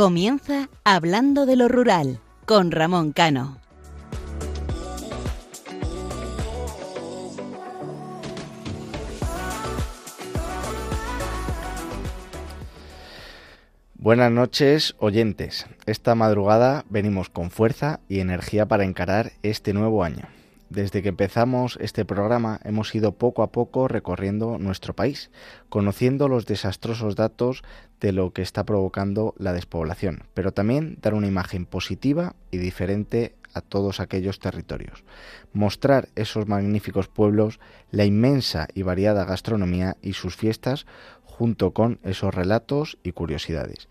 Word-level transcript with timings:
Comienza 0.00 0.70
Hablando 0.82 1.44
de 1.44 1.56
lo 1.56 1.68
Rural 1.68 2.20
con 2.46 2.70
Ramón 2.70 3.12
Cano. 3.12 3.58
Buenas 13.96 14.32
noches, 14.32 14.94
oyentes. 15.00 15.66
Esta 15.84 16.14
madrugada 16.14 16.86
venimos 16.88 17.28
con 17.28 17.50
fuerza 17.50 18.00
y 18.08 18.20
energía 18.20 18.64
para 18.64 18.84
encarar 18.84 19.32
este 19.42 19.74
nuevo 19.74 20.02
año. 20.02 20.39
Desde 20.70 21.02
que 21.02 21.08
empezamos 21.08 21.76
este 21.80 22.04
programa 22.04 22.60
hemos 22.62 22.94
ido 22.94 23.10
poco 23.16 23.42
a 23.42 23.50
poco 23.50 23.88
recorriendo 23.88 24.56
nuestro 24.56 24.94
país, 24.94 25.32
conociendo 25.68 26.28
los 26.28 26.46
desastrosos 26.46 27.16
datos 27.16 27.64
de 28.00 28.12
lo 28.12 28.32
que 28.32 28.42
está 28.42 28.64
provocando 28.64 29.34
la 29.36 29.52
despoblación, 29.52 30.22
pero 30.32 30.52
también 30.52 30.96
dar 31.02 31.14
una 31.14 31.26
imagen 31.26 31.66
positiva 31.66 32.36
y 32.52 32.58
diferente 32.58 33.34
a 33.52 33.62
todos 33.62 33.98
aquellos 33.98 34.38
territorios. 34.38 35.02
Mostrar 35.52 36.08
esos 36.14 36.46
magníficos 36.46 37.08
pueblos, 37.08 37.58
la 37.90 38.04
inmensa 38.04 38.68
y 38.72 38.82
variada 38.82 39.24
gastronomía 39.24 39.96
y 40.02 40.12
sus 40.12 40.36
fiestas 40.36 40.86
junto 41.24 41.72
con 41.72 41.98
esos 42.04 42.32
relatos 42.32 42.96
y 43.02 43.10
curiosidades. 43.10 43.88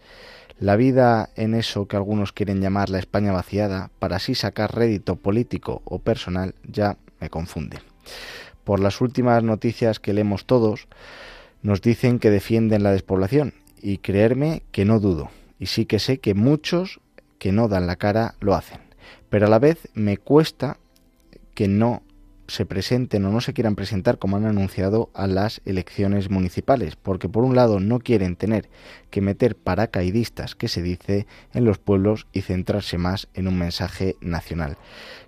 La 0.59 0.75
vida 0.75 1.29
en 1.37 1.55
eso 1.55 1.87
que 1.87 1.95
algunos 1.95 2.33
quieren 2.33 2.59
llamar 2.59 2.89
la 2.89 2.99
España 2.99 3.31
vaciada, 3.31 3.91
para 3.99 4.17
así 4.17 4.35
sacar 4.35 4.75
rédito 4.75 5.15
político 5.15 5.81
o 5.85 5.99
personal, 5.99 6.53
ya 6.67 6.97
me 7.21 7.29
confunde. 7.29 7.77
Por 8.65 8.81
las 8.81 8.99
últimas 8.99 9.41
noticias 9.41 10.01
que 10.01 10.11
leemos 10.11 10.45
todos, 10.45 10.87
nos 11.61 11.81
dicen 11.81 12.19
que 12.19 12.29
defienden 12.29 12.83
la 12.83 12.91
despoblación, 12.91 13.53
y 13.81 13.99
creerme 13.99 14.63
que 14.73 14.83
no 14.83 14.99
dudo, 14.99 15.29
y 15.59 15.67
sí 15.67 15.85
que 15.85 15.99
sé 15.99 16.19
que 16.19 16.33
muchos 16.33 16.99
que 17.37 17.53
no 17.53 17.69
dan 17.69 17.87
la 17.87 17.95
cara 17.95 18.35
lo 18.41 18.53
hacen. 18.53 18.81
Pero 19.29 19.47
a 19.47 19.49
la 19.49 19.59
vez 19.59 19.87
me 19.93 20.17
cuesta 20.17 20.77
que 21.53 21.69
no 21.69 22.03
se 22.49 22.65
presenten 22.65 23.25
o 23.25 23.31
no 23.31 23.41
se 23.41 23.53
quieran 23.53 23.75
presentar 23.75 24.19
como 24.19 24.37
han 24.37 24.45
anunciado 24.45 25.09
a 25.13 25.27
las 25.27 25.61
elecciones 25.65 26.29
municipales, 26.29 26.95
porque 26.95 27.29
por 27.29 27.43
un 27.43 27.55
lado 27.55 27.79
no 27.79 27.99
quieren 27.99 28.35
tener 28.35 28.69
que 29.09 29.21
meter 29.21 29.55
paracaidistas, 29.55 30.55
que 30.55 30.67
se 30.67 30.81
dice, 30.81 31.27
en 31.53 31.65
los 31.65 31.77
pueblos 31.77 32.27
y 32.33 32.41
centrarse 32.41 32.97
más 32.97 33.29
en 33.33 33.47
un 33.47 33.57
mensaje 33.57 34.15
nacional. 34.21 34.77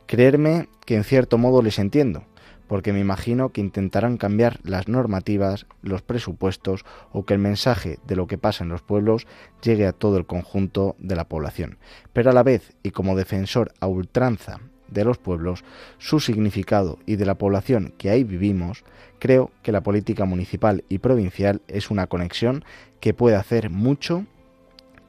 Creerme 0.07 0.67
que 0.85 0.95
en 0.95 1.03
cierto 1.03 1.37
modo 1.37 1.61
les 1.61 1.79
entiendo, 1.79 2.25
porque 2.67 2.93
me 2.93 3.01
imagino 3.01 3.49
que 3.49 3.59
intentarán 3.59 4.17
cambiar 4.17 4.59
las 4.63 4.87
normativas, 4.87 5.65
los 5.81 6.01
presupuestos 6.01 6.85
o 7.11 7.25
que 7.25 7.33
el 7.33 7.39
mensaje 7.39 7.99
de 8.07 8.15
lo 8.15 8.27
que 8.27 8.37
pasa 8.37 8.63
en 8.63 8.69
los 8.69 8.81
pueblos 8.81 9.27
llegue 9.61 9.85
a 9.85 9.91
todo 9.91 10.17
el 10.17 10.25
conjunto 10.25 10.95
de 10.97 11.17
la 11.17 11.27
población. 11.27 11.79
Pero 12.13 12.29
a 12.29 12.33
la 12.33 12.43
vez, 12.43 12.73
y 12.81 12.91
como 12.91 13.17
defensor 13.17 13.73
a 13.81 13.87
ultranza 13.87 14.61
de 14.91 15.03
los 15.03 15.17
pueblos, 15.17 15.63
su 15.97 16.19
significado 16.19 16.99
y 17.07 17.15
de 17.15 17.25
la 17.25 17.35
población 17.35 17.93
que 17.97 18.11
ahí 18.11 18.23
vivimos, 18.23 18.83
creo 19.19 19.51
que 19.63 19.71
la 19.71 19.81
política 19.81 20.25
municipal 20.25 20.83
y 20.89 20.99
provincial 20.99 21.61
es 21.67 21.89
una 21.89 22.07
conexión 22.07 22.63
que 22.99 23.13
puede 23.13 23.35
hacer 23.35 23.69
mucho 23.69 24.25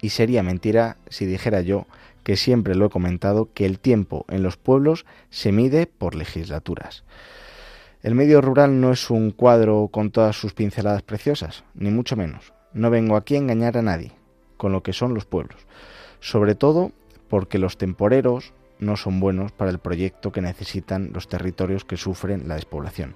y 0.00 0.10
sería 0.10 0.42
mentira 0.42 0.96
si 1.08 1.26
dijera 1.26 1.60
yo 1.60 1.86
que 2.22 2.36
siempre 2.36 2.74
lo 2.74 2.86
he 2.86 2.90
comentado 2.90 3.50
que 3.52 3.66
el 3.66 3.78
tiempo 3.78 4.24
en 4.28 4.42
los 4.42 4.56
pueblos 4.56 5.04
se 5.30 5.52
mide 5.52 5.86
por 5.86 6.14
legislaturas. 6.14 7.04
El 8.02 8.14
medio 8.14 8.40
rural 8.40 8.80
no 8.80 8.92
es 8.92 9.10
un 9.10 9.30
cuadro 9.30 9.88
con 9.88 10.10
todas 10.10 10.36
sus 10.36 10.54
pinceladas 10.54 11.02
preciosas, 11.02 11.64
ni 11.74 11.90
mucho 11.90 12.16
menos. 12.16 12.52
No 12.72 12.90
vengo 12.90 13.16
aquí 13.16 13.34
a 13.34 13.38
engañar 13.38 13.76
a 13.76 13.82
nadie 13.82 14.12
con 14.56 14.72
lo 14.72 14.82
que 14.82 14.92
son 14.92 15.14
los 15.14 15.24
pueblos, 15.24 15.66
sobre 16.20 16.54
todo 16.54 16.92
porque 17.28 17.58
los 17.58 17.78
temporeros, 17.78 18.52
no 18.82 18.96
son 18.96 19.20
buenos 19.20 19.52
para 19.52 19.70
el 19.70 19.78
proyecto 19.78 20.32
que 20.32 20.42
necesitan 20.42 21.10
los 21.14 21.28
territorios 21.28 21.84
que 21.84 21.96
sufren 21.96 22.48
la 22.48 22.56
despoblación. 22.56 23.14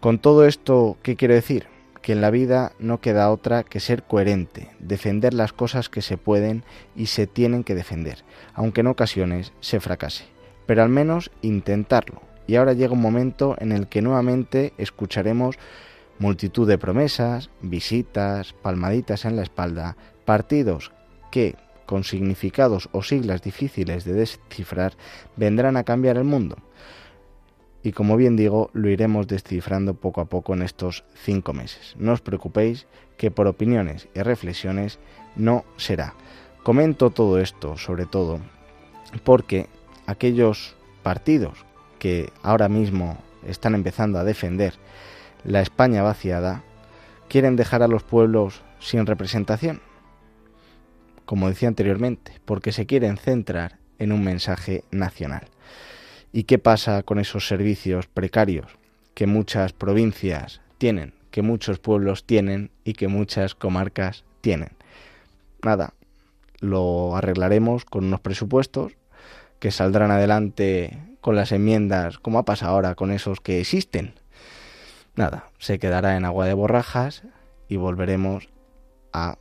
Con 0.00 0.18
todo 0.18 0.44
esto, 0.44 0.96
¿qué 1.02 1.16
quiero 1.16 1.34
decir? 1.34 1.66
Que 2.02 2.12
en 2.12 2.20
la 2.20 2.30
vida 2.30 2.72
no 2.78 3.00
queda 3.00 3.30
otra 3.30 3.62
que 3.62 3.80
ser 3.80 4.02
coherente, 4.04 4.70
defender 4.78 5.34
las 5.34 5.52
cosas 5.52 5.88
que 5.88 6.02
se 6.02 6.16
pueden 6.16 6.64
y 6.94 7.06
se 7.06 7.26
tienen 7.26 7.64
que 7.64 7.74
defender, 7.74 8.24
aunque 8.54 8.80
en 8.80 8.86
ocasiones 8.88 9.52
se 9.60 9.80
fracase, 9.80 10.24
pero 10.66 10.82
al 10.82 10.88
menos 10.88 11.30
intentarlo. 11.42 12.22
Y 12.46 12.56
ahora 12.56 12.72
llega 12.72 12.92
un 12.92 13.00
momento 13.00 13.56
en 13.58 13.72
el 13.72 13.88
que 13.88 14.02
nuevamente 14.02 14.72
escucharemos 14.78 15.56
multitud 16.18 16.66
de 16.68 16.78
promesas, 16.78 17.50
visitas, 17.60 18.52
palmaditas 18.52 19.24
en 19.24 19.36
la 19.36 19.42
espalda, 19.42 19.96
partidos 20.24 20.92
que, 21.30 21.56
con 21.86 22.04
significados 22.04 22.88
o 22.92 23.02
siglas 23.02 23.42
difíciles 23.42 24.04
de 24.04 24.12
descifrar, 24.12 24.94
vendrán 25.36 25.76
a 25.76 25.84
cambiar 25.84 26.16
el 26.16 26.24
mundo. 26.24 26.56
Y 27.82 27.92
como 27.92 28.16
bien 28.16 28.36
digo, 28.36 28.70
lo 28.72 28.90
iremos 28.90 29.28
descifrando 29.28 29.94
poco 29.94 30.20
a 30.20 30.24
poco 30.24 30.54
en 30.54 30.62
estos 30.62 31.04
cinco 31.14 31.52
meses. 31.52 31.94
No 31.98 32.12
os 32.12 32.20
preocupéis 32.20 32.86
que 33.16 33.30
por 33.30 33.46
opiniones 33.46 34.08
y 34.12 34.22
reflexiones 34.22 34.98
no 35.36 35.64
será. 35.76 36.14
Comento 36.64 37.10
todo 37.10 37.38
esto, 37.38 37.76
sobre 37.76 38.06
todo, 38.06 38.40
porque 39.22 39.68
aquellos 40.06 40.74
partidos 41.04 41.64
que 42.00 42.32
ahora 42.42 42.68
mismo 42.68 43.18
están 43.46 43.76
empezando 43.76 44.18
a 44.18 44.24
defender 44.24 44.74
la 45.44 45.60
España 45.60 46.02
vaciada, 46.02 46.64
quieren 47.28 47.54
dejar 47.54 47.84
a 47.84 47.88
los 47.88 48.02
pueblos 48.02 48.62
sin 48.80 49.06
representación 49.06 49.80
como 51.26 51.48
decía 51.48 51.68
anteriormente, 51.68 52.32
porque 52.44 52.72
se 52.72 52.86
quieren 52.86 53.18
centrar 53.18 53.78
en 53.98 54.12
un 54.12 54.24
mensaje 54.24 54.84
nacional. 54.90 55.48
¿Y 56.32 56.44
qué 56.44 56.58
pasa 56.58 57.02
con 57.02 57.18
esos 57.18 57.46
servicios 57.46 58.06
precarios 58.06 58.78
que 59.14 59.26
muchas 59.26 59.72
provincias 59.72 60.60
tienen, 60.78 61.14
que 61.30 61.42
muchos 61.42 61.78
pueblos 61.78 62.24
tienen 62.24 62.70
y 62.84 62.94
que 62.94 63.08
muchas 63.08 63.54
comarcas 63.54 64.24
tienen? 64.40 64.70
Nada, 65.62 65.94
lo 66.60 67.16
arreglaremos 67.16 67.84
con 67.84 68.04
unos 68.04 68.20
presupuestos 68.20 68.92
que 69.58 69.70
saldrán 69.70 70.10
adelante 70.10 70.98
con 71.20 71.34
las 71.34 71.50
enmiendas, 71.50 72.18
como 72.18 72.38
ha 72.38 72.44
pasado 72.44 72.72
ahora 72.72 72.94
con 72.94 73.10
esos 73.10 73.40
que 73.40 73.60
existen. 73.60 74.14
Nada, 75.16 75.50
se 75.58 75.78
quedará 75.78 76.16
en 76.16 76.24
agua 76.24 76.46
de 76.46 76.54
borrajas 76.54 77.22
y 77.68 77.76
volveremos 77.76 78.48
a 79.12 79.38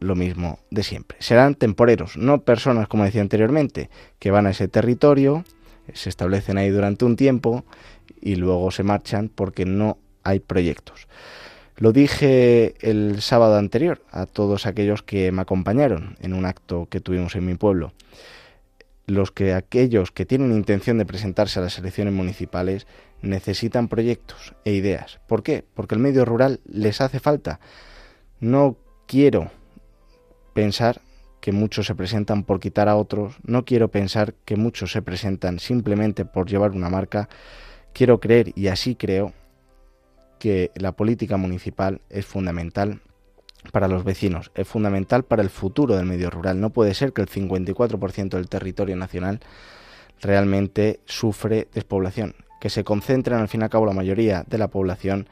lo 0.00 0.16
mismo 0.16 0.58
de 0.70 0.82
siempre. 0.82 1.18
Serán 1.20 1.54
temporeros, 1.54 2.16
no 2.16 2.42
personas, 2.42 2.88
como 2.88 3.04
decía 3.04 3.20
anteriormente, 3.20 3.90
que 4.18 4.30
van 4.30 4.46
a 4.46 4.50
ese 4.50 4.66
territorio, 4.66 5.44
se 5.92 6.08
establecen 6.08 6.58
ahí 6.58 6.70
durante 6.70 7.04
un 7.04 7.16
tiempo 7.16 7.64
y 8.20 8.36
luego 8.36 8.70
se 8.70 8.82
marchan 8.82 9.30
porque 9.32 9.66
no 9.66 9.98
hay 10.24 10.40
proyectos. 10.40 11.06
Lo 11.76 11.92
dije 11.92 12.74
el 12.80 13.22
sábado 13.22 13.56
anterior 13.56 14.02
a 14.10 14.26
todos 14.26 14.66
aquellos 14.66 15.02
que 15.02 15.32
me 15.32 15.42
acompañaron 15.42 16.16
en 16.20 16.34
un 16.34 16.44
acto 16.44 16.86
que 16.90 17.00
tuvimos 17.00 17.34
en 17.36 17.46
mi 17.46 17.54
pueblo. 17.54 17.92
Los 19.06 19.32
que 19.32 19.54
aquellos 19.54 20.12
que 20.12 20.26
tienen 20.26 20.52
intención 20.52 20.98
de 20.98 21.06
presentarse 21.06 21.58
a 21.58 21.62
las 21.62 21.78
elecciones 21.78 22.12
municipales 22.12 22.86
necesitan 23.22 23.88
proyectos 23.88 24.54
e 24.64 24.72
ideas. 24.72 25.20
¿Por 25.26 25.42
qué? 25.42 25.64
Porque 25.74 25.94
el 25.94 26.00
medio 26.00 26.24
rural 26.24 26.60
les 26.66 27.00
hace 27.00 27.18
falta. 27.18 27.60
No 28.40 28.76
quiero 29.06 29.50
pensar 30.52 31.00
que 31.40 31.52
muchos 31.52 31.86
se 31.86 31.94
presentan 31.94 32.44
por 32.44 32.60
quitar 32.60 32.88
a 32.88 32.96
otros, 32.96 33.36
no 33.42 33.64
quiero 33.64 33.88
pensar 33.88 34.34
que 34.44 34.56
muchos 34.56 34.92
se 34.92 35.02
presentan 35.02 35.58
simplemente 35.58 36.24
por 36.24 36.48
llevar 36.48 36.72
una 36.72 36.90
marca, 36.90 37.28
quiero 37.92 38.20
creer, 38.20 38.52
y 38.54 38.68
así 38.68 38.94
creo, 38.94 39.32
que 40.38 40.70
la 40.74 40.92
política 40.92 41.36
municipal 41.36 42.00
es 42.08 42.26
fundamental 42.26 43.00
para 43.72 43.88
los 43.88 44.04
vecinos, 44.04 44.50
es 44.54 44.66
fundamental 44.66 45.22
para 45.24 45.42
el 45.42 45.50
futuro 45.50 45.96
del 45.96 46.06
medio 46.06 46.30
rural. 46.30 46.60
No 46.60 46.70
puede 46.70 46.94
ser 46.94 47.12
que 47.12 47.20
el 47.20 47.28
54% 47.28 48.30
del 48.30 48.48
territorio 48.48 48.96
nacional 48.96 49.40
realmente 50.20 51.00
sufre 51.04 51.68
despoblación, 51.72 52.34
que 52.60 52.70
se 52.70 52.84
concentren 52.84 53.38
al 53.38 53.48
fin 53.48 53.60
y 53.60 53.64
al 53.64 53.70
cabo 53.70 53.86
la 53.86 53.92
mayoría 53.92 54.44
de 54.46 54.58
la 54.58 54.68
población 54.68 55.28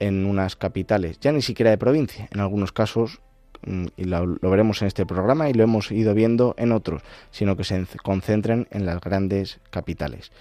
en 0.00 0.26
unas 0.26 0.56
capitales, 0.56 1.20
ya 1.20 1.30
ni 1.30 1.42
siquiera 1.42 1.70
de 1.70 1.78
provincia, 1.78 2.28
en 2.32 2.40
algunos 2.40 2.72
casos 2.72 3.20
y 3.96 4.04
lo, 4.04 4.38
veremos 4.42 4.82
en 4.82 4.88
este 4.88 5.06
programa 5.06 5.48
y 5.48 5.54
lo 5.54 5.64
hemos 5.64 5.90
ido 5.92 6.14
viendo 6.14 6.54
en 6.58 6.72
otros, 6.72 7.02
sino 7.30 7.56
que 7.56 7.64
se 7.64 7.84
concentren 8.02 8.66
en 8.70 8.86
las 8.86 9.00
grandes 9.00 9.60
capitales. 9.70 10.32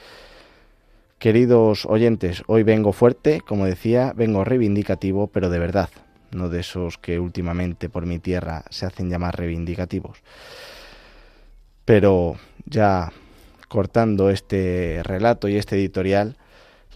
Queridos 1.20 1.86
oyentes, 1.86 2.44
hoy 2.48 2.64
vengo 2.64 2.94
fuerte, 2.94 3.42
como 3.42 3.66
decía, 3.66 4.12
vengo 4.16 4.44
reivindicativo, 4.44 5.28
pero 5.28 5.50
de 5.50 5.60
verdad, 5.60 5.90
no 6.32 6.50
de 6.50 6.62
esos 6.62 6.98
que 6.98 7.20
últimamente 7.20 7.90
por 7.90 8.08
mi 8.08 8.18
tierra 8.18 8.64
se 8.72 8.88
hacen 8.88 9.10
llamar 9.10 9.38
reivindicativos. 9.38 10.18
Pero 11.86 12.38
ya 12.66 13.12
cortando 13.68 14.32
este 14.32 15.02
relato 15.04 15.48
y 15.48 15.58
este 15.58 15.76
editorial, 15.76 16.38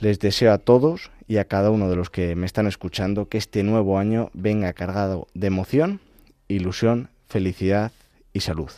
les 0.01 0.19
deseo 0.19 0.51
a 0.51 0.57
todos 0.57 1.11
y 1.27 1.37
a 1.37 1.45
cada 1.45 1.69
uno 1.69 1.89
de 1.89 1.95
los 1.95 2.09
que 2.09 2.35
me 2.35 2.45
están 2.45 2.67
escuchando 2.67 3.29
que 3.29 3.37
este 3.37 3.63
nuevo 3.63 3.97
año 3.97 4.29
venga 4.33 4.73
cargado 4.73 5.27
de 5.33 5.47
emoción 5.47 6.01
ilusión, 6.47 7.09
felicidad 7.27 7.91
y 8.33 8.41
salud. 8.41 8.71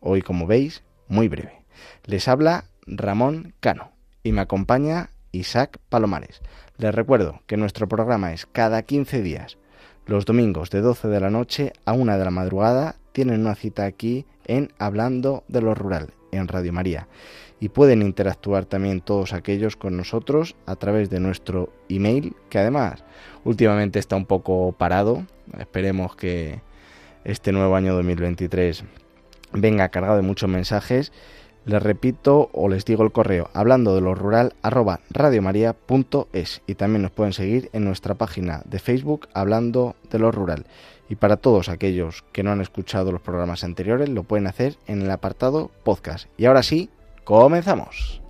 Hoy, 0.00 0.22
como 0.22 0.46
veis, 0.46 0.82
muy 1.08 1.28
breve. 1.28 1.62
Les 2.04 2.28
habla 2.28 2.64
Ramón 2.86 3.54
Cano 3.60 3.92
y 4.22 4.32
me 4.32 4.40
acompaña 4.40 5.10
Isaac 5.32 5.78
Palomares. 5.88 6.40
Les 6.78 6.94
recuerdo 6.94 7.40
que 7.46 7.56
nuestro 7.56 7.88
programa 7.88 8.32
es 8.32 8.46
cada 8.46 8.82
15 8.82 9.22
días. 9.22 9.58
Los 10.06 10.24
domingos 10.24 10.70
de 10.70 10.80
12 10.80 11.08
de 11.08 11.20
la 11.20 11.30
noche 11.30 11.72
a 11.84 11.92
1 11.92 12.18
de 12.18 12.24
la 12.24 12.30
madrugada 12.30 12.96
tienen 13.12 13.40
una 13.40 13.54
cita 13.54 13.84
aquí 13.84 14.26
en 14.44 14.72
Hablando 14.78 15.42
de 15.48 15.62
lo 15.62 15.74
Rural, 15.74 16.12
en 16.32 16.48
Radio 16.48 16.72
María. 16.72 17.08
Y 17.58 17.70
pueden 17.70 18.02
interactuar 18.02 18.66
también 18.66 19.00
todos 19.00 19.32
aquellos 19.32 19.76
con 19.76 19.96
nosotros 19.96 20.54
a 20.66 20.76
través 20.76 21.08
de 21.08 21.20
nuestro 21.20 21.72
email, 21.88 22.36
que 22.50 22.58
además 22.58 23.04
últimamente 23.44 23.98
está 23.98 24.16
un 24.16 24.26
poco 24.26 24.72
parado. 24.72 25.24
Esperemos 25.58 26.14
que 26.14 26.60
este 27.26 27.52
nuevo 27.52 27.76
año 27.76 27.94
2023 27.94 28.84
venga 29.52 29.88
cargado 29.88 30.16
de 30.16 30.22
muchos 30.22 30.48
mensajes 30.48 31.12
les 31.66 31.82
repito 31.82 32.48
o 32.52 32.68
les 32.68 32.84
digo 32.84 33.02
el 33.02 33.10
correo 33.10 33.50
hablando 33.52 33.96
de 33.96 34.00
lo 34.00 34.14
rural 34.14 34.54
arroba 34.62 35.00
radiomaria.es 35.10 36.62
y 36.64 36.74
también 36.76 37.02
nos 37.02 37.10
pueden 37.10 37.32
seguir 37.32 37.68
en 37.72 37.84
nuestra 37.84 38.14
página 38.14 38.62
de 38.66 38.78
Facebook 38.78 39.28
hablando 39.34 39.96
de 40.08 40.20
lo 40.20 40.30
rural. 40.30 40.66
Y 41.08 41.16
para 41.16 41.36
todos 41.36 41.68
aquellos 41.68 42.22
que 42.30 42.44
no 42.44 42.52
han 42.52 42.60
escuchado 42.60 43.10
los 43.10 43.20
programas 43.20 43.64
anteriores 43.64 44.08
lo 44.08 44.22
pueden 44.22 44.46
hacer 44.46 44.76
en 44.86 45.02
el 45.02 45.10
apartado 45.10 45.72
podcast. 45.82 46.28
Y 46.36 46.44
ahora 46.44 46.62
sí, 46.62 46.88
comenzamos. 47.24 48.22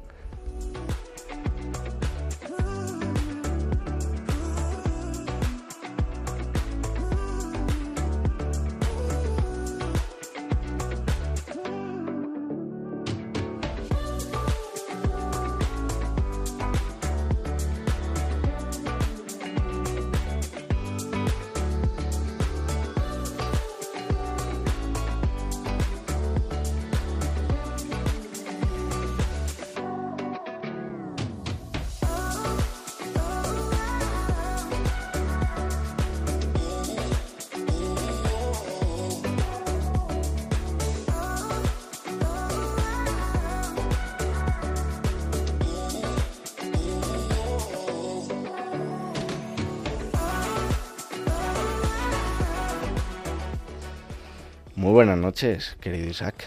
Buenas 54.96 55.18
noches, 55.18 55.76
querido 55.78 56.08
Isaac. 56.08 56.42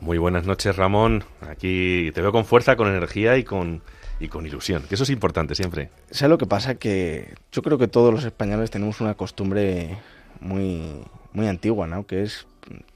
Muy 0.00 0.16
buenas 0.16 0.46
noches, 0.46 0.74
Ramón. 0.74 1.22
Aquí 1.42 2.10
te 2.14 2.22
veo 2.22 2.32
con 2.32 2.46
fuerza, 2.46 2.74
con 2.74 2.88
energía 2.88 3.36
y 3.36 3.44
con, 3.44 3.82
y 4.18 4.28
con 4.28 4.46
ilusión, 4.46 4.84
que 4.88 4.94
eso 4.94 5.04
es 5.04 5.10
importante 5.10 5.54
siempre. 5.54 5.90
¿Sabes 6.10 6.30
lo 6.30 6.38
que 6.38 6.46
pasa? 6.46 6.76
Que 6.76 7.34
yo 7.52 7.60
creo 7.60 7.76
que 7.76 7.88
todos 7.88 8.10
los 8.10 8.24
españoles 8.24 8.70
tenemos 8.70 9.02
una 9.02 9.12
costumbre 9.16 9.98
muy, 10.40 11.04
muy 11.34 11.46
antigua, 11.46 11.86
¿no? 11.86 12.06
Que 12.06 12.22
es 12.22 12.46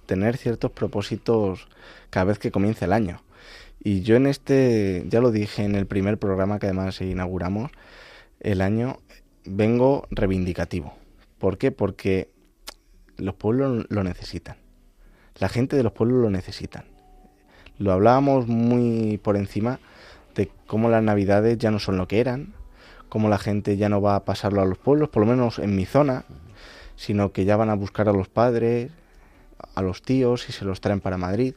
tener 0.07 0.39
ciertos 0.39 0.71
propósitos 0.71 1.69
cada 2.09 2.25
vez 2.25 2.39
que 2.39 2.51
comienza 2.51 2.87
el 2.87 2.95
año. 2.95 3.21
Y 3.81 4.01
yo 4.01 4.17
en 4.17 4.27
este, 4.27 5.05
ya 5.07 5.21
lo 5.21 5.33
dije 5.33 5.65
en 5.65 5.75
el 5.75 5.85
primer 5.85 6.17
programa 6.17 6.59
que 6.59 6.65
además 6.65 7.03
inauguramos 7.03 7.71
el 8.41 8.63
año, 8.63 9.01
vengo 9.45 10.07
reivindicativo. 10.09 10.95
¿Por 11.39 11.59
qué? 11.59 11.73
Porque 11.73 12.31
los 13.19 13.35
pueblos 13.35 13.85
lo 13.91 14.03
necesitan. 14.03 14.64
La 15.39 15.49
gente 15.49 15.77
de 15.77 15.83
los 15.83 15.93
pueblos 15.93 16.23
lo 16.23 16.31
necesitan. 16.31 16.85
Lo 17.79 17.93
hablábamos 17.93 18.47
muy 18.47 19.19
por 19.19 19.37
encima 19.37 19.81
de 20.35 20.51
cómo 20.67 20.89
las 20.89 21.03
navidades 21.03 21.59
ya 21.59 21.71
no 21.71 21.81
son 21.81 21.97
lo 21.97 22.07
que 22.07 22.21
eran, 22.21 22.55
cómo 23.09 23.29
la 23.29 23.39
gente 23.39 23.77
ya 23.77 23.89
no 23.89 24.01
va 24.01 24.15
a 24.17 24.25
pasarlo 24.25 24.63
a 24.63 24.65
los 24.65 24.79
pueblos, 24.79 25.09
por 25.09 25.25
lo 25.25 25.29
menos 25.29 25.59
en 25.59 25.75
mi 25.75 25.87
zona, 25.87 26.25
sino 26.97 27.33
que 27.33 27.45
ya 27.45 27.57
van 27.57 27.71
a 27.71 27.75
buscar 27.75 28.09
a 28.09 28.13
los 28.13 28.29
padres, 28.29 28.93
a 29.75 29.83
los 29.83 30.03
tíos 30.03 30.49
y 30.49 30.53
se 30.53 30.65
los 30.65 30.81
traen 30.81 31.01
para 31.01 31.19
Madrid. 31.19 31.55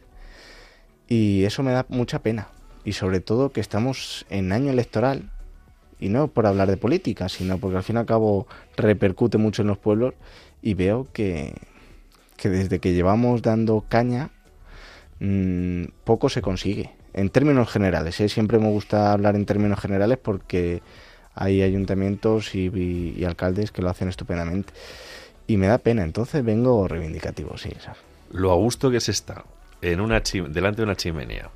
Y 1.07 1.43
eso 1.43 1.61
me 1.61 1.71
da 1.71 1.85
mucha 1.89 2.19
pena. 2.19 2.47
Y 2.83 2.93
sobre 2.93 3.19
todo 3.19 3.51
que 3.51 3.61
estamos 3.61 4.25
en 4.29 4.51
año 4.51 4.71
electoral, 4.71 5.29
y 5.99 6.09
no 6.09 6.27
por 6.27 6.45
hablar 6.45 6.67
de 6.69 6.77
política, 6.77 7.29
sino 7.29 7.57
porque 7.57 7.77
al 7.77 7.83
fin 7.83 7.95
y 7.95 7.99
al 7.99 8.05
cabo 8.05 8.47
repercute 8.75 9.37
mucho 9.37 9.61
en 9.61 9.67
los 9.67 9.77
pueblos 9.77 10.13
y 10.61 10.73
veo 10.73 11.07
que, 11.11 11.53
que 12.37 12.49
desde 12.49 12.79
que 12.79 12.93
llevamos 12.93 13.41
dando 13.41 13.83
caña 13.89 14.29
mmm, 15.19 15.85
poco 16.03 16.29
se 16.29 16.41
consigue. 16.41 16.91
En 17.13 17.29
términos 17.29 17.69
generales, 17.69 18.19
¿eh? 18.21 18.29
siempre 18.29 18.59
me 18.59 18.69
gusta 18.69 19.11
hablar 19.11 19.35
en 19.35 19.45
términos 19.45 19.79
generales 19.79 20.19
porque 20.21 20.81
hay 21.33 21.63
ayuntamientos 21.63 22.53
y, 22.55 23.23
alcaldes 23.25 23.71
que 23.71 23.81
lo 23.81 23.89
hacen 23.89 24.07
estupendamente. 24.07 24.73
Y 25.47 25.57
me 25.57 25.67
da 25.67 25.79
pena, 25.79 26.03
entonces 26.03 26.43
vengo 26.43 26.87
reivindicativo, 26.87 27.57
sí. 27.57 27.71
¿sabes? 27.79 27.99
Lo 28.31 28.51
a 28.51 28.55
gusto 28.55 28.91
que 28.91 28.99
se 28.99 29.11
está 29.11 29.45
en 29.81 30.01
una 30.01 30.21
delante 30.21 30.77
de 30.77 30.83
una 30.83 30.95
chimenea, 30.95 31.49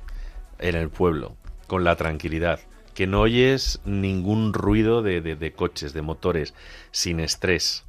en 0.58 0.74
el 0.74 0.88
pueblo, 0.88 1.36
con 1.66 1.84
la 1.84 1.96
tranquilidad, 1.96 2.58
que 2.94 3.06
no 3.06 3.20
oyes 3.20 3.80
ningún 3.84 4.54
ruido 4.54 5.02
de, 5.02 5.20
de 5.20 5.52
coches, 5.52 5.92
de 5.92 6.02
motores, 6.02 6.54
sin 6.90 7.20
estrés 7.20 7.84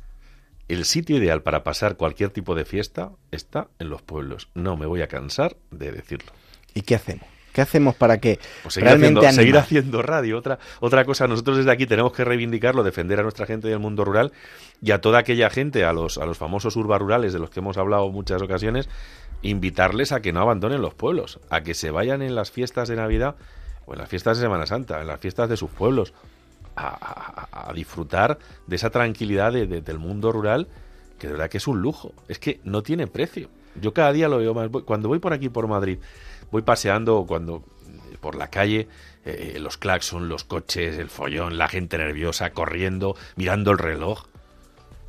el 0.67 0.86
sitio 0.86 1.17
ideal 1.17 1.41
para 1.41 1.63
pasar 1.63 1.98
cualquier 1.98 2.29
tipo 2.29 2.55
de 2.55 2.65
fiesta 2.65 3.12
está 3.32 3.67
en 3.79 3.89
los 3.89 4.01
pueblos. 4.01 4.50
No 4.53 4.77
me 4.77 4.86
voy 4.86 5.01
a 5.01 5.08
cansar 5.08 5.58
de 5.72 5.91
decirlo. 5.91 6.32
¿Y 6.74 6.82
qué 6.82 6.96
hacemos? 6.96 7.27
¿Qué 7.53 7.62
hacemos 7.62 7.93
para 7.96 8.17
que 8.17 8.39
pues 8.63 8.74
seguir, 8.74 8.88
realmente 8.88 9.20
haciendo, 9.20 9.41
seguir 9.41 9.58
haciendo 9.58 10.01
radio? 10.01 10.39
Otra, 10.39 10.58
otra 10.79 11.05
cosa, 11.05 11.27
nosotros 11.27 11.58
desde 11.58 11.72
aquí 11.72 11.86
tenemos 11.86 12.12
que 12.12 12.25
reivindicarlo, 12.25 12.84
defender 12.84 13.20
a 13.20 13.24
nuestra 13.24 13.46
gente 13.46 13.67
del 13.67 13.77
mundo 13.77 14.03
rural 14.03 14.32
y 14.82 14.89
a 14.89 15.01
toda 15.01 15.20
aquella 15.20 15.51
gente, 15.51 15.86
a 15.86 15.93
los, 15.93 16.17
a 16.17 16.25
los 16.25 16.39
famosos 16.39 16.75
urbarurales 16.75 17.32
de 17.32 17.38
los 17.38 17.51
que 17.51 17.60
hemos 17.60 17.77
hablado 17.77 18.10
muchas 18.10 18.41
ocasiones, 18.41 18.89
invitarles 19.43 20.12
a 20.12 20.22
que 20.22 20.34
no 20.34 20.41
abandonen 20.41 20.82
los 20.82 20.96
pueblos, 20.96 21.39
a 21.51 21.62
que 21.62 21.75
se 21.75 21.91
vayan 21.91 22.24
en 22.24 22.34
las 22.34 22.50
fiestas 22.50 22.88
de 22.88 22.96
Navidad 22.96 23.36
o 23.86 23.93
en 23.93 24.00
las 24.00 24.10
fiestas 24.10 24.38
de 24.38 24.46
Semana 24.46 24.65
Santa, 24.65 25.00
en 25.00 25.08
las 25.08 25.20
fiestas 25.20 25.48
de 25.48 25.58
sus 25.58 25.70
pueblos, 25.70 26.13
a, 26.75 27.72
disfrutar 27.74 28.38
de 28.68 28.75
esa 28.75 28.89
tranquilidad 28.89 29.51
de, 29.51 29.65
de, 29.65 29.82
del 29.82 30.00
mundo 30.00 30.32
rural, 30.32 30.68
que 31.18 31.27
de 31.27 31.34
verdad 31.34 31.50
que 31.50 31.58
es 31.58 31.68
un 31.68 31.82
lujo. 31.82 32.13
Es 32.27 32.39
que 32.39 32.60
no 32.63 32.84
tiene 32.84 33.08
precio. 33.08 33.50
Yo 33.82 33.94
cada 33.94 34.13
día 34.13 34.27
lo 34.27 34.38
veo 34.38 34.53
más. 34.53 34.70
Cuando 34.86 35.08
voy 35.08 35.20
por 35.20 35.34
aquí, 35.34 35.50
por 35.50 35.68
Madrid, 35.68 35.98
voy 36.51 36.62
paseando 36.62 37.25
cuando 37.27 37.63
por 38.24 38.36
la 38.36 38.48
calle, 38.48 38.88
eh, 39.25 39.58
los 39.60 39.77
claxons, 39.77 40.27
los 40.27 40.46
coches, 40.46 40.98
el 40.98 41.10
follón, 41.10 41.58
la 41.58 41.68
gente 41.68 41.98
nerviosa, 41.98 42.51
corriendo, 42.51 43.15
mirando 43.36 43.72
el 43.72 43.77
reloj. 43.77 44.25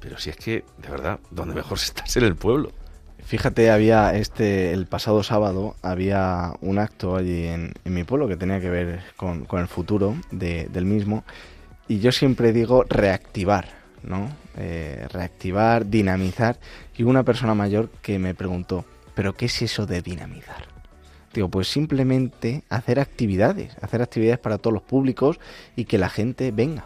Pero 0.00 0.18
si 0.18 0.30
es 0.30 0.36
que, 0.36 0.64
de 0.78 0.88
verdad, 0.90 1.20
donde 1.30 1.54
mejor 1.54 1.78
se 1.78 1.86
está 1.86 2.04
es 2.04 2.16
en 2.16 2.24
el 2.24 2.34
pueblo. 2.34 2.72
Fíjate, 3.24 3.70
había 3.70 4.14
este, 4.14 4.72
el 4.72 4.86
pasado 4.86 5.22
sábado, 5.22 5.76
había 5.80 6.52
un 6.60 6.78
acto 6.78 7.16
allí 7.16 7.46
en, 7.46 7.72
mi 7.84 8.04
pueblo 8.04 8.28
que 8.28 8.36
tenía 8.36 8.60
que 8.60 8.68
ver 8.68 9.00
con, 9.16 9.46
con 9.46 9.60
el 9.60 9.68
futuro 9.68 10.16
de, 10.30 10.68
del 10.70 10.84
mismo. 10.84 11.24
Y 11.88 12.00
yo 12.00 12.12
siempre 12.12 12.52
digo 12.52 12.84
reactivar, 12.88 13.68
¿no? 14.02 14.30
Eh, 14.56 15.06
reactivar, 15.10 15.86
dinamizar. 15.86 16.58
Y 16.96 17.02
una 17.02 17.22
persona 17.22 17.54
mayor 17.54 17.90
que 18.02 18.18
me 18.18 18.34
preguntó, 18.34 18.84
¿pero 19.14 19.34
qué 19.34 19.46
es 19.46 19.62
eso 19.62 19.86
de 19.86 20.00
dinamizar? 20.00 20.74
Digo, 21.34 21.48
pues 21.48 21.68
simplemente 21.68 22.62
hacer 22.68 23.00
actividades, 23.00 23.76
hacer 23.82 24.00
actividades 24.00 24.38
para 24.38 24.58
todos 24.58 24.72
los 24.72 24.82
públicos 24.82 25.40
y 25.74 25.84
que 25.84 25.98
la 25.98 26.08
gente 26.08 26.52
venga. 26.52 26.84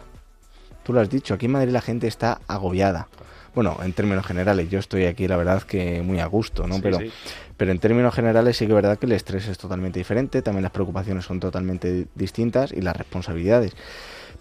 Tú 0.83 0.91
lo 0.91 1.01
has 1.01 1.09
dicho, 1.09 1.35
aquí 1.35 1.45
en 1.45 1.51
Madrid 1.51 1.71
la 1.71 1.81
gente 1.81 2.07
está 2.07 2.41
agobiada. 2.47 3.07
Bueno, 3.53 3.77
en 3.83 3.93
términos 3.93 4.25
generales, 4.25 4.69
yo 4.69 4.79
estoy 4.79 5.05
aquí, 5.05 5.27
la 5.27 5.37
verdad, 5.37 5.61
que 5.63 6.01
muy 6.01 6.19
a 6.19 6.25
gusto, 6.25 6.67
¿no? 6.67 6.75
Sí, 6.75 6.81
pero, 6.81 6.97
sí. 6.97 7.11
pero 7.57 7.71
en 7.71 7.79
términos 7.79 8.13
generales 8.13 8.57
sí 8.57 8.65
que 8.65 8.71
es 8.71 8.75
verdad 8.75 8.97
que 8.97 9.05
el 9.05 9.11
estrés 9.11 9.47
es 9.47 9.57
totalmente 9.57 9.99
diferente, 9.99 10.41
también 10.41 10.63
las 10.63 10.71
preocupaciones 10.71 11.25
son 11.25 11.39
totalmente 11.39 12.07
distintas 12.15 12.71
y 12.71 12.81
las 12.81 12.95
responsabilidades. 12.95 13.73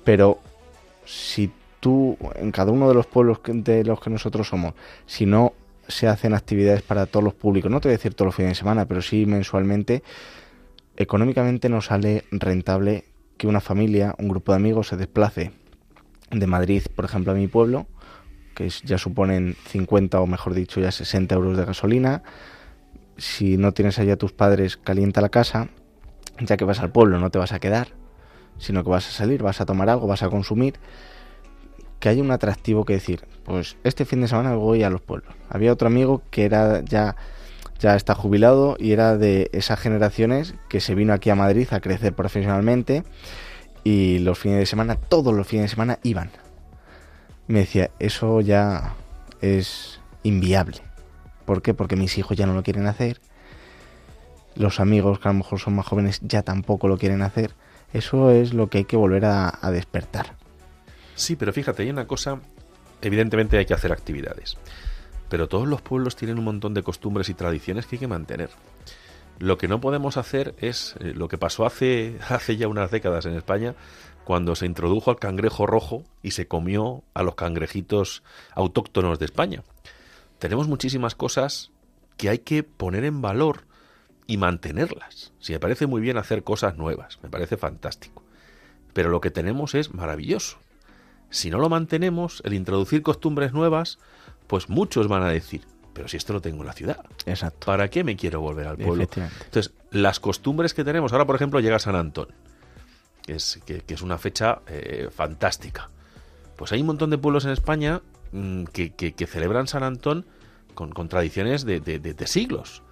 Pero 0.05 0.41
si 1.09 1.51
tú, 1.81 2.19
en 2.35 2.53
cada 2.53 2.71
uno 2.71 2.87
de 2.87 2.95
los 2.95 3.07
pueblos 3.07 3.41
de 3.47 3.83
los 3.83 3.99
que 3.99 4.11
nosotros 4.11 4.47
somos, 4.47 4.75
si 5.07 5.25
no 5.25 5.55
se 5.89 6.07
hacen 6.07 6.35
actividades 6.35 6.83
para 6.83 7.07
todos 7.07 7.25
los 7.25 7.33
públicos, 7.33 7.71
no 7.71 7.81
te 7.81 7.89
voy 7.89 7.95
a 7.95 7.97
decir 7.97 8.13
todos 8.13 8.27
los 8.27 8.35
fines 8.35 8.51
de 8.51 8.57
semana, 8.57 8.87
pero 8.87 9.01
sí 9.01 9.25
mensualmente, 9.25 10.03
económicamente 10.97 11.71
no 11.71 11.81
sale 11.81 12.25
rentable 12.31 13.07
que 13.39 13.47
una 13.47 13.61
familia, 13.61 14.15
un 14.19 14.29
grupo 14.29 14.53
de 14.53 14.57
amigos 14.57 14.89
se 14.89 14.99
desplace 14.99 15.53
de 16.31 16.47
Madrid, 16.47 16.83
por 16.95 17.07
ejemplo, 17.07 17.33
a 17.33 17.37
mi 17.37 17.47
pueblo, 17.47 17.87
que 18.55 18.69
ya 18.69 18.99
suponen 18.99 19.57
50 19.69 20.21
o 20.21 20.27
mejor 20.27 20.53
dicho 20.53 20.79
ya 20.79 20.93
60 20.93 21.35
euros 21.35 21.57
de 21.57 21.65
gasolina, 21.65 22.23
si 23.17 23.57
no 23.57 23.73
tienes 23.73 23.99
allá 23.99 24.15
a 24.15 24.17
tus 24.17 24.33
padres, 24.33 24.77
calienta 24.77 25.23
la 25.23 25.31
casa, 25.31 25.69
ya 26.39 26.59
que 26.59 26.67
vas 26.67 26.81
al 26.81 26.93
pueblo 26.93 27.19
no 27.19 27.31
te 27.31 27.39
vas 27.39 27.53
a 27.53 27.61
quedar, 27.61 27.89
sino 28.59 28.85
que 28.85 28.91
vas 28.91 29.09
a 29.09 29.13
salir, 29.13 29.43
vas 29.43 29.61
a 29.61 29.67
tomar 29.67 29.89
algo, 29.89 30.07
vas 30.07 30.23
a 30.23 30.29
consumir, 30.29 30.75
que 32.01 32.09
hay 32.09 32.21
un 32.21 32.31
atractivo 32.31 32.85
que 32.85 32.95
decir, 32.95 33.27
pues 33.45 33.77
este 33.85 34.05
fin 34.05 34.21
de 34.21 34.29
semana 34.29 34.55
voy 34.55 34.83
a 34.83 34.91
los 34.91 35.01
pueblos. 35.01 35.35
Había 35.49 35.73
otro 35.73 35.89
amigo 35.89 36.23
que 36.31 36.45
era 36.45 36.83
ya 36.85 37.17
ya 37.79 37.95
está 37.95 38.15
jubilado 38.15 38.77
y 38.79 38.93
era 38.93 39.17
de 39.17 39.51
esas 39.53 39.79
generaciones 39.79 40.55
que 40.69 40.81
se 40.81 40.95
vino 40.95 41.13
aquí 41.13 41.31
a 41.31 41.35
Madrid 41.35 41.69
a 41.71 41.81
crecer 41.81 42.13
profesionalmente 42.13 43.05
y 43.85 44.19
los 44.19 44.39
fines 44.39 44.59
de 44.59 44.67
semana, 44.67 44.97
todos 44.97 45.33
los 45.35 45.47
fines 45.47 45.67
de 45.67 45.69
semana 45.69 45.99
iban. 46.03 46.31
Me 47.47 47.61
decía, 47.61 47.91
eso 47.99 48.41
ya 48.41 48.95
es 49.41 50.01
inviable. 50.23 50.79
¿Por 51.45 51.63
qué? 51.63 51.73
Porque 51.73 51.97
mis 51.97 52.19
hijos 52.19 52.37
ya 52.37 52.47
no 52.47 52.53
lo 52.53 52.63
quieren 52.63 52.87
hacer. 52.87 53.21
Los 54.55 54.81
amigos 54.81 55.21
que 55.21 55.29
a 55.29 55.33
lo 55.33 55.39
mejor 55.39 55.61
son 55.61 55.77
más 55.77 55.87
jóvenes 55.87 56.21
ya 56.23 56.43
tampoco 56.43 56.89
lo 56.89 56.99
quieren 56.99 57.23
hacer. 57.23 57.55
Eso 57.93 58.31
es 58.31 58.53
lo 58.53 58.69
que 58.69 58.79
hay 58.79 58.85
que 58.85 58.97
volver 58.97 59.25
a, 59.25 59.71
despertar. 59.73 60.37
Sí, 61.15 61.37
pero 61.37 61.53
fíjate, 61.53 61.83
hay 61.83 61.91
una 61.91 62.07
cosa, 62.07 62.41
evidentemente 63.01 63.59
hay 63.59 63.67
que 63.67 63.75
hacer 63.75 63.93
actividades. 63.93 64.57
Pero 65.29 65.49
todos 65.49 65.67
los 65.67 65.83
pueblos 65.83 66.17
tienen 66.17 66.39
un 66.39 66.45
montón 66.45 66.75
de 66.75 66.83
costumbres 66.83 67.29
y 67.29 67.35
tradiciones 67.35 67.87
que 67.87 67.97
hay 67.97 68.01
que 68.01 68.07
mantener. 68.09 68.51
Lo 69.39 69.57
que 69.57 69.69
no 69.69 69.81
podemos 69.81 70.17
hacer 70.17 70.55
es 70.59 70.97
eh, 71.01 71.13
lo 71.15 71.29
que 71.29 71.39
pasó 71.39 71.65
hace, 71.65 72.19
hace 72.29 72.57
ya 72.57 72.69
unas 72.69 72.91
décadas 72.91 73.27
en 73.27 73.35
España, 73.35 73.75
cuando 74.25 74.55
se 74.55 74.67
introdujo 74.67 75.11
al 75.11 75.19
cangrejo 75.19 75.67
rojo 75.67 76.05
y 76.23 76.33
se 76.33 76.47
comió 76.47 77.03
a 77.15 77.23
los 77.23 77.35
cangrejitos 77.35 78.23
autóctonos 78.55 79.19
de 79.19 79.25
España. 79.25 79.63
Tenemos 80.39 80.69
muchísimas 80.69 81.15
cosas 81.15 81.71
que 82.19 82.29
hay 82.29 82.41
que 82.41 82.63
poner 82.63 83.05
en 83.05 83.23
valor 83.23 83.65
y 84.29 84.37
mantenerlas. 84.37 85.33
Si 85.41 85.53
me 85.53 85.59
parece 85.59 85.89
muy 85.89 86.01
bien 86.01 86.19
hacer 86.19 86.45
cosas 86.45 86.77
nuevas, 86.77 87.19
me 87.25 87.31
parece 87.31 87.57
fantástico. 87.57 88.23
Pero 88.93 89.09
lo 89.09 89.21
que 89.21 89.33
tenemos 89.33 89.75
es 89.75 89.93
maravilloso. 89.93 90.59
Si 91.31 91.51
no 91.51 91.59
lo 91.59 91.69
mantenemos, 91.69 92.43
el 92.45 92.55
introducir 92.55 93.03
costumbres 93.03 93.53
nuevas 93.53 93.99
pues 94.47 94.69
muchos 94.69 95.09
van 95.09 95.23
a 95.23 95.29
decir, 95.29 95.63
pero 95.93 96.09
si 96.09 96.17
esto 96.17 96.33
lo 96.33 96.41
tengo 96.41 96.61
en 96.61 96.67
la 96.67 96.73
ciudad. 96.73 97.05
Exacto. 97.27 97.67
¿Para 97.67 97.89
qué 97.89 98.05
me 98.05 98.17
quiero 98.17 98.41
volver 98.41 98.67
al 98.67 98.77
pueblo? 98.77 99.05
Entonces, 99.05 99.73
las 99.91 100.21
costumbres 100.21 100.75
que 100.75 100.85
tenemos, 100.85 101.13
ahora 101.13 101.27
por 101.27 101.37
ejemplo 101.37 101.61
llega 101.61 101.79
San 101.79 101.97
Antón, 101.97 102.29
que 103.23 103.35
es, 103.35 103.61
que, 103.67 103.83
es 103.87 104.03
una 104.03 104.19
fecha 104.19 104.61
eh, 104.67 105.09
fantástica. 105.15 105.91
Pues 106.57 106.73
hay 106.73 106.81
un 106.81 106.87
montón 106.89 107.11
de 107.11 107.19
pueblos 107.19 107.45
en 107.45 107.53
España 107.53 108.03
mm, 108.33 108.65
que, 108.65 109.27
celebran 109.27 109.69
San 109.69 109.83
Antón 109.83 110.27
con, 110.75 111.09
tradiciones 111.09 111.65
de, 111.65 112.27
siglos. 112.27 112.83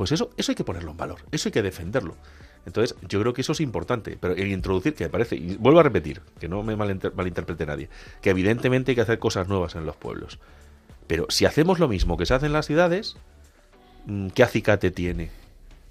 Pues 0.00 0.12
eso, 0.12 0.30
eso 0.38 0.50
hay 0.50 0.56
que 0.56 0.64
ponerlo 0.64 0.92
en 0.92 0.96
valor, 0.96 1.18
eso 1.30 1.50
hay 1.50 1.52
que 1.52 1.60
defenderlo. 1.60 2.16
Entonces, 2.64 2.96
yo 3.06 3.20
creo 3.20 3.34
que 3.34 3.42
eso 3.42 3.52
es 3.52 3.60
importante, 3.60 4.16
pero 4.18 4.34
el 4.34 4.50
introducir, 4.50 4.94
que 4.94 5.04
me 5.04 5.10
parece, 5.10 5.36
y 5.36 5.56
vuelvo 5.56 5.78
a 5.80 5.82
repetir, 5.82 6.22
que 6.40 6.48
no 6.48 6.62
me 6.62 6.74
malinterprete 6.74 7.66
nadie, 7.66 7.90
que 8.22 8.30
evidentemente 8.30 8.92
hay 8.92 8.94
que 8.94 9.02
hacer 9.02 9.18
cosas 9.18 9.48
nuevas 9.48 9.74
en 9.74 9.84
los 9.84 9.96
pueblos. 9.96 10.38
Pero 11.06 11.26
si 11.28 11.44
hacemos 11.44 11.78
lo 11.78 11.86
mismo 11.86 12.16
que 12.16 12.24
se 12.24 12.32
hace 12.32 12.46
en 12.46 12.54
las 12.54 12.64
ciudades, 12.64 13.18
mm, 14.06 14.28
¿qué 14.28 14.42
acicate 14.42 14.90
tiene? 14.90 15.30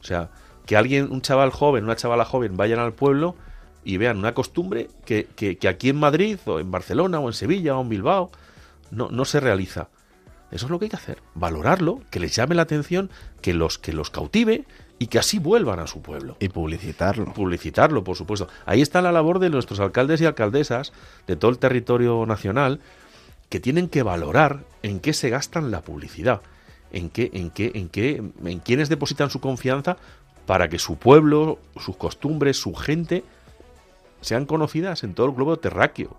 O 0.01 0.03
sea, 0.03 0.31
que 0.65 0.75
alguien, 0.75 1.11
un 1.11 1.21
chaval 1.21 1.51
joven, 1.51 1.83
una 1.83 1.95
chavala 1.95 2.25
joven 2.25 2.57
vayan 2.57 2.79
al 2.79 2.93
pueblo 2.93 3.35
y 3.83 3.97
vean 3.97 4.17
una 4.17 4.33
costumbre 4.33 4.89
que, 5.05 5.27
aquí 5.69 5.89
en 5.89 5.97
Madrid 5.97 6.39
o 6.47 6.59
en 6.59 6.71
Barcelona 6.71 7.19
o 7.19 7.27
en 7.27 7.33
Sevilla 7.33 7.77
o 7.77 7.81
en 7.83 7.89
Bilbao 7.89 8.31
no, 8.89 9.09
no 9.11 9.23
se 9.25 9.39
realiza. 9.39 9.89
Eso 10.51 10.65
es 10.65 10.71
lo 10.71 10.79
que 10.79 10.85
hay 10.85 10.89
que 10.89 10.95
hacer, 10.95 11.21
valorarlo, 11.35 12.01
que 12.09 12.19
les 12.19 12.35
llame 12.35 12.55
la 12.55 12.63
atención, 12.63 13.09
que 13.41 13.53
los, 13.53 13.77
que 13.77 13.93
los 13.93 14.09
cautive 14.09 14.65
y 14.97 15.07
que 15.07 15.19
así 15.19 15.39
vuelvan 15.39 15.79
a 15.79 15.87
su 15.87 16.01
pueblo. 16.01 16.35
Y 16.39 16.49
publicitarlo. 16.49 17.33
Publicitarlo, 17.33 18.03
por 18.03 18.15
supuesto. 18.15 18.47
Ahí 18.65 18.81
está 18.81 19.01
la 19.01 19.11
labor 19.11 19.39
de 19.39 19.49
nuestros 19.49 19.79
alcaldes 19.79 20.21
y 20.21 20.25
alcaldesas 20.25 20.91
de 21.27 21.35
todo 21.35 21.51
el 21.51 21.59
territorio 21.59 22.25
nacional, 22.25 22.81
que 23.49 23.59
tienen 23.59 23.89
que 23.89 24.03
valorar 24.03 24.63
en 24.83 24.99
qué 24.99 25.13
se 25.13 25.29
gastan 25.29 25.71
la 25.71 25.81
publicidad, 25.81 26.41
en 26.91 27.09
qué, 27.09 27.29
en 27.33 27.49
qué, 27.49 27.71
en 27.73 27.89
qué, 27.89 28.23
en 28.43 28.59
quiénes 28.59 28.89
depositan 28.89 29.29
su 29.29 29.39
confianza 29.39 29.97
para 30.45 30.67
que 30.67 30.79
su 30.79 30.97
pueblo, 30.97 31.59
sus 31.77 31.95
costumbres, 31.95 32.57
su 32.57 32.73
gente 32.73 33.23
sean 34.21 34.45
conocidas 34.45 35.03
en 35.03 35.13
todo 35.13 35.27
el 35.27 35.33
globo 35.33 35.57
terráqueo. 35.57 36.15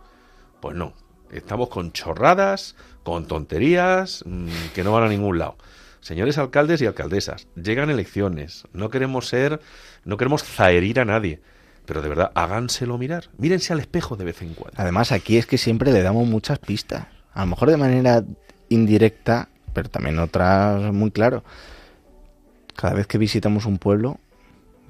Pues 0.61 0.77
no, 0.77 0.93
estamos 1.33 1.69
con 1.69 1.93
chorradas, 1.93 2.77
con 3.03 3.27
tonterías 3.27 4.23
mm, 4.27 4.49
que 4.75 4.85
no 4.85 4.93
van 4.93 5.05
a 5.05 5.09
ningún 5.09 5.39
lado. 5.39 5.57
Señores 6.01 6.39
alcaldes 6.39 6.81
y 6.81 6.87
alcaldesas, 6.87 7.47
llegan 7.57 7.91
elecciones, 7.91 8.65
no 8.73 8.89
queremos 8.91 9.29
ser, 9.29 9.61
no 10.05 10.17
queremos 10.17 10.43
zaherir 10.43 11.01
a 11.01 11.05
nadie 11.05 11.41
pero 11.87 12.03
de 12.03 12.09
verdad, 12.09 12.31
háganselo 12.37 12.99
mirar. 12.99 13.31
Mírense 13.37 13.73
al 13.73 13.81
espejo 13.81 14.15
de 14.15 14.25
vez 14.25 14.43
en 14.43 14.55
cuando. 14.55 14.81
Además, 14.81 15.11
aquí 15.11 15.39
es 15.39 15.47
que 15.47 15.59
siempre 15.59 15.93
le 15.93 16.03
damos 16.03 16.25
muchas 16.29 16.61
pistas 16.61 17.09
a 17.33 17.41
lo 17.41 17.47
mejor 17.47 17.71
de 17.71 17.77
manera 17.77 18.25
indirecta, 18.69 19.49
pero 19.73 19.89
también 19.89 20.19
otras 20.19 20.93
muy 20.93 21.11
claro. 21.11 21.45
Cada 22.77 22.95
vez 22.95 23.07
que 23.07 23.19
visitamos 23.19 23.67
un 23.67 23.79
pueblo, 23.79 24.19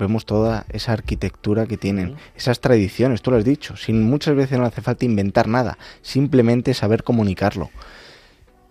vemos 0.00 0.26
toda 0.26 0.66
esa 0.70 0.92
arquitectura 0.92 1.66
que 1.66 1.76
tienen, 1.76 2.16
esas 2.34 2.60
tradiciones, 2.60 3.22
tú 3.22 3.30
lo 3.30 3.36
has 3.36 3.44
dicho, 3.44 3.76
sin 3.76 4.02
muchas 4.02 4.34
veces 4.34 4.58
no 4.58 4.64
hace 4.64 4.82
falta 4.82 5.04
inventar 5.04 5.46
nada, 5.46 5.78
simplemente 6.02 6.74
saber 6.74 7.04
comunicarlo. 7.04 7.70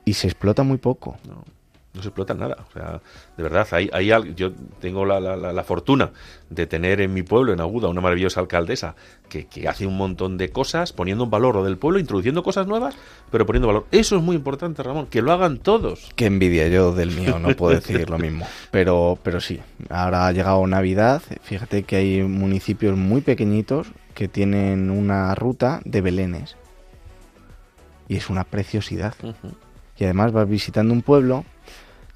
Y 0.03 0.13
se 0.15 0.27
explota 0.27 0.63
muy 0.63 0.77
poco. 0.77 1.17
No 1.25 1.59
se 1.93 2.08
explota 2.08 2.34
nada. 2.34 2.58
O 2.69 2.74
sea, 2.74 3.01
de 3.36 3.43
verdad, 3.43 3.67
hay, 3.72 3.89
hay 3.91 4.10
yo 4.36 4.51
tengo 4.79 5.05
la, 5.05 5.19
la, 5.19 5.63
fortuna 5.63 6.12
de 6.50 6.67
tener 6.67 7.01
en 7.01 7.13
mi 7.13 7.24
pueblo, 7.24 7.51
en 7.51 7.60
Aguda, 7.60 7.89
una 7.89 8.01
maravillosa 8.01 8.39
alcaldesa 8.39 8.96
que, 9.27 9.48
que, 9.48 9.67
hace 9.67 9.86
un 9.86 9.98
montón 9.98 10.38
de 10.38 10.50
cosas, 10.50 10.93
poniendo 10.93 11.24
un 11.24 11.29
valor 11.29 11.55
lo 11.55 11.63
del 11.63 11.77
pueblo, 11.77 12.00
introduciendo 12.00 12.43
cosas 12.43 12.67
nuevas, 12.67 12.96
pero 13.31 13.46
poniendo 13.46 13.67
valor. 13.67 13.86
Eso 13.91 14.15
es 14.15 14.22
muy 14.22 14.36
importante, 14.36 14.84
Ramón, 14.84 15.08
que 15.08 15.22
lo 15.22 15.31
hagan 15.31 15.58
todos. 15.58 16.12
Qué 16.15 16.25
envidia 16.27 16.67
yo 16.67 16.93
del 16.93 17.12
mío, 17.12 17.39
no 17.39 17.55
puedo 17.55 17.75
decir 17.75 18.10
lo 18.10 18.17
mismo. 18.17 18.48
Pero, 18.72 19.17
pero 19.24 19.41
sí, 19.41 19.60
ahora 19.89 20.27
ha 20.27 20.31
llegado 20.31 20.65
Navidad, 20.67 21.22
fíjate 21.41 21.84
que 21.84 21.96
hay 21.96 22.24
municipios 22.24 22.98
muy 22.98 23.22
pequeñitos 23.22 23.88
que 24.13 24.27
tienen 24.27 24.89
una 24.89 25.34
ruta 25.36 25.81
de 25.86 26.01
belenes. 26.01 26.55
Y 28.08 28.15
es 28.15 28.29
una 28.29 28.43
preciosidad. 28.43 29.13
Y 29.98 30.03
además 30.03 30.31
vas 30.31 30.50
visitando 30.50 30.93
un 30.93 31.01
pueblo 31.01 31.46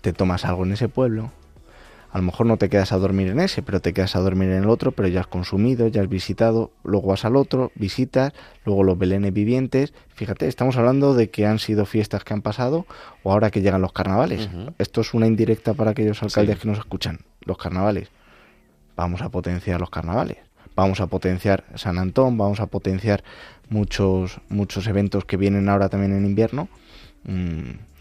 te 0.04 0.12
tomas 0.12 0.44
algo 0.44 0.66
en 0.66 0.74
ese 0.74 0.90
pueblo. 0.90 1.32
A 2.12 2.18
lo 2.18 2.26
mejor 2.26 2.46
no 2.46 2.58
te 2.58 2.70
quedas 2.70 2.92
a 2.92 2.98
dormir 2.98 3.30
en 3.30 3.40
ese, 3.40 3.64
pero 3.64 3.80
te 3.80 3.94
quedas 3.94 4.18
a 4.18 4.20
dormir 4.20 4.50
en 4.50 4.64
el 4.64 4.70
otro, 4.70 4.92
pero 4.92 5.08
ya 5.08 5.22
has 5.22 5.28
consumido, 5.28 5.88
ya 5.88 6.02
has 6.02 6.10
visitado, 6.10 6.72
luego 6.84 7.08
vas 7.08 7.24
al 7.24 7.38
otro, 7.38 7.72
visitas, 7.76 8.34
luego 8.66 8.84
los 8.84 8.98
belenes 9.00 9.34
vivientes. 9.34 9.94
Fíjate, 10.10 10.48
estamos 10.50 10.76
hablando 10.76 11.16
de 11.16 11.30
que 11.30 11.48
han 11.48 11.58
sido 11.58 11.86
fiestas 11.86 12.26
que 12.26 12.34
han 12.34 12.42
pasado 12.42 12.86
o 13.24 13.32
ahora 13.32 13.50
que 13.50 13.62
llegan 13.62 13.82
los 13.82 13.94
carnavales. 13.94 14.50
Esto 14.78 15.02
es 15.02 15.14
una 15.14 15.26
indirecta 15.26 15.74
para 15.74 15.92
aquellos 15.92 16.22
alcaldes 16.22 16.60
que 16.60 16.68
nos 16.68 16.80
escuchan. 16.80 17.20
Los 17.46 17.58
carnavales. 17.58 18.10
Vamos 18.98 19.22
a 19.22 19.30
potenciar 19.30 19.80
los 19.80 19.90
carnavales. 19.90 20.38
Vamos 20.76 21.00
a 21.00 21.08
potenciar 21.08 21.64
San 21.76 21.98
Antón, 21.98 22.38
vamos 22.38 22.60
a 22.60 22.66
potenciar 22.66 23.24
muchos, 23.70 24.42
muchos 24.50 24.86
eventos 24.88 25.24
que 25.24 25.38
vienen 25.38 25.70
ahora 25.70 25.88
también 25.88 26.14
en 26.16 26.26
invierno. 26.26 26.68
Mm, 27.24 27.93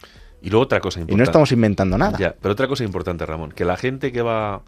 y 0.43 0.51
luego 0.51 0.65
otra 0.65 0.81
cosa 0.81 1.01
importante. 1.01 1.15
Y 1.15 1.19
no 1.19 1.25
estamos 1.25 1.53
inventando 1.53 1.97
nada. 1.97 2.19
Ya, 2.19 2.35
pero 2.41 2.53
otra 2.53 2.67
cosa 2.67 2.85
importante, 2.85 3.25
Ramón, 3.25 3.53
que 3.53 3.65
la 3.65 3.77
gente 3.77 4.11
que 4.11 4.23
va 4.23 4.63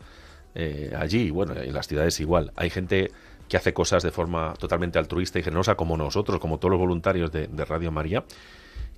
eh, 0.54 0.94
allí, 0.96 1.30
bueno, 1.30 1.54
en 1.56 1.74
las 1.74 1.88
ciudades 1.88 2.20
igual, 2.20 2.52
hay 2.56 2.70
gente 2.70 3.10
que 3.48 3.56
hace 3.56 3.74
cosas 3.74 4.02
de 4.02 4.10
forma 4.10 4.54
totalmente 4.58 4.98
altruista 4.98 5.38
y 5.38 5.42
generosa, 5.42 5.74
como 5.74 5.96
nosotros, 5.96 6.38
como 6.40 6.58
todos 6.58 6.70
los 6.70 6.80
voluntarios 6.80 7.32
de, 7.32 7.48
Radio 7.64 7.90
María, 7.90 8.24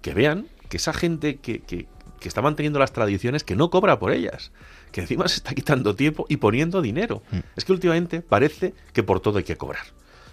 que 0.02 0.14
vean 0.14 0.46
que 0.68 0.76
esa 0.76 0.92
gente 0.92 1.36
que, 1.36 1.60
que, 1.60 1.86
que, 2.20 2.28
está 2.28 2.42
manteniendo 2.42 2.78
las 2.78 2.92
tradiciones, 2.92 3.42
que 3.42 3.56
no 3.56 3.70
cobra 3.70 3.98
por 3.98 4.12
ellas, 4.12 4.52
que 4.92 5.00
encima 5.00 5.26
se 5.28 5.36
está 5.36 5.54
quitando 5.54 5.96
tiempo 5.96 6.26
y 6.28 6.36
poniendo 6.36 6.82
dinero. 6.82 7.22
Mm. 7.30 7.38
Es 7.56 7.64
que 7.64 7.72
últimamente 7.72 8.20
parece 8.20 8.74
que 8.92 9.02
por 9.02 9.20
todo 9.20 9.38
hay 9.38 9.44
que 9.44 9.56
cobrar. 9.56 9.86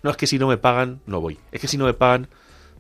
No 0.03 0.11
es 0.11 0.17
que 0.17 0.27
si 0.27 0.37
no 0.37 0.47
me 0.47 0.57
pagan, 0.57 0.99
no 1.07 1.21
voy. 1.21 1.39
Es 1.51 1.61
que 1.61 1.67
si 1.67 1.77
no 1.77 1.85
me 1.85 1.93
pagan, 1.93 2.27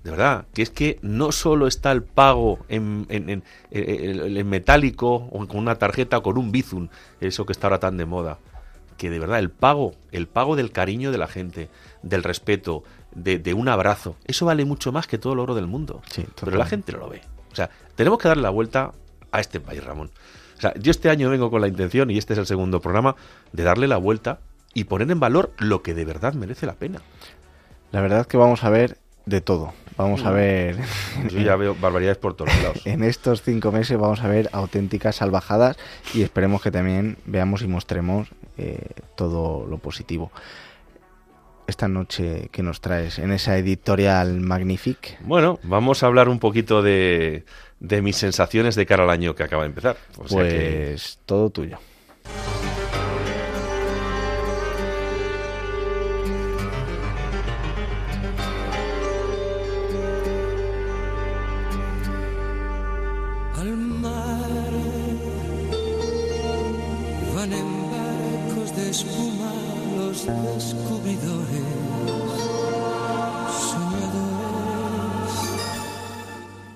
de 0.03 0.11
verdad, 0.11 0.45
que 0.53 0.61
es 0.61 0.69
que 0.69 0.99
no 1.01 1.31
solo 1.31 1.65
está 1.65 1.91
el 1.93 2.03
pago 2.03 2.59
en, 2.67 3.07
en, 3.09 4.49
metálico 4.49 5.29
o 5.31 5.47
con 5.47 5.59
una 5.59 5.75
tarjeta 5.75 6.17
o 6.17 6.23
con 6.23 6.37
un 6.37 6.51
bizum, 6.51 6.89
eso 7.21 7.45
que 7.45 7.53
está 7.53 7.67
ahora 7.67 7.79
tan 7.79 7.95
de 7.95 8.05
moda, 8.05 8.37
que 8.97 9.09
de 9.09 9.17
verdad 9.17 9.39
el 9.39 9.49
pago, 9.49 9.95
el 10.11 10.27
pago 10.27 10.57
del 10.57 10.71
cariño 10.71 11.11
de 11.11 11.17
la 11.17 11.27
gente, 11.27 11.69
del 12.01 12.21
respeto, 12.21 12.83
de, 13.15 13.53
un 13.53 13.69
abrazo, 13.69 14.17
eso 14.25 14.45
vale 14.45 14.65
mucho 14.65 14.91
más 14.91 15.07
que 15.07 15.17
todo 15.17 15.33
el 15.33 15.39
oro 15.39 15.55
del 15.55 15.67
mundo. 15.67 16.01
Pero 16.43 16.57
la 16.57 16.65
gente 16.65 16.91
no 16.91 16.99
lo 16.99 17.09
ve. 17.09 17.21
O 17.51 17.55
sea, 17.55 17.69
tenemos 17.95 18.19
que 18.19 18.27
darle 18.27 18.43
la 18.43 18.49
vuelta 18.49 18.91
a 19.31 19.39
este 19.39 19.61
país, 19.61 19.81
Ramón. 19.83 20.11
O 20.57 20.61
sea, 20.61 20.73
yo 20.75 20.91
este 20.91 21.09
año 21.09 21.29
vengo 21.29 21.49
con 21.49 21.61
la 21.61 21.67
intención, 21.67 22.09
y 22.11 22.17
este 22.17 22.33
es 22.33 22.39
el 22.39 22.45
segundo 22.45 22.81
programa, 22.81 23.15
de 23.53 23.63
darle 23.63 23.87
la 23.87 23.97
vuelta 23.97 24.39
y 24.73 24.83
poner 24.83 25.09
en 25.11 25.19
valor 25.19 25.53
lo 25.59 25.81
que 25.81 25.93
de 25.93 26.03
verdad 26.03 26.33
merece 26.33 26.65
la 26.65 26.73
pena. 26.73 26.99
La 27.91 28.01
verdad 28.01 28.25
que 28.25 28.37
vamos 28.37 28.63
a 28.63 28.69
ver 28.69 28.97
de 29.25 29.41
todo. 29.41 29.73
Vamos 29.97 30.25
a 30.25 30.31
mm. 30.31 30.33
ver. 30.33 30.77
Yo 31.29 31.39
ya 31.39 31.55
veo 31.55 31.75
barbaridades 31.75 32.17
por 32.17 32.35
todos 32.35 32.55
lados. 32.61 32.81
en 32.85 33.03
estos 33.03 33.41
cinco 33.41 33.71
meses 33.71 33.97
vamos 33.97 34.21
a 34.21 34.27
ver 34.27 34.49
auténticas 34.51 35.17
salvajadas 35.17 35.77
y 36.13 36.23
esperemos 36.23 36.61
que 36.61 36.71
también 36.71 37.17
veamos 37.25 37.61
y 37.61 37.67
mostremos 37.67 38.29
eh, 38.57 38.79
todo 39.15 39.67
lo 39.67 39.77
positivo. 39.77 40.31
Esta 41.65 41.87
noche 41.87 42.49
que 42.51 42.61
nos 42.61 42.81
traes 42.81 43.19
en 43.19 43.31
esa 43.31 43.57
editorial 43.57 44.41
Magnifique. 44.41 45.17
Bueno, 45.21 45.59
vamos 45.63 46.03
a 46.03 46.07
hablar 46.07 46.27
un 46.27 46.39
poquito 46.39 46.81
de, 46.81 47.45
de 47.79 48.01
mis 48.01 48.17
sensaciones 48.17 48.75
de 48.75 48.85
cara 48.85 49.03
al 49.03 49.09
año 49.09 49.33
que 49.33 49.43
acaba 49.43 49.63
de 49.63 49.69
empezar. 49.69 49.97
pues 50.27 51.19
todo 51.25 51.49
tuyo. 51.51 51.77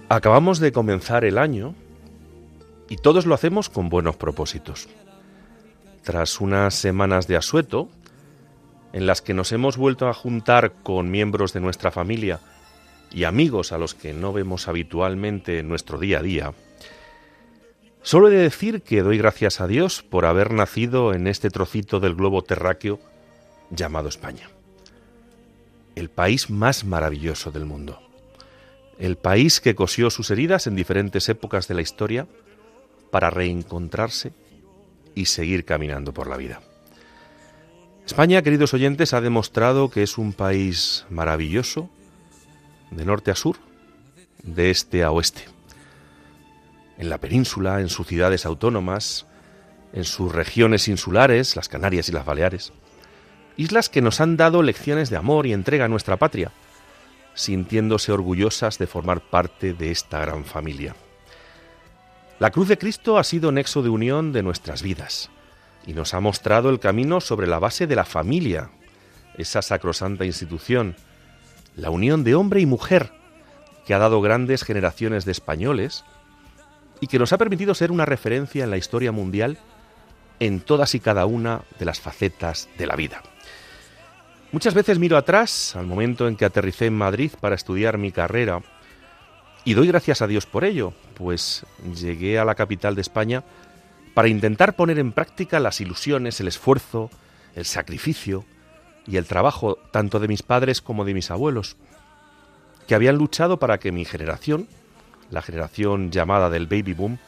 Acabamos 0.09 0.59
de 0.59 0.71
comenzar 0.71 1.25
el 1.25 1.37
año 1.37 1.75
y 2.87 2.95
todos 2.95 3.25
lo 3.25 3.35
hacemos 3.35 3.67
con 3.67 3.89
buenos 3.89 4.15
propósitos. 4.15 4.87
Tras 6.03 6.39
unas 6.39 6.75
semanas 6.75 7.27
de 7.27 7.35
asueto, 7.35 7.89
en 8.93 9.05
las 9.05 9.21
que 9.21 9.33
nos 9.33 9.51
hemos 9.51 9.75
vuelto 9.75 10.07
a 10.07 10.13
juntar 10.13 10.71
con 10.81 11.11
miembros 11.11 11.51
de 11.51 11.59
nuestra 11.59 11.91
familia 11.91 12.39
y 13.11 13.25
amigos 13.25 13.73
a 13.73 13.77
los 13.77 13.95
que 13.95 14.13
no 14.13 14.31
vemos 14.31 14.69
habitualmente 14.69 15.59
en 15.59 15.67
nuestro 15.67 15.99
día 15.99 16.19
a 16.19 16.23
día, 16.23 16.53
solo 18.01 18.29
he 18.29 18.31
de 18.31 18.43
decir 18.43 18.83
que 18.83 19.01
doy 19.01 19.17
gracias 19.17 19.59
a 19.59 19.67
Dios 19.67 20.03
por 20.03 20.25
haber 20.25 20.53
nacido 20.53 21.13
en 21.13 21.27
este 21.27 21.49
trocito 21.49 21.99
del 21.99 22.15
globo 22.15 22.43
terráqueo 22.43 23.01
llamado 23.71 24.07
España, 24.07 24.49
el 25.95 26.09
país 26.09 26.49
más 26.49 26.85
maravilloso 26.85 27.51
del 27.51 27.65
mundo 27.65 28.06
el 28.99 29.17
país 29.17 29.61
que 29.61 29.75
cosió 29.75 30.09
sus 30.09 30.31
heridas 30.31 30.67
en 30.67 30.75
diferentes 30.75 31.29
épocas 31.29 31.67
de 31.67 31.75
la 31.75 31.81
historia 31.81 32.27
para 33.11 33.29
reencontrarse 33.29 34.33
y 35.15 35.25
seguir 35.25 35.65
caminando 35.65 36.13
por 36.13 36.27
la 36.27 36.37
vida. 36.37 36.61
España, 38.05 38.41
queridos 38.41 38.73
oyentes, 38.73 39.13
ha 39.13 39.21
demostrado 39.21 39.89
que 39.89 40.03
es 40.03 40.17
un 40.17 40.33
país 40.33 41.05
maravilloso, 41.09 41.89
de 42.91 43.05
norte 43.05 43.31
a 43.31 43.35
sur, 43.35 43.57
de 44.43 44.69
este 44.71 45.03
a 45.03 45.11
oeste. 45.11 45.43
En 46.97 47.09
la 47.09 47.17
península, 47.17 47.81
en 47.81 47.89
sus 47.89 48.07
ciudades 48.07 48.45
autónomas, 48.45 49.25
en 49.93 50.05
sus 50.05 50.31
regiones 50.31 50.87
insulares, 50.87 51.55
las 51.55 51.69
Canarias 51.69 52.09
y 52.09 52.11
las 52.11 52.25
Baleares. 52.25 52.71
Islas 53.57 53.89
que 53.89 54.01
nos 54.01 54.21
han 54.21 54.37
dado 54.37 54.63
lecciones 54.63 55.09
de 55.09 55.17
amor 55.17 55.45
y 55.45 55.53
entrega 55.53 55.85
a 55.85 55.89
nuestra 55.89 56.17
patria, 56.17 56.51
sintiéndose 57.37 58.11
orgullosas 58.11 58.79
de 58.79 58.87
formar 58.87 59.21
parte 59.21 59.73
de 59.73 59.91
esta 59.91 60.19
gran 60.19 60.43
familia. 60.43 60.95
La 62.39 62.51
cruz 62.51 62.67
de 62.67 62.77
Cristo 62.77 63.17
ha 63.17 63.23
sido 63.23 63.51
nexo 63.51 63.83
de 63.83 63.89
unión 63.89 64.33
de 64.33 64.43
nuestras 64.43 64.81
vidas 64.81 65.29
y 65.85 65.93
nos 65.93 66.13
ha 66.13 66.19
mostrado 66.19 66.69
el 66.69 66.79
camino 66.79 67.21
sobre 67.21 67.47
la 67.47 67.59
base 67.59 67.87
de 67.87 67.95
la 67.95 68.05
familia, 68.05 68.71
esa 69.37 69.61
sacrosanta 69.61 70.25
institución, 70.25 70.95
la 71.75 71.91
unión 71.91 72.23
de 72.23 72.35
hombre 72.35 72.59
y 72.59 72.65
mujer, 72.65 73.11
que 73.85 73.93
ha 73.93 73.99
dado 73.99 74.19
grandes 74.19 74.63
generaciones 74.63 75.23
de 75.23 75.31
españoles 75.31 76.03
y 76.99 77.07
que 77.07 77.19
nos 77.19 77.33
ha 77.33 77.37
permitido 77.37 77.75
ser 77.75 77.91
una 77.91 78.05
referencia 78.05 78.63
en 78.63 78.71
la 78.71 78.77
historia 78.77 79.11
mundial 79.11 79.59
en 80.39 80.59
todas 80.59 80.95
y 80.95 80.99
cada 80.99 81.25
una 81.25 81.61
de 81.79 81.85
las 81.85 81.99
facetas 81.99 82.67
de 82.77 82.87
la 82.87 82.95
vida. 82.95 83.21
Muchas 84.51 84.73
veces 84.73 84.97
miro 84.97 85.17
atrás, 85.17 85.75
al 85.75 85.87
momento 85.87 86.27
en 86.27 86.37
que 86.37 86.45
aterricé 86.45 86.85
en 86.85 86.97
Madrid 86.97 87.31
para 87.39 87.55
estudiar 87.55 87.97
mi 87.97 88.13
carrera, 88.13 88.61
y 89.65 89.73
doy 89.73 89.87
gracias 89.87 90.21
a 90.21 90.27
Dios 90.27 90.45
por 90.45 90.63
ello, 90.63 90.93
pues 91.15 91.65
llegué 91.93 92.39
a 92.39 92.45
la 92.45 92.55
capital 92.55 92.95
de 92.95 93.01
España 93.01 93.43
para 94.13 94.29
intentar 94.29 94.77
poner 94.77 94.99
en 94.99 95.11
práctica 95.11 95.59
las 95.59 95.81
ilusiones, 95.81 96.39
el 96.39 96.47
esfuerzo, 96.47 97.09
el 97.55 97.65
sacrificio 97.65 98.45
y 99.05 99.17
el 99.17 99.25
trabajo 99.25 99.77
tanto 99.91 100.19
de 100.19 100.29
mis 100.29 100.43
padres 100.43 100.81
como 100.81 101.03
de 101.03 101.13
mis 101.13 101.29
abuelos, 101.29 101.75
que 102.87 102.95
habían 102.95 103.17
luchado 103.17 103.59
para 103.59 103.79
que 103.79 103.91
mi 103.91 104.05
generación, 104.05 104.69
la 105.29 105.41
generación 105.41 106.09
llamada 106.09 106.49
del 106.49 106.67
baby 106.67 106.93
boom, 106.93 107.19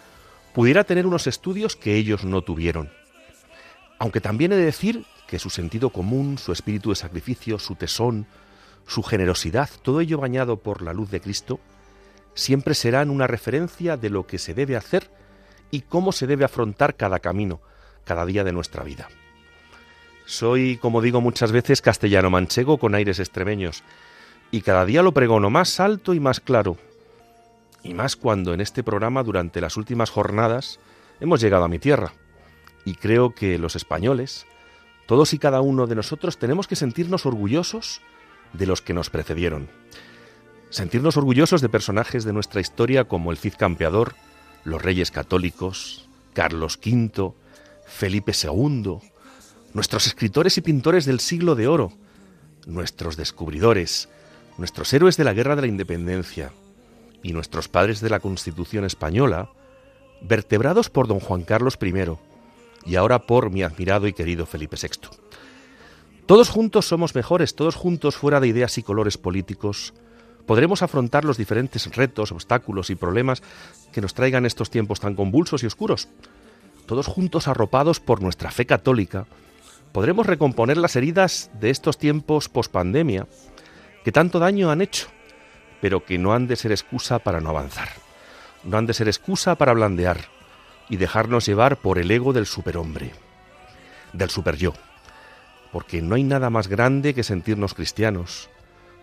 pudiera 0.53 0.85
tener 0.85 1.05
unos 1.05 1.27
estudios 1.27 1.75
que 1.75 1.95
ellos 1.95 2.23
no 2.23 2.43
tuvieron. 2.43 2.89
Aunque 3.97 4.21
también 4.21 4.53
he 4.53 4.55
de 4.55 4.63
decir 4.63 5.05
que 5.29 5.37
su 5.39 5.51
sentido 5.51 5.91
común, 5.91 6.39
su 6.39 6.51
espíritu 6.51 6.89
de 6.89 6.95
sacrificio, 6.95 7.59
su 7.59 7.75
tesón, 7.75 8.25
su 8.87 9.03
generosidad, 9.03 9.69
todo 9.83 10.01
ello 10.01 10.17
bañado 10.17 10.57
por 10.57 10.81
la 10.81 10.91
luz 10.91 11.11
de 11.11 11.21
Cristo, 11.21 11.59
siempre 12.33 12.73
serán 12.73 13.11
una 13.11 13.27
referencia 13.27 13.95
de 13.95 14.09
lo 14.09 14.25
que 14.25 14.39
se 14.39 14.55
debe 14.55 14.75
hacer 14.75 15.11
y 15.69 15.81
cómo 15.81 16.11
se 16.11 16.25
debe 16.25 16.45
afrontar 16.45 16.95
cada 16.95 17.19
camino, 17.19 17.61
cada 18.05 18.25
día 18.25 18.43
de 18.43 18.51
nuestra 18.51 18.83
vida. 18.83 19.07
Soy, 20.25 20.77
como 20.77 20.99
digo 20.99 21.21
muchas 21.21 21.51
veces, 21.51 21.81
castellano 21.81 22.31
manchego 22.31 22.79
con 22.79 22.95
aires 22.95 23.19
extremeños, 23.19 23.83
y 24.49 24.61
cada 24.61 24.83
día 24.85 25.03
lo 25.03 25.13
pregono 25.13 25.51
más 25.51 25.79
alto 25.79 26.15
y 26.15 26.19
más 26.19 26.39
claro, 26.39 26.77
y 27.83 27.93
más 27.93 28.15
cuando 28.15 28.55
en 28.55 28.61
este 28.61 28.81
programa 28.83 29.21
durante 29.21 29.61
las 29.61 29.77
últimas 29.77 30.09
jornadas 30.09 30.79
hemos 31.19 31.39
llegado 31.39 31.65
a 31.65 31.67
mi 31.67 31.77
tierra, 31.77 32.13
y 32.83 32.95
creo 32.95 33.35
que 33.35 33.59
los 33.59 33.75
españoles, 33.75 34.47
todos 35.09 35.33
y 35.33 35.39
cada 35.39 35.61
uno 35.61 35.87
de 35.87 35.95
nosotros 35.95 36.37
tenemos 36.37 36.67
que 36.67 36.75
sentirnos 36.75 37.25
orgullosos 37.25 37.99
de 38.53 38.67
los 38.67 38.83
que 38.83 38.93
nos 38.93 39.09
precedieron. 39.09 39.67
Sentirnos 40.69 41.17
orgullosos 41.17 41.61
de 41.61 41.67
personajes 41.67 42.25
de 42.25 42.31
nuestra 42.31 42.61
historia 42.61 43.05
como 43.05 43.31
el 43.31 43.39
Cid 43.39 43.55
Campeador, 43.57 44.13
los 44.63 44.79
Reyes 44.79 45.09
Católicos, 45.09 46.07
Carlos 46.33 46.79
V, 46.85 47.33
Felipe 47.87 48.33
II, 48.39 48.99
nuestros 49.73 50.05
escritores 50.05 50.59
y 50.59 50.61
pintores 50.61 51.05
del 51.05 51.21
siglo 51.21 51.55
de 51.55 51.67
oro, 51.67 51.91
nuestros 52.67 53.17
descubridores, 53.17 54.09
nuestros 54.59 54.93
héroes 54.93 55.17
de 55.17 55.23
la 55.23 55.33
Guerra 55.33 55.55
de 55.55 55.63
la 55.63 55.67
Independencia 55.67 56.51
y 57.23 57.33
nuestros 57.33 57.67
padres 57.67 57.99
de 57.99 58.11
la 58.11 58.19
Constitución 58.19 58.85
española, 58.85 59.49
vertebrados 60.21 60.91
por 60.91 61.07
don 61.07 61.19
Juan 61.19 61.45
Carlos 61.45 61.79
I, 61.81 62.28
y 62.85 62.95
ahora 62.95 63.19
por 63.19 63.49
mi 63.51 63.63
admirado 63.63 64.07
y 64.07 64.13
querido 64.13 64.45
Felipe 64.45 64.77
VI. 64.81 65.09
Todos 66.25 66.49
juntos 66.49 66.87
somos 66.87 67.15
mejores, 67.15 67.55
todos 67.55 67.75
juntos 67.75 68.15
fuera 68.15 68.39
de 68.39 68.47
ideas 68.47 68.77
y 68.77 68.83
colores 68.83 69.17
políticos, 69.17 69.93
podremos 70.45 70.81
afrontar 70.81 71.25
los 71.25 71.37
diferentes 71.37 71.95
retos, 71.95 72.31
obstáculos 72.31 72.89
y 72.89 72.95
problemas 72.95 73.43
que 73.91 74.01
nos 74.01 74.13
traigan 74.13 74.45
estos 74.45 74.69
tiempos 74.69 74.99
tan 74.99 75.15
convulsos 75.15 75.63
y 75.63 75.67
oscuros. 75.67 76.07
Todos 76.85 77.07
juntos 77.07 77.47
arropados 77.47 77.99
por 77.99 78.21
nuestra 78.21 78.51
fe 78.51 78.65
católica, 78.65 79.27
podremos 79.91 80.25
recomponer 80.25 80.77
las 80.77 80.95
heridas 80.95 81.51
de 81.59 81.69
estos 81.69 81.97
tiempos 81.97 82.49
pospandemia 82.49 83.27
que 84.03 84.11
tanto 84.11 84.39
daño 84.39 84.71
han 84.71 84.81
hecho, 84.81 85.07
pero 85.81 86.03
que 86.03 86.17
no 86.17 86.33
han 86.33 86.47
de 86.47 86.55
ser 86.55 86.71
excusa 86.71 87.19
para 87.19 87.41
no 87.41 87.49
avanzar, 87.49 87.89
no 88.63 88.77
han 88.77 88.85
de 88.85 88.93
ser 88.93 89.07
excusa 89.07 89.55
para 89.55 89.73
blandear, 89.73 90.29
y 90.89 90.97
dejarnos 90.97 91.45
llevar 91.45 91.77
por 91.77 91.99
el 91.99 92.09
ego 92.09 92.33
del 92.33 92.47
superhombre, 92.47 93.11
del 94.11 94.29
superyo. 94.29 94.73
Porque 95.71 96.01
no 96.01 96.15
hay 96.15 96.23
nada 96.23 96.49
más 96.49 96.67
grande 96.67 97.13
que 97.13 97.23
sentirnos 97.23 97.75
cristianos, 97.75 98.49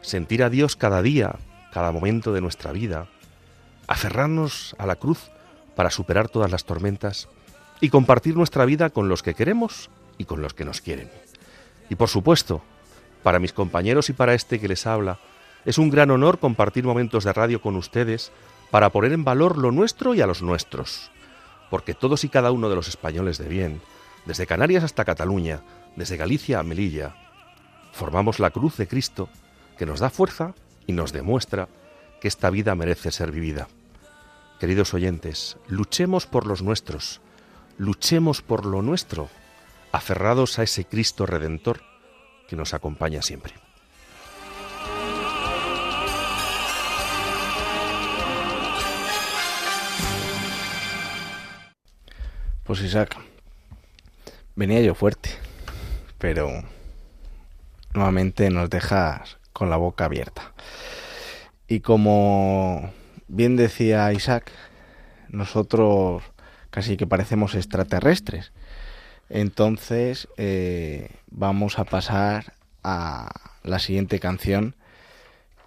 sentir 0.01 0.43
a 0.43 0.51
Dios 0.51 0.75
cada 0.75 1.01
día, 1.01 1.37
cada 1.73 1.93
momento 1.93 2.33
de 2.33 2.41
nuestra 2.41 2.73
vida, 2.73 3.07
aferrarnos 3.87 4.75
a 4.79 4.87
la 4.87 4.97
cruz 4.97 5.31
para 5.77 5.91
superar 5.91 6.29
todas 6.29 6.51
las 6.51 6.65
tormentas 6.65 7.29
y 7.81 7.89
compartir 7.91 8.35
nuestra 8.35 8.65
vida 8.65 8.91
con 8.91 9.09
los 9.09 9.23
que 9.23 9.35
queremos 9.35 9.91
y 10.19 10.25
con 10.25 10.43
los 10.43 10.55
que 10.55 10.65
nos 10.65 10.81
quieren. 10.81 11.09
Y 11.89 11.95
por 11.95 12.09
supuesto, 12.09 12.63
para 13.23 13.39
mis 13.39 13.53
compañeros 13.53 14.11
y 14.11 14.13
para 14.13 14.35
este 14.35 14.59
que 14.59 14.69
les 14.69 14.87
habla, 14.87 15.21
es 15.65 15.79
un 15.79 15.91
gran 15.91 16.11
honor 16.11 16.41
compartir 16.41 16.85
momentos 16.85 17.25
de 17.25 17.33
radio 17.33 17.61
con 17.61 17.77
ustedes 17.77 18.33
para 18.73 18.91
poner 18.91 19.13
en 19.13 19.25
valor 19.25 19.57
lo 19.59 19.71
nuestro 19.71 20.15
y 20.15 20.21
a 20.21 20.27
los 20.27 20.43
nuestros 20.43 21.11
porque 21.71 21.95
todos 21.95 22.25
y 22.25 22.29
cada 22.29 22.53
uno 22.53 22.69
de 22.69 22.77
los 22.77 22.89
españoles 22.89 23.39
de 23.39 23.49
bien, 23.49 23.81
desde 24.25 24.47
Canarias 24.47 24.85
hasta 24.85 25.05
Cataluña, 25.05 25.63
desde 25.97 26.17
Galicia 26.17 26.59
a 26.59 26.63
Melilla, 26.63 27.15
formamos 27.93 28.39
la 28.39 28.51
cruz 28.51 28.77
de 28.77 28.89
Cristo 28.89 29.29
que 29.79 29.87
nos 29.87 30.01
da 30.01 30.11
fuerza 30.11 30.55
y 30.87 30.93
nos 30.93 31.13
demuestra 31.13 31.69
que 32.21 32.29
esta 32.29 32.51
vida 32.51 32.75
merece 32.75 33.11
ser 33.11 33.33
vivida. 33.33 33.69
Queridos 34.61 34.95
oyentes, 34.95 35.59
luchemos 35.69 36.27
por 36.27 36.47
los 36.47 36.63
nuestros, 36.63 37.21
luchemos 37.79 38.43
por 38.43 38.65
lo 38.65 38.83
nuestro, 38.83 39.29
aferrados 39.93 40.59
a 40.59 40.63
ese 40.63 40.85
Cristo 40.85 41.27
Redentor 41.27 41.83
que 42.49 42.57
nos 42.57 42.75
acompaña 42.75 43.23
siempre. 43.23 43.66
Pues 52.67 52.81
Isaac, 52.81 53.17
venía 54.57 54.81
yo 54.81 54.97
fuerte, 54.97 55.31
pero 56.19 56.51
nuevamente 57.95 58.51
nos 58.51 58.69
dejas 58.71 59.39
con 59.53 59.71
la 59.71 59.77
boca 59.77 60.07
abierta. 60.07 60.53
Y 61.69 61.79
como 61.79 62.93
bien 63.29 63.55
decía 63.55 64.13
Isaac, 64.13 64.51
nosotros 65.29 66.25
casi 66.71 66.97
que 66.97 67.07
parecemos 67.07 67.55
extraterrestres. 67.55 68.53
Entonces 69.29 70.27
eh, 70.37 71.11
vamos 71.31 71.79
a 71.79 71.85
pasar 71.85 72.55
a 72.83 73.31
la 73.63 73.79
siguiente 73.79 74.19
canción 74.19 74.75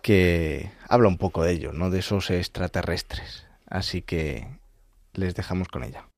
que 0.02 0.70
habla 0.90 1.08
un 1.08 1.18
poco 1.18 1.44
de 1.44 1.54
ello, 1.54 1.72
¿no? 1.72 1.92
De 1.92 2.00
esos 2.00 2.30
extraterrestres. 2.30 3.46
Así 3.68 4.02
que 4.02 4.50
les 5.14 5.34
dejamos 5.34 5.70
con 5.70 5.86
ella. 5.86 6.10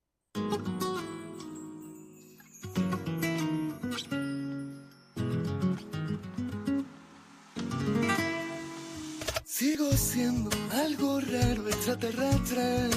Sigo 9.62 9.92
siendo 9.92 10.50
algo 10.72 11.20
raro, 11.20 11.68
extraterrestre, 11.68 12.90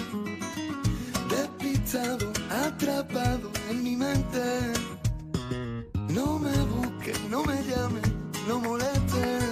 despistado, 1.29 2.33
atrapado 2.51 3.51
en 3.69 3.83
mi 3.83 3.97
mente. 3.97 4.73
No 6.09 6.39
me 6.39 6.57
busques, 6.75 7.21
no 7.29 7.45
me 7.45 7.63
llames, 7.65 8.11
no 8.49 8.61
molestes. 8.61 9.45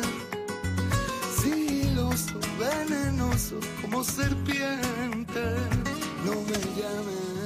Sigiloso, 1.43 2.39
venenoso 2.59 3.57
como 3.83 4.03
serpiente. 4.03 5.45
No 6.25 6.35
me 6.49 6.59
llames 6.81 7.42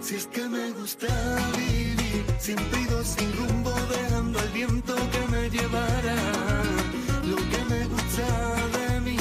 Si 0.00 0.14
es 0.14 0.26
que 0.26 0.48
me 0.48 0.70
gusta 0.72 1.06
vivir, 1.56 2.24
siempre 2.38 2.80
ido 2.80 3.04
sin 3.04 3.30
rumbo, 3.36 3.72
dejando 3.90 4.38
al 4.38 4.48
viento 4.48 4.94
que 5.12 5.20
me 5.30 5.50
llevara. 5.50 6.16
Lo 7.24 7.36
que 7.36 7.64
me 7.68 7.84
gusta 7.86 8.26
de 8.78 9.00
mí, 9.00 9.18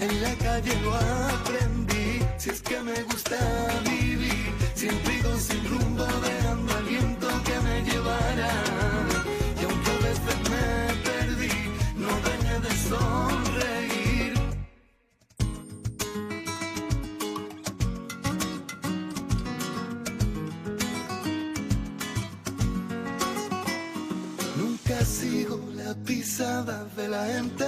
en 0.00 0.22
la 0.22 0.34
calle 0.36 0.74
lo 0.82 0.94
aprendí. 0.94 2.24
Si 2.38 2.50
es 2.50 2.62
que 2.62 2.80
me 2.80 3.02
gusta 3.02 3.36
vivir, 3.84 4.52
siempre 4.74 5.18
ido 5.18 5.38
sin 5.38 5.62
rumbo, 5.68 6.06
dejando 6.06 6.74
al 6.74 6.84
viento 6.84 7.28
que 7.44 7.60
me 7.60 7.82
llevara. 7.82 8.69
De 26.40 27.06
la 27.06 27.26
gente. 27.26 27.66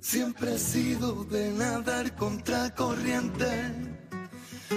Siempre 0.00 0.54
he 0.54 0.58
sido 0.58 1.24
de 1.24 1.50
nadar 1.50 2.14
contra 2.14 2.72
corriente. 2.72 3.50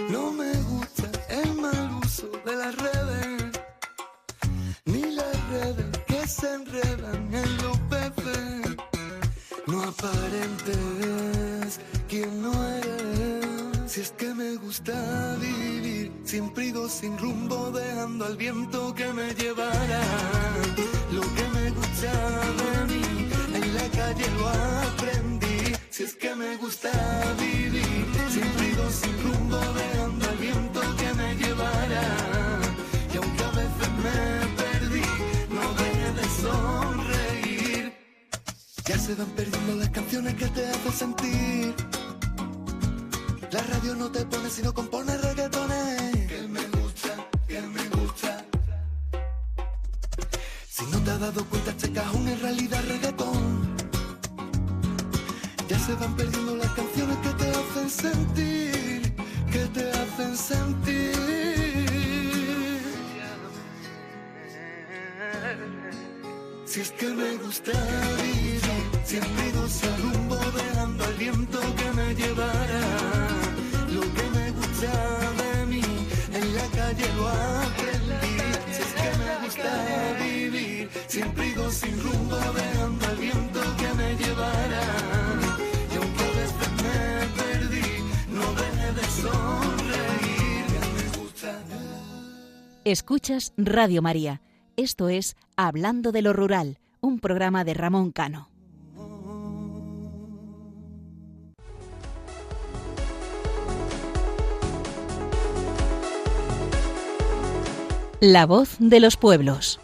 No 0.10 0.32
me 0.32 0.52
gusta 0.64 1.12
el 1.30 1.54
mal 1.54 1.92
uso 2.04 2.32
de 2.44 2.56
las 2.56 2.76
redes, 2.76 3.52
ni 4.86 5.12
las 5.12 5.50
redes 5.50 5.98
que 6.08 6.28
se 6.28 6.52
enredan 6.56 7.34
en 7.36 7.58
los 7.58 7.78
peces. 7.92 8.78
No 9.68 9.84
aparentes 9.84 11.80
quien 12.10 12.42
no 12.42 12.52
eres. 12.68 13.92
Si 13.92 14.02
es 14.02 14.10
que 14.12 14.34
me 14.34 14.56
gusta 14.56 15.38
vivir, 15.40 16.12
siempre 16.24 16.66
ido 16.66 16.90
sin 16.90 17.16
rumbo, 17.20 17.70
dejando 17.70 18.26
al 18.26 18.38
viento 18.38 18.92
que 18.96 19.14
me 19.14 19.36
llevara. 19.36 20.02
Lo 21.12 21.22
que 21.22 21.53
en 22.08 23.74
la 23.76 23.90
calle 23.90 24.26
lo 24.38 24.50
aprendí. 24.50 25.74
Si 25.90 26.04
es 26.04 26.16
que 26.16 26.36
me 26.36 26.58
gusta 26.58 26.92
vivir, 27.40 28.06
siempre 28.30 28.70
ido 28.70 28.90
sin 28.92 29.24
rumbo, 29.24 29.58
dejando 29.58 30.30
al 30.30 30.38
viento 30.38 30.82
que 30.98 31.14
me 31.14 31.36
llevara. 31.36 32.06
Y 33.14 33.18
aunque 33.18 33.44
a 33.44 33.52
veces 33.52 33.90
me 34.06 34.20
perdí, 34.62 35.08
no 35.50 35.74
dejé 35.82 36.12
de 36.20 36.26
sonreír. 36.44 37.94
Ya 38.86 38.98
se 38.98 39.16
van 39.16 39.30
perdiendo 39.32 39.76
las 39.76 39.90
canciones 39.90 40.34
que 40.36 40.48
te 40.48 40.68
hacen 40.68 40.94
sentir. 40.94 41.76
La 43.52 43.62
radio 43.62 43.96
no 43.96 44.12
te 44.12 44.26
pone 44.26 44.50
sino 44.50 44.74
compone 44.74 45.16
reggaetones. 45.18 46.03
Dado 51.24 51.46
cuenta, 51.46 51.76
checa 51.78 52.04
un 52.12 52.28
en 52.28 52.40
realidad 52.42 52.84
reggaetón. 52.86 53.76
Ya 55.70 55.80
se 55.80 55.94
van 55.96 56.14
perdiendo 56.18 56.56
las 56.58 56.72
canciones 56.74 57.18
que 57.24 57.30
te 57.42 57.50
hacen 57.60 57.90
sentir, 57.90 59.16
que 59.54 59.64
te 59.76 59.90
hacen 59.92 60.36
sentir. 60.36 61.14
Si 66.66 66.82
es 66.82 66.92
que 66.92 67.08
me 67.08 67.38
gusta 67.38 67.72
vivir, 68.24 68.62
siempre 69.06 69.44
sin 69.70 69.96
rumbo, 70.04 70.38
dejando 70.62 71.06
al 71.06 71.14
viento 71.14 71.60
que 71.78 71.93
siempre 81.14 81.48
ido 81.50 81.70
sin 81.70 82.02
rumbo, 82.02 82.36
dejando 82.36 83.06
al 83.06 83.18
viento 83.18 83.60
que 83.78 83.94
me 83.94 84.16
llevara. 84.16 84.84
Y 85.92 85.96
aunque 85.96 86.24
veces 86.40 86.72
me 86.82 87.28
perdí, 87.40 87.88
no 88.30 88.46
dejé 88.62 88.94
de 88.94 89.04
sonreír. 89.22 90.66
Me 90.96 91.20
gusta. 91.20 91.62
Escuchas 92.84 93.54
Radio 93.58 94.02
María. 94.02 94.42
Esto 94.76 95.08
es 95.08 95.36
Hablando 95.56 96.12
de 96.12 96.24
lo 96.24 96.34
Rural, 96.34 96.80
un 97.00 97.20
programa 97.20 97.64
de 97.64 97.76
Ramón 97.76 98.12
Cano. 98.12 98.50
La 108.20 108.48
voz 108.48 108.78
de 108.80 109.00
los 109.00 109.16
pueblos. 109.16 109.80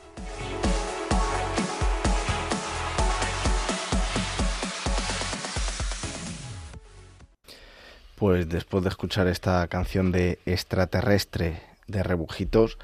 Pues 8.19 8.49
después 8.49 8.83
de 8.83 8.89
escuchar 8.89 9.27
esta 9.27 9.65
canción 9.69 10.11
de 10.11 10.39
extraterrestre 10.45 11.61
de 11.87 12.03
Rebujitos, 12.03 12.77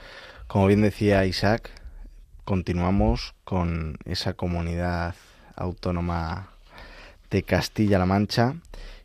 como 0.48 0.68
bien 0.68 0.82
decía 0.82 1.26
Isaac, 1.26 1.72
continuamos 2.46 3.36
con 3.44 3.98
esa 4.06 4.36
comunidad 4.36 5.14
autónoma 5.58 6.52
de 7.32 7.44
Castilla-La 7.44 8.06
Mancha 8.06 8.56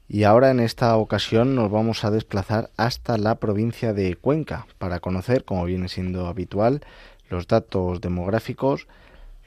y 0.09 0.23
ahora 0.23 0.53
en 0.53 0.61
esta 0.61 0.97
ocasión 0.99 1.57
nos 1.57 1.69
vamos 1.69 2.05
a 2.05 2.13
desplazar 2.13 2.71
hasta 2.77 3.19
la 3.19 3.35
provincia 3.35 3.93
de 3.93 4.15
Cuenca 4.15 4.69
para 4.79 5.01
conocer, 5.01 5.45
como 5.45 5.65
viene 5.65 5.89
siendo 5.89 6.29
habitual, 6.29 6.85
los 7.29 7.49
datos 7.49 8.01
demográficos, 8.01 8.87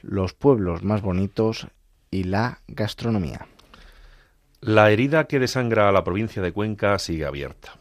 los 0.02 0.34
pueblos 0.34 0.82
más 0.82 1.00
bonitos 1.00 1.66
y 2.10 2.24
la 2.24 2.58
gastronomía. 2.68 3.46
La 4.66 4.90
herida 4.90 5.24
que 5.24 5.38
desangra 5.38 5.90
a 5.90 5.92
la 5.92 6.04
provincia 6.04 6.40
de 6.40 6.52
Cuenca 6.52 6.98
sigue 6.98 7.26
abierta. 7.26 7.74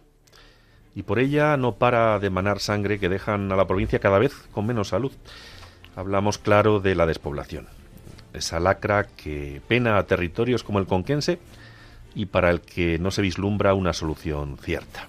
Y 0.94 1.04
por 1.04 1.18
ella 1.18 1.56
no 1.56 1.76
para 1.76 2.20
de 2.20 2.30
manar 2.30 2.60
sangre 2.60 3.00
que 3.00 3.08
dejan 3.08 3.50
a 3.54 3.56
la 3.56 3.68
provincia 3.68 4.00
cada 4.00 4.20
vez 4.20 4.34
con 4.52 4.66
menos 4.66 4.90
salud. 4.90 5.14
Hablamos, 5.96 6.40
claro, 6.40 6.82
de 6.82 6.94
la 6.96 7.06
despoblación. 7.06 7.68
Esa 8.34 8.60
lacra 8.60 9.06
que 9.06 9.62
pena 9.66 9.98
a 9.98 10.08
territorios 10.08 10.64
como 10.64 10.80
el 10.80 10.86
conquense 10.86 11.40
y 12.16 12.26
para 12.26 12.50
el 12.50 12.60
que 12.60 13.00
no 13.00 13.12
se 13.12 13.22
vislumbra 13.22 13.74
una 13.76 13.94
solución 13.94 14.58
cierta. 14.58 15.08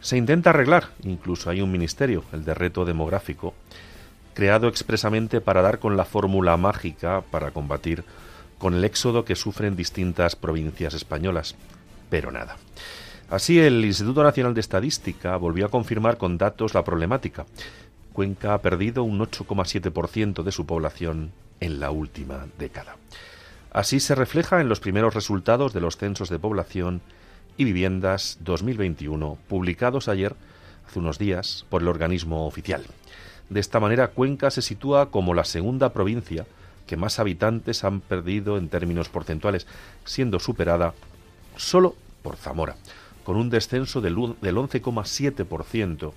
Se 0.00 0.16
intenta 0.16 0.50
arreglar, 0.50 0.88
incluso 1.04 1.50
hay 1.50 1.62
un 1.62 1.70
ministerio, 1.70 2.24
el 2.32 2.44
de 2.44 2.52
reto 2.52 2.84
demográfico, 2.84 3.54
creado 4.34 4.66
expresamente 4.66 5.40
para 5.40 5.62
dar 5.62 5.78
con 5.78 5.96
la 5.96 6.04
fórmula 6.04 6.56
mágica 6.56 7.22
para 7.30 7.52
combatir 7.52 8.04
con 8.64 8.72
el 8.72 8.84
éxodo 8.84 9.26
que 9.26 9.36
sufren 9.36 9.76
distintas 9.76 10.36
provincias 10.36 10.94
españolas. 10.94 11.54
Pero 12.08 12.30
nada. 12.30 12.56
Así, 13.28 13.60
el 13.60 13.84
Instituto 13.84 14.22
Nacional 14.22 14.54
de 14.54 14.62
Estadística 14.62 15.36
volvió 15.36 15.66
a 15.66 15.68
confirmar 15.68 16.16
con 16.16 16.38
datos 16.38 16.72
la 16.72 16.82
problemática. 16.82 17.44
Cuenca 18.14 18.54
ha 18.54 18.62
perdido 18.62 19.04
un 19.04 19.18
8,7% 19.18 20.42
de 20.42 20.50
su 20.50 20.64
población 20.64 21.32
en 21.60 21.78
la 21.78 21.90
última 21.90 22.46
década. 22.58 22.96
Así 23.70 24.00
se 24.00 24.14
refleja 24.14 24.62
en 24.62 24.70
los 24.70 24.80
primeros 24.80 25.12
resultados 25.12 25.74
de 25.74 25.82
los 25.82 25.98
censos 25.98 26.30
de 26.30 26.38
población 26.38 27.02
y 27.58 27.64
Viviendas 27.64 28.38
2021, 28.40 29.36
publicados 29.46 30.08
ayer, 30.08 30.36
hace 30.88 31.00
unos 31.00 31.18
días, 31.18 31.66
por 31.68 31.82
el 31.82 31.88
organismo 31.88 32.46
oficial. 32.46 32.86
De 33.50 33.60
esta 33.60 33.78
manera, 33.78 34.08
Cuenca 34.08 34.50
se 34.50 34.62
sitúa 34.62 35.10
como 35.10 35.34
la 35.34 35.44
segunda 35.44 35.92
provincia 35.92 36.46
que 36.86 36.96
más 36.96 37.18
habitantes 37.18 37.84
han 37.84 38.00
perdido 38.00 38.58
en 38.58 38.68
términos 38.68 39.08
porcentuales, 39.08 39.66
siendo 40.04 40.38
superada 40.38 40.94
solo 41.56 41.94
por 42.22 42.36
Zamora, 42.36 42.76
con 43.24 43.36
un 43.36 43.50
descenso 43.50 44.00
del 44.00 44.16
11,7% 44.16 46.12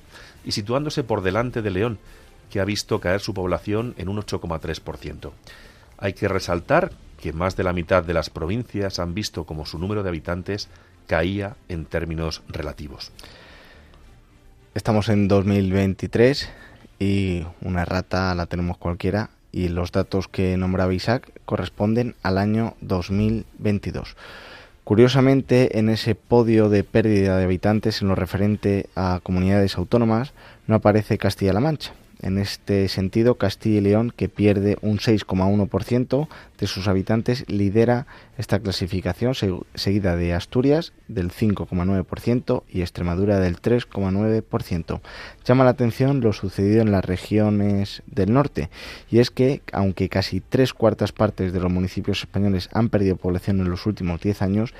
y 0.45 0.51
situándose 0.51 1.03
por 1.03 1.21
delante 1.21 1.61
de 1.61 1.71
León, 1.71 1.99
que 2.49 2.59
ha 2.59 2.65
visto 2.65 2.99
caer 2.99 3.19
su 3.19 3.33
población 3.33 3.93
en 3.97 4.09
un 4.09 4.17
8,3%. 4.17 5.31
Hay 5.97 6.13
que 6.13 6.27
resaltar 6.27 6.91
que 7.19 7.33
más 7.33 7.55
de 7.55 7.63
la 7.63 7.73
mitad 7.73 8.03
de 8.03 8.13
las 8.13 8.29
provincias 8.29 8.99
han 8.99 9.13
visto 9.13 9.45
como 9.45 9.65
su 9.65 9.79
número 9.79 10.03
de 10.03 10.09
habitantes 10.09 10.69
caía 11.07 11.55
en 11.67 11.85
términos 11.85 12.43
relativos. 12.47 13.11
Estamos 14.75 15.09
en 15.09 15.27
2023 15.27 16.49
y 16.99 17.45
una 17.61 17.85
rata 17.85 18.35
la 18.35 18.45
tenemos 18.45 18.77
cualquiera 18.77 19.31
y 19.51 19.69
los 19.69 19.91
datos 19.91 20.27
que 20.27 20.57
nombraba 20.57 20.93
Isaac 20.93 21.31
corresponden 21.45 22.15
al 22.23 22.37
año 22.37 22.75
2022. 22.81 24.15
Curiosamente, 24.83 25.79
en 25.79 25.89
ese 25.89 26.15
podio 26.15 26.69
de 26.69 26.83
pérdida 26.83 27.37
de 27.37 27.43
habitantes 27.43 28.01
en 28.01 28.07
lo 28.07 28.15
referente 28.15 28.87
a 28.95 29.19
comunidades 29.21 29.77
autónomas 29.77 30.33
no 30.65 30.75
aparece 30.75 31.17
Castilla-La 31.17 31.59
Mancha. 31.59 31.93
En 32.21 32.37
este 32.39 32.87
sentido, 32.87 33.35
Castilla 33.35 33.77
y 33.77 33.81
León, 33.81 34.11
que 34.15 34.27
pierde 34.27 34.77
un 34.81 34.97
6,1% 34.97 36.27
de 36.57 36.67
sus 36.67 36.87
habitantes, 36.87 37.45
lidera 37.47 38.07
esta 38.37 38.59
clasificación, 38.59 39.33
seguida 39.75 40.15
de 40.15 40.33
Asturias 40.33 40.93
del 41.07 41.31
5,9% 41.31 42.63
y 42.69 42.81
Extremadura 42.81 43.39
del 43.39 43.61
3,9%. 43.61 45.01
Llama 45.45 45.63
la 45.63 45.69
atención 45.71 46.21
lo 46.21 46.33
sucedido 46.33 46.81
en 46.81 46.91
las 46.91 47.05
regiones 47.05 48.01
del 48.07 48.33
norte, 48.33 48.69
y 49.09 49.19
es 49.19 49.29
que, 49.29 49.61
aunque 49.71 50.09
casi 50.09 50.41
tres 50.41 50.73
cuartas 50.73 51.11
partes 51.11 51.53
de 51.53 51.59
los 51.59 51.71
municipios 51.71 52.19
españoles 52.19 52.69
han 52.73 52.89
perdido 52.89 53.15
población 53.15 53.59
en 53.59 53.69
los 53.69 53.85
últimos 53.85 54.21
10 54.21 54.41
años, 54.41 54.73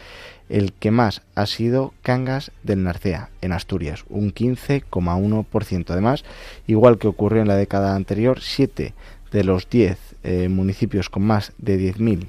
el 0.49 0.73
que 0.73 0.91
más 0.91 1.21
ha 1.35 1.45
sido 1.45 1.93
Cangas 2.01 2.51
del 2.63 2.83
Narcea, 2.83 3.29
en 3.41 3.51
Asturias, 3.51 4.05
un 4.09 4.33
15,1%. 4.33 5.89
Además, 5.89 6.23
igual 6.67 6.97
que 6.97 7.07
ocurrió 7.07 7.41
en 7.41 7.47
la 7.47 7.55
década 7.55 7.95
anterior, 7.95 8.39
7 8.41 8.93
de 9.31 9.43
los 9.43 9.69
10 9.69 9.97
eh, 10.23 10.49
municipios 10.49 11.09
con 11.09 11.23
más 11.23 11.53
de 11.57 11.77
10.000 11.79 12.27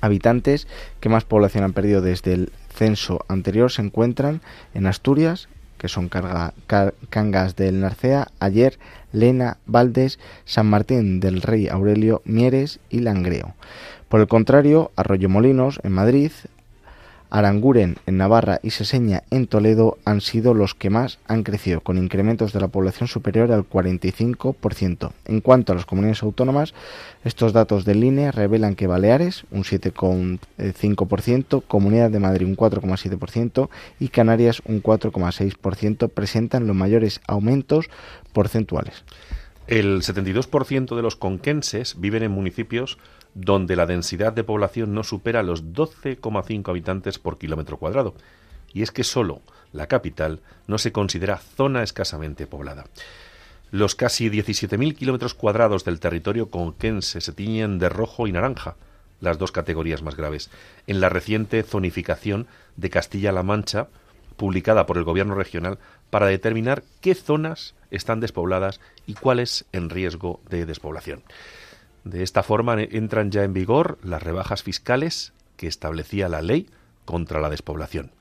habitantes 0.00 0.68
que 1.00 1.08
más 1.08 1.24
población 1.24 1.64
han 1.64 1.72
perdido 1.72 2.00
desde 2.00 2.32
el 2.32 2.52
censo 2.78 3.24
anterior 3.28 3.72
se 3.72 3.82
encuentran 3.82 4.40
en 4.72 4.86
Asturias, 4.86 5.48
que 5.78 5.88
son 5.88 6.08
Cangas 6.08 7.56
del 7.56 7.80
Narcea, 7.80 8.28
Ayer, 8.40 8.78
Lena, 9.12 9.58
Valdes, 9.66 10.18
San 10.44 10.66
Martín 10.66 11.20
del 11.20 11.42
Rey 11.42 11.68
Aurelio, 11.68 12.22
Mieres 12.24 12.80
y 12.88 13.00
Langreo. 13.00 13.54
Por 14.08 14.20
el 14.20 14.28
contrario, 14.28 14.90
Arroyo 14.96 15.28
Molinos, 15.28 15.80
en 15.82 15.92
Madrid, 15.92 16.32
Aranguren 17.30 17.96
en 18.06 18.16
Navarra 18.16 18.60
y 18.62 18.70
Seseña 18.70 19.22
en 19.30 19.46
Toledo 19.46 19.98
han 20.04 20.20
sido 20.20 20.54
los 20.54 20.74
que 20.74 20.90
más 20.90 21.18
han 21.26 21.42
crecido, 21.42 21.80
con 21.80 21.98
incrementos 21.98 22.52
de 22.52 22.60
la 22.60 22.68
población 22.68 23.08
superior 23.08 23.52
al 23.52 23.68
45%. 23.68 25.12
En 25.26 25.40
cuanto 25.40 25.72
a 25.72 25.76
las 25.76 25.84
comunidades 25.84 26.22
autónomas, 26.22 26.74
estos 27.24 27.52
datos 27.52 27.84
del 27.84 28.02
INE 28.02 28.32
revelan 28.32 28.74
que 28.74 28.86
Baleares, 28.86 29.44
un 29.50 29.64
7,5%, 29.64 31.62
Comunidad 31.66 32.10
de 32.10 32.20
Madrid, 32.20 32.46
un 32.46 32.56
4,7% 32.56 33.68
y 34.00 34.08
Canarias, 34.08 34.62
un 34.64 34.82
4,6%, 34.82 36.08
presentan 36.08 36.66
los 36.66 36.76
mayores 36.76 37.20
aumentos 37.26 37.90
porcentuales. 38.32 39.04
El 39.66 40.00
72% 40.00 40.96
de 40.96 41.02
los 41.02 41.16
conquenses 41.16 41.96
viven 41.98 42.22
en 42.22 42.30
municipios 42.32 42.96
donde 43.40 43.76
la 43.76 43.86
densidad 43.86 44.32
de 44.32 44.42
población 44.42 44.94
no 44.94 45.04
supera 45.04 45.44
los 45.44 45.72
12,5 45.72 46.68
habitantes 46.68 47.20
por 47.20 47.38
kilómetro 47.38 47.76
cuadrado. 47.76 48.14
Y 48.72 48.82
es 48.82 48.90
que 48.90 49.04
solo 49.04 49.42
la 49.72 49.86
capital 49.86 50.40
no 50.66 50.76
se 50.76 50.90
considera 50.90 51.38
zona 51.38 51.84
escasamente 51.84 52.48
poblada. 52.48 52.86
Los 53.70 53.94
casi 53.94 54.28
17.000 54.28 54.96
kilómetros 54.96 55.34
cuadrados 55.34 55.84
del 55.84 56.00
territorio 56.00 56.50
conquense 56.50 57.20
se 57.20 57.32
tiñen 57.32 57.78
de 57.78 57.88
rojo 57.88 58.26
y 58.26 58.32
naranja, 58.32 58.74
las 59.20 59.38
dos 59.38 59.52
categorías 59.52 60.02
más 60.02 60.16
graves, 60.16 60.50
en 60.88 61.00
la 61.00 61.08
reciente 61.08 61.62
zonificación 61.62 62.48
de 62.76 62.90
Castilla-La 62.90 63.44
Mancha, 63.44 63.86
publicada 64.36 64.86
por 64.86 64.98
el 64.98 65.04
Gobierno 65.04 65.36
regional 65.36 65.78
para 66.10 66.26
determinar 66.26 66.82
qué 67.00 67.14
zonas 67.14 67.74
están 67.92 68.18
despobladas 68.18 68.80
y 69.06 69.14
cuáles 69.14 69.64
en 69.72 69.90
riesgo 69.90 70.40
de 70.48 70.66
despoblación. 70.66 71.22
De 72.08 72.22
esta 72.22 72.42
forma 72.42 72.80
entran 72.80 73.30
ya 73.30 73.44
en 73.44 73.52
vigor 73.52 73.98
las 74.02 74.22
rebajas 74.22 74.62
fiscales 74.62 75.34
que 75.58 75.66
establecía 75.66 76.30
la 76.30 76.40
ley 76.40 76.66
contra 77.04 77.38
la 77.38 77.50
despoblación. 77.50 78.12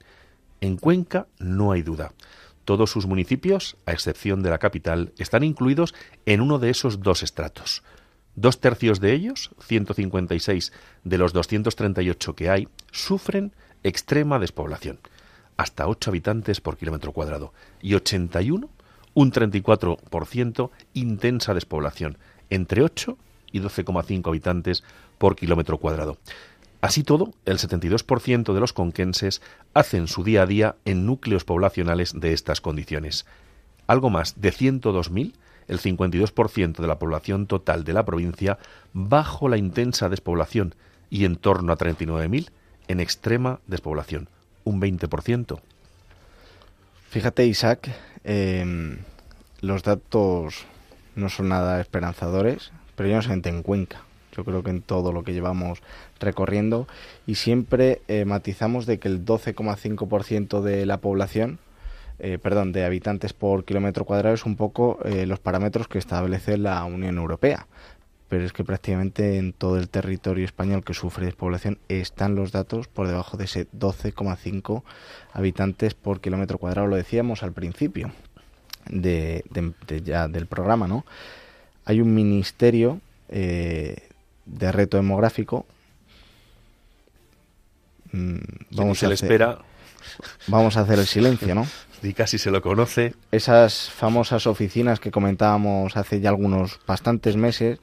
En 0.60 0.76
Cuenca 0.76 1.28
no 1.40 1.72
hay 1.72 1.84
duda. 1.84 2.12
Todos 2.66 2.92
sus 2.92 3.06
municipios, 3.06 3.78
a 3.86 3.94
excepción 3.94 4.44
de 4.44 4.50
la 4.50 4.58
capital, 4.58 5.14
están 5.18 5.46
incluidos 5.46 5.96
en 6.26 6.42
uno 6.42 6.60
de 6.60 6.70
esos 6.70 7.00
dos 7.00 7.24
estratos. 7.24 7.82
Dos 8.36 8.60
tercios 8.60 9.00
de 9.00 9.14
ellos, 9.14 9.52
156 9.62 10.74
de 11.06 11.18
los 11.18 11.32
238 11.32 12.36
que 12.36 12.50
hay, 12.50 12.68
sufren 12.92 13.54
extrema 13.84 14.38
despoblación, 14.38 15.00
hasta 15.56 15.88
8 15.88 16.10
habitantes 16.10 16.60
por 16.60 16.76
kilómetro 16.76 17.14
cuadrado, 17.14 17.54
y 17.82 17.94
81, 17.94 18.70
un 19.14 19.32
34%, 19.32 20.72
intensa 20.94 21.54
despoblación, 21.54 22.18
entre 22.50 22.82
8 22.84 23.18
y 23.52 23.60
12,5 23.60 24.28
habitantes 24.28 24.84
por 25.18 25.36
kilómetro 25.36 25.78
cuadrado. 25.78 26.18
Así 26.82 27.04
todo, 27.04 27.34
el 27.46 27.58
72% 27.58 28.54
de 28.54 28.60
los 28.60 28.74
conquenses 28.74 29.42
hacen 29.74 30.08
su 30.08 30.24
día 30.24 30.44
a 30.44 30.46
día 30.46 30.76
en 30.86 31.06
núcleos 31.06 31.44
poblacionales 31.44 32.14
de 32.14 32.34
estas 32.34 32.62
condiciones. 32.62 33.26
Algo 33.88 34.10
más 34.10 34.40
de 34.40 34.54
102.000, 34.54 35.34
el 35.68 35.80
52% 35.80 36.78
de 36.78 36.88
la 36.88 37.00
población 37.00 37.48
total 37.48 37.84
de 37.84 37.94
la 37.94 38.06
provincia, 38.06 38.60
bajo 38.94 39.50
la 39.50 39.58
intensa 39.58 40.08
despoblación 40.08 40.76
y 41.10 41.26
en 41.26 41.36
torno 41.36 41.74
a 41.74 41.78
39.000 41.78 42.50
en 42.88 43.00
extrema 43.00 43.60
despoblación, 43.68 44.30
un 44.64 44.80
20%. 44.80 45.60
Fíjate, 47.10 47.46
Isaac, 47.46 47.90
em, 48.24 49.00
los 49.62 49.84
datos 49.84 50.66
no 51.16 51.30
son 51.30 51.50
nada 51.50 51.82
esperanzadores 51.82 52.72
pero 52.98 53.08
yo 53.08 53.16
no 53.16 53.22
solamente 53.22 53.50
en 53.50 53.64
Cuenca. 53.64 54.02
Yo 54.36 54.44
creo 54.44 54.64
que 54.64 54.72
en 54.72 54.82
todo 54.82 55.14
lo 55.14 55.24
que 55.24 55.34
llevamos 55.34 55.82
recorriendo 56.20 56.88
y 57.26 57.36
siempre 57.36 58.02
eh, 58.08 58.26
matizamos 58.26 58.86
de 58.86 59.00
que 59.00 59.08
el 59.08 59.24
12,5% 59.24 60.62
de 60.62 60.86
la 60.86 60.98
población, 60.98 61.60
eh, 62.20 62.38
perdón, 62.38 62.72
de 62.72 62.84
habitantes 62.86 63.34
por 63.34 63.66
kilómetro 63.66 64.04
cuadrado 64.04 64.36
es 64.36 64.46
un 64.46 64.56
poco 64.56 65.00
eh, 65.06 65.26
los 65.26 65.40
parámetros 65.40 65.88
que 65.88 66.00
establece 66.00 66.58
la 66.58 66.84
Unión 66.84 67.18
Europea. 67.18 67.68
Pero 68.30 68.44
es 68.44 68.52
que 68.52 68.66
prácticamente 68.66 69.38
en 69.38 69.54
todo 69.54 69.78
el 69.78 69.90
territorio 69.90 70.44
español 70.44 70.84
que 70.84 70.94
sufre 70.94 71.26
despoblación 71.26 71.80
están 71.88 72.36
los 72.36 72.52
datos 72.52 72.88
por 72.88 73.08
debajo 73.08 73.38
de 73.38 73.46
ese 73.46 73.68
12,5 73.72 74.84
habitantes 75.34 75.94
por 75.94 76.20
kilómetro 76.20 76.58
cuadrado. 76.58 76.88
Lo 76.88 76.98
decíamos 76.98 77.42
al 77.42 77.54
principio 77.54 78.12
de, 78.90 79.46
de 79.50 80.02
ya 80.02 80.28
del 80.28 80.48
programa, 80.48 80.88
¿no? 80.88 81.06
Hay 81.88 82.02
un 82.02 82.14
ministerio 82.14 83.00
eh, 83.30 84.10
de 84.46 84.72
reto 84.74 84.98
demográfico. 84.98 85.66
Mm, 88.12 88.38
vamos 88.72 89.00
se 89.00 89.08
le 89.08 89.14
espera. 89.14 89.60
Vamos 90.48 90.76
a 90.76 90.82
hacer 90.82 91.00
el 91.00 91.08
silencio, 91.08 91.56
¿no? 91.56 91.66
Y 92.04 92.14
casi 92.14 92.38
se 92.38 92.52
lo 92.52 92.62
conoce. 92.62 93.16
Esas 93.32 93.90
famosas 93.90 94.46
oficinas 94.46 95.00
que 95.00 95.10
comentábamos 95.10 95.98
hace 95.98 96.20
ya 96.20 96.30
algunos 96.30 96.80
bastantes 96.86 97.36
meses 97.38 97.80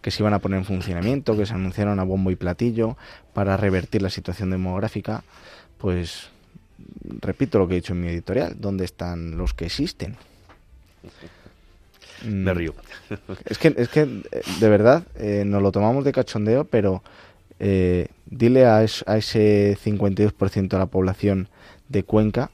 que 0.00 0.10
se 0.10 0.22
iban 0.22 0.34
a 0.34 0.40
poner 0.40 0.58
en 0.58 0.64
funcionamiento, 0.64 1.36
que 1.36 1.46
se 1.46 1.54
anunciaron 1.54 2.00
a 2.00 2.02
bombo 2.02 2.32
y 2.32 2.36
platillo 2.36 2.96
para 3.34 3.56
revertir 3.56 4.02
la 4.02 4.10
situación 4.10 4.50
demográfica, 4.50 5.22
pues 5.78 6.30
repito 7.20 7.60
lo 7.60 7.68
que 7.68 7.74
he 7.74 7.76
dicho 7.76 7.92
en 7.92 8.00
mi 8.00 8.08
editorial, 8.08 8.56
¿dónde 8.58 8.84
están 8.84 9.36
los 9.36 9.54
que 9.54 9.66
existen? 9.66 10.16
Me 12.24 12.52
mm. 12.52 12.56
río. 12.56 12.74
Es 13.44 13.58
que, 13.58 13.74
es 13.76 13.88
que 13.88 14.06
de 14.60 14.68
verdad, 14.68 15.04
eh, 15.16 15.44
nos 15.46 15.62
lo 15.62 15.72
tomamos 15.72 16.04
de 16.04 16.12
cachondeo, 16.12 16.64
pero 16.64 17.02
eh, 17.58 18.08
dile 18.26 18.66
a, 18.66 18.78
a 18.78 18.82
ese 18.84 19.76
52% 19.84 20.68
de 20.68 20.78
la 20.78 20.86
población 20.86 21.48
de 21.88 22.04
Cuenca 22.04 22.50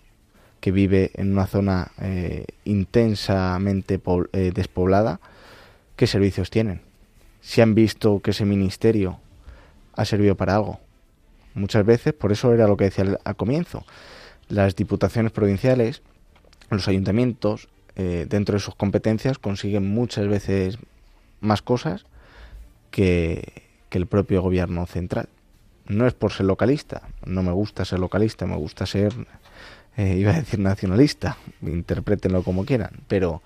que 0.60 0.72
vive 0.72 1.12
en 1.14 1.32
una 1.32 1.46
zona 1.46 1.92
eh, 2.00 2.44
intensamente 2.64 4.00
despoblada, 4.32 5.20
¿qué 5.94 6.08
servicios 6.08 6.50
tienen? 6.50 6.80
Si 7.40 7.60
han 7.60 7.76
visto 7.76 8.20
que 8.20 8.32
ese 8.32 8.44
ministerio 8.44 9.20
ha 9.94 10.04
servido 10.04 10.36
para 10.36 10.56
algo. 10.56 10.80
Muchas 11.54 11.86
veces, 11.86 12.12
por 12.12 12.32
eso 12.32 12.52
era 12.52 12.66
lo 12.66 12.76
que 12.76 12.84
decía 12.84 13.04
al, 13.04 13.18
al 13.22 13.36
comienzo, 13.36 13.84
las 14.48 14.74
diputaciones 14.74 15.30
provinciales, 15.30 16.02
los 16.70 16.88
ayuntamientos, 16.88 17.68
eh, 17.98 18.26
dentro 18.28 18.54
de 18.54 18.60
sus 18.60 18.74
competencias, 18.74 19.38
consiguen 19.38 19.88
muchas 19.88 20.26
veces 20.28 20.78
más 21.40 21.60
cosas 21.60 22.06
que, 22.90 23.64
que 23.90 23.98
el 23.98 24.06
propio 24.06 24.40
gobierno 24.40 24.86
central. 24.86 25.28
No 25.86 26.06
es 26.06 26.14
por 26.14 26.32
ser 26.32 26.46
localista, 26.46 27.02
no 27.24 27.42
me 27.42 27.52
gusta 27.52 27.84
ser 27.84 27.98
localista, 27.98 28.46
me 28.46 28.56
gusta 28.56 28.86
ser 28.86 29.12
eh, 29.98 30.16
iba 30.16 30.30
a 30.30 30.36
decir 30.36 30.60
nacionalista, 30.60 31.38
interprétenlo 31.60 32.44
como 32.44 32.64
quieran, 32.64 32.90
pero... 33.08 33.42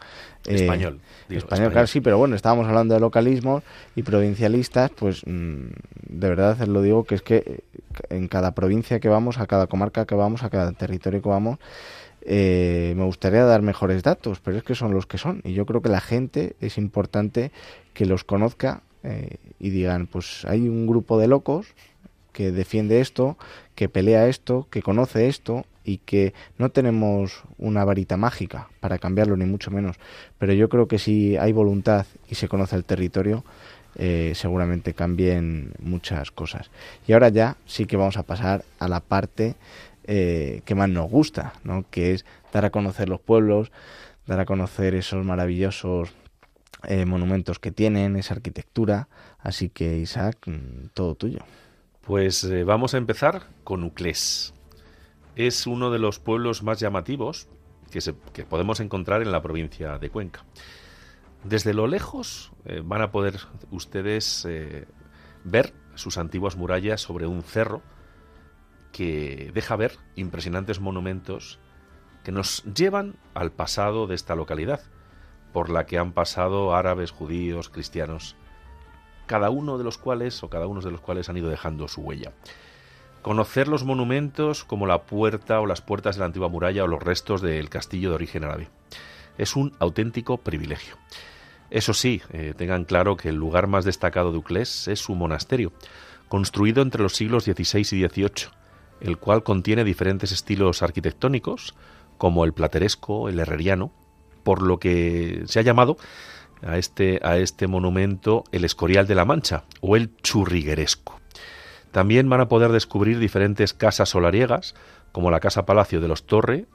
Eh, 0.47 0.57
español. 0.57 1.01
español, 1.31 1.73
claro, 1.73 1.87
sí, 1.87 2.03
pero 2.03 2.19
bueno, 2.19 2.37
estábamos 2.37 2.69
hablando 2.69 2.93
de 2.93 3.01
localismos 3.01 3.63
y 3.97 4.03
provincialistas, 4.03 4.91
pues 4.91 5.23
mm, 5.25 5.69
de 6.11 6.29
verdad 6.29 6.59
lo 6.67 6.83
digo 6.83 7.05
que 7.05 7.15
es 7.15 7.23
que 7.23 7.65
en 8.11 8.29
cada 8.29 8.51
provincia 8.51 9.01
que 9.01 9.09
vamos, 9.09 9.39
a 9.39 9.47
cada 9.47 9.67
comarca 9.67 10.05
que 10.05 10.15
vamos, 10.15 10.43
a 10.43 10.51
cada 10.51 10.73
territorio 10.73 11.23
que 11.23 11.29
vamos, 11.31 11.59
me 12.27 13.05
gustaría 13.05 13.45
dar 13.45 13.63
mejores 13.63 14.03
datos, 14.03 14.41
pero 14.41 14.57
es 14.57 14.63
que 14.63 14.75
son 14.75 14.95
los 14.95 15.07
que 15.07 15.19
son. 15.19 15.41
Y 15.45 15.55
yo 15.55 15.67
creo 15.67 15.83
que 15.83 15.89
la 15.89 16.01
gente 16.01 16.57
es 16.61 16.79
importante 16.79 17.51
que 17.95 18.07
los 18.07 18.25
conozca 18.25 18.83
y 19.59 19.71
digan, 19.71 20.07
pues 20.07 20.45
hay 20.45 20.69
un 20.69 20.87
grupo 20.87 21.19
de 21.19 21.27
locos 21.27 21.67
que 22.33 22.51
defiende 22.51 23.01
esto, 23.01 23.37
que 23.75 23.89
pelea 23.89 24.29
esto, 24.29 24.67
que 24.71 24.83
conoce 24.83 25.29
esto 25.29 25.65
y 25.85 25.99
que 25.99 26.33
no 26.59 26.71
tenemos 26.71 27.43
una 27.59 27.85
varita 27.85 28.17
mágica 28.17 28.69
para 28.81 28.99
cambiarlo, 28.99 29.37
ni 29.37 29.45
mucho 29.45 29.71
menos. 29.71 29.97
Pero 30.39 30.53
yo 30.53 30.69
creo 30.69 30.89
que 30.89 30.99
si 30.99 31.37
hay 31.37 31.53
voluntad 31.53 32.07
y 32.29 32.37
se 32.37 32.49
conoce 32.49 32.77
el 32.77 32.85
territorio, 32.85 33.45
eh, 33.97 34.33
seguramente 34.35 34.95
cambien 34.95 35.73
muchas 35.79 36.31
cosas. 36.31 36.71
Y 37.07 37.13
ahora 37.13 37.29
ya 37.29 37.57
sí 37.67 37.85
que 37.85 37.97
vamos 37.97 38.17
a 38.17 38.23
pasar 38.23 38.65
a 38.79 38.89
la 38.89 39.01
parte 39.01 39.55
eh, 40.05 40.63
que 40.65 40.75
más 40.75 40.89
nos 40.89 41.11
gusta, 41.11 41.55
¿no? 41.65 41.85
que 41.91 42.13
es 42.13 42.25
dar 42.53 42.65
a 42.65 42.71
conocer 42.71 43.09
los 43.09 43.21
pueblos, 43.21 43.73
dar 44.27 44.41
a 44.41 44.45
conocer 44.45 44.95
esos 44.95 45.25
maravillosos 45.25 46.13
eh, 46.85 47.05
monumentos 47.05 47.59
que 47.59 47.71
tienen, 47.71 48.17
esa 48.17 48.35
arquitectura. 48.35 49.09
Así 49.39 49.69
que 49.69 49.99
Isaac, 49.99 50.39
mm, 50.47 50.89
todo 50.95 51.15
tuyo. 51.15 51.41
Pues 52.03 52.49
vamos 52.65 52.95
a 52.95 52.99
empezar 52.99 53.45
con 53.63 53.85
Uclés 53.85 54.53
es 55.37 55.67
uno 55.67 55.91
de 55.91 55.99
los 55.99 56.19
pueblos 56.19 56.63
más 56.63 56.81
llamativos 56.81 57.49
que, 57.91 58.45
podemos 58.45 58.81
encontrar 58.81 59.23
en 59.23 59.33
la 59.33 59.43
provincia 59.43 59.99
de 59.99 60.11
Cuenca. 60.11 60.45
Desde 61.45 61.75
lo 61.75 61.87
lejos 61.87 62.53
eh, 62.65 62.83
van 62.85 63.03
a 63.03 63.11
poder 63.11 63.41
ustedes 63.71 64.47
eh, 64.49 64.87
ver 65.45 65.75
sus 65.95 66.17
antiguas 66.17 66.57
murallas 66.57 67.01
sobre 67.01 67.27
un 67.27 67.43
cerro 67.43 67.83
que 68.93 69.51
deja 69.55 69.77
ver 69.77 69.99
impresionantes 70.15 70.81
monumentos 70.81 71.59
que 72.23 72.33
nos 72.33 72.63
llevan 72.65 73.17
al 73.35 73.51
pasado 73.51 74.07
de 74.07 74.15
esta 74.15 74.37
localidad, 74.37 74.81
por 75.53 75.71
la 75.71 75.87
que 75.87 75.99
han 75.99 76.13
pasado 76.13 76.75
árabes, 76.75 77.11
judíos, 77.11 77.69
cristianos, 77.69 78.37
cada 79.27 79.51
uno 79.51 79.79
de 79.79 79.85
los 79.85 79.99
cuales 79.99 80.43
o 80.43 80.51
cada 80.51 80.67
uno 80.67 80.81
de 80.81 80.91
los 80.91 81.01
cuales 81.01 81.29
han 81.29 81.37
ido 81.37 81.51
dejando 81.51 81.89
su 81.89 82.03
huella. 82.03 82.33
Conocer 83.23 83.69
los 83.69 83.85
monumentos 83.85 84.65
como 84.65 84.87
la 84.87 85.03
puerta 85.03 85.61
o 85.61 85.67
las 85.67 85.81
puertas 85.81 86.17
de 86.17 86.21
la 86.21 86.27
antigua 86.27 86.49
muralla 86.49 86.85
o 86.85 86.89
los 86.89 87.03
restos 87.03 87.41
del 87.41 87.69
castillo 87.69 88.11
de 88.11 88.17
origen 88.17 88.45
árabe. 88.45 88.69
Es 89.39 89.57
un 89.57 89.75
auténtico 89.79 90.39
privilegio. 90.39 90.97
Eso 91.71 91.95
sí, 91.95 92.21
eh, 92.31 92.53
tengan 92.57 92.85
claro 92.85 93.17
que 93.17 93.31
el 93.31 93.37
lugar 93.37 93.67
más 93.67 93.85
destacado 93.85 94.33
de 94.33 94.39
Uclés 94.39 94.89
es 94.89 95.01
su 95.01 95.15
monasterio, 95.15 95.73
construido 96.29 96.83
entre 96.83 97.03
los 97.03 97.15
siglos 97.15 97.45
XVI 97.45 97.81
y 97.81 98.07
XVIII, 98.09 98.51
el 99.03 99.19
cual 99.19 99.43
contiene 99.43 99.85
diferentes 99.85 100.33
estilos 100.33 100.83
arquitectónicos, 100.83 101.75
como 102.19 102.45
el 102.45 102.53
plateresco, 102.53 103.29
el 103.29 103.41
herreriano, 103.41 103.93
por 104.45 104.63
lo 104.63 104.79
que 104.79 105.43
se 105.47 105.59
ha 105.59 105.63
llamado 105.63 105.97
a 106.63 106.79
este, 106.79 107.21
a 107.23 107.39
este 107.39 107.67
monumento 107.67 108.45
el 108.53 108.65
Escorial 108.65 109.07
de 109.07 109.15
la 109.15 109.25
Mancha 109.25 109.65
o 109.81 109.97
el 109.97 110.17
Churrigueresco. 110.19 111.21
También 111.91 112.29
van 112.29 112.41
a 112.41 112.49
poder 112.49 112.73
descubrir 112.73 113.19
diferentes 113.19 113.75
casas 113.75 114.11
solariegas, 114.11 114.75
como 115.11 115.31
la 115.31 115.41
Casa 115.41 115.67
Palacio 115.67 116.01
de 116.01 116.09
los 116.09 116.25
Torre, 116.25 116.67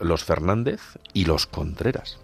los 0.00 0.24
Fernández 0.24 0.80
y 1.14 1.24
los 1.24 1.46
Contreras. 1.46 2.18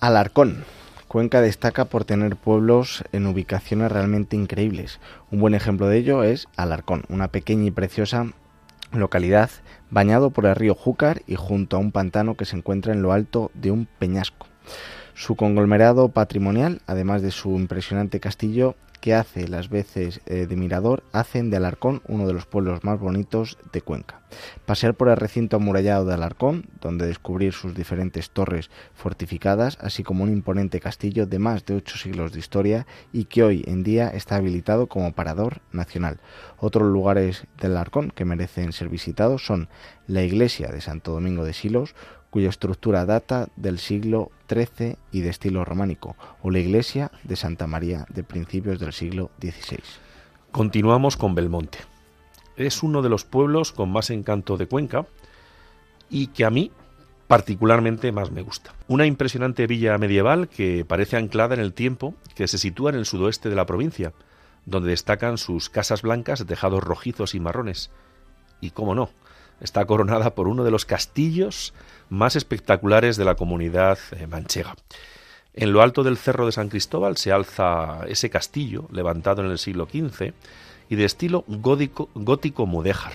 Alarcón. 0.00 0.64
Cuenca 1.12 1.42
destaca 1.42 1.84
por 1.84 2.06
tener 2.06 2.36
pueblos 2.36 3.04
en 3.12 3.26
ubicaciones 3.26 3.92
realmente 3.92 4.34
increíbles. 4.34 4.98
Un 5.30 5.40
buen 5.40 5.52
ejemplo 5.52 5.86
de 5.86 5.98
ello 5.98 6.24
es 6.24 6.48
Alarcón, 6.56 7.04
una 7.10 7.28
pequeña 7.28 7.66
y 7.66 7.70
preciosa 7.70 8.32
localidad 8.94 9.50
bañado 9.90 10.30
por 10.30 10.46
el 10.46 10.56
río 10.56 10.74
Júcar 10.74 11.20
y 11.26 11.34
junto 11.34 11.76
a 11.76 11.80
un 11.80 11.92
pantano 11.92 12.34
que 12.34 12.46
se 12.46 12.56
encuentra 12.56 12.94
en 12.94 13.02
lo 13.02 13.12
alto 13.12 13.50
de 13.52 13.70
un 13.70 13.86
peñasco. 13.98 14.46
Su 15.12 15.36
conglomerado 15.36 16.08
patrimonial, 16.08 16.80
además 16.86 17.20
de 17.20 17.30
su 17.30 17.58
impresionante 17.58 18.18
castillo, 18.18 18.74
que 19.02 19.14
hace 19.14 19.48
las 19.48 19.68
veces 19.68 20.20
eh, 20.26 20.46
de 20.46 20.56
mirador, 20.56 21.02
hacen 21.12 21.50
de 21.50 21.56
Alarcón 21.56 22.02
uno 22.06 22.24
de 22.24 22.32
los 22.32 22.46
pueblos 22.46 22.84
más 22.84 23.00
bonitos 23.00 23.58
de 23.72 23.82
Cuenca. 23.82 24.20
Pasear 24.64 24.94
por 24.94 25.08
el 25.08 25.16
recinto 25.16 25.56
amurallado 25.56 26.04
de 26.04 26.14
Alarcón, 26.14 26.68
donde 26.80 27.08
descubrir 27.08 27.52
sus 27.52 27.74
diferentes 27.74 28.30
torres 28.30 28.70
fortificadas, 28.94 29.76
así 29.80 30.04
como 30.04 30.22
un 30.22 30.30
imponente 30.30 30.78
castillo 30.78 31.26
de 31.26 31.40
más 31.40 31.66
de 31.66 31.74
ocho 31.74 31.98
siglos 31.98 32.32
de 32.32 32.38
historia 32.38 32.86
y 33.12 33.24
que 33.24 33.42
hoy 33.42 33.64
en 33.66 33.82
día 33.82 34.08
está 34.08 34.36
habilitado 34.36 34.86
como 34.86 35.12
parador 35.12 35.62
nacional. 35.72 36.20
Otros 36.58 36.88
lugares 36.88 37.48
del 37.60 37.72
Alarcón 37.72 38.12
que 38.12 38.24
merecen 38.24 38.72
ser 38.72 38.88
visitados 38.88 39.44
son 39.44 39.68
la 40.06 40.22
iglesia 40.22 40.68
de 40.68 40.80
Santo 40.80 41.10
Domingo 41.10 41.44
de 41.44 41.54
Silos, 41.54 41.96
cuya 42.32 42.48
estructura 42.48 43.04
data 43.04 43.48
del 43.56 43.78
siglo 43.78 44.30
XIII 44.48 44.96
y 45.12 45.20
de 45.20 45.28
estilo 45.28 45.66
románico, 45.66 46.16
o 46.40 46.50
la 46.50 46.60
iglesia 46.60 47.10
de 47.24 47.36
Santa 47.36 47.66
María 47.66 48.06
de 48.08 48.24
principios 48.24 48.80
del 48.80 48.94
siglo 48.94 49.30
XVI. 49.38 49.82
Continuamos 50.50 51.18
con 51.18 51.34
Belmonte. 51.34 51.80
Es 52.56 52.82
uno 52.82 53.02
de 53.02 53.10
los 53.10 53.24
pueblos 53.24 53.72
con 53.72 53.92
más 53.92 54.08
encanto 54.08 54.56
de 54.56 54.66
Cuenca 54.66 55.04
y 56.08 56.28
que 56.28 56.46
a 56.46 56.50
mí 56.50 56.70
particularmente 57.26 58.12
más 58.12 58.30
me 58.30 58.40
gusta. 58.40 58.72
Una 58.88 59.04
impresionante 59.04 59.66
villa 59.66 59.98
medieval 59.98 60.48
que 60.48 60.86
parece 60.86 61.18
anclada 61.18 61.52
en 61.54 61.60
el 61.60 61.74
tiempo, 61.74 62.14
que 62.34 62.48
se 62.48 62.56
sitúa 62.56 62.88
en 62.88 62.96
el 62.96 63.04
sudoeste 63.04 63.50
de 63.50 63.56
la 63.56 63.66
provincia, 63.66 64.14
donde 64.64 64.88
destacan 64.88 65.36
sus 65.36 65.68
casas 65.68 66.00
blancas 66.00 66.46
tejados 66.46 66.82
rojizos 66.82 67.34
y 67.34 67.40
marrones. 67.40 67.90
Y 68.62 68.70
cómo 68.70 68.94
no, 68.94 69.10
está 69.60 69.84
coronada 69.84 70.34
por 70.34 70.48
uno 70.48 70.64
de 70.64 70.70
los 70.70 70.84
castillos 70.84 71.74
más 72.08 72.36
espectaculares 72.36 73.16
de 73.16 73.24
la 73.24 73.34
comunidad 73.34 73.98
eh, 74.12 74.26
manchega. 74.26 74.74
En 75.54 75.72
lo 75.72 75.82
alto 75.82 76.02
del 76.02 76.16
cerro 76.16 76.46
de 76.46 76.52
San 76.52 76.68
Cristóbal 76.68 77.16
se 77.16 77.32
alza 77.32 78.00
ese 78.08 78.30
castillo, 78.30 78.88
levantado 78.90 79.44
en 79.44 79.50
el 79.50 79.58
siglo 79.58 79.86
XV, 79.86 80.32
y 80.88 80.96
de 80.96 81.04
estilo 81.04 81.44
gótico, 81.46 82.10
gótico 82.14 82.66
mudéjar. 82.66 83.12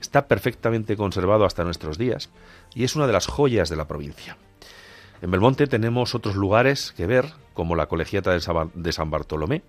Está 0.00 0.26
perfectamente 0.28 0.96
conservado 0.96 1.44
hasta 1.44 1.64
nuestros 1.64 1.98
días 1.98 2.30
y 2.74 2.84
es 2.84 2.96
una 2.96 3.06
de 3.06 3.12
las 3.12 3.26
joyas 3.26 3.68
de 3.68 3.76
la 3.76 3.86
provincia. 3.86 4.36
En 5.22 5.30
Belmonte 5.30 5.66
tenemos 5.66 6.14
otros 6.14 6.36
lugares 6.36 6.92
que 6.96 7.06
ver, 7.06 7.26
como 7.52 7.76
la 7.76 7.86
colegiata 7.86 8.32
de 8.32 8.92
San 8.92 9.10
Bartolomé, 9.10 9.62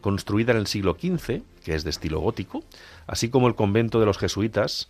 construida 0.00 0.52
en 0.52 0.58
el 0.58 0.66
siglo 0.66 0.96
XV, 1.00 1.42
que 1.64 1.74
es 1.74 1.84
de 1.84 1.90
estilo 1.90 2.20
gótico, 2.20 2.64
así 3.06 3.28
como 3.28 3.46
el 3.46 3.54
convento 3.54 4.00
de 4.00 4.06
los 4.06 4.18
jesuitas, 4.18 4.88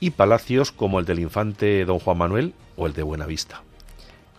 y 0.00 0.10
palacios 0.10 0.72
como 0.72 0.98
el 1.00 1.06
del 1.06 1.18
infante 1.18 1.84
don 1.84 1.98
Juan 1.98 2.18
Manuel 2.18 2.54
o 2.76 2.86
el 2.86 2.92
de 2.92 3.02
Buenavista. 3.02 3.62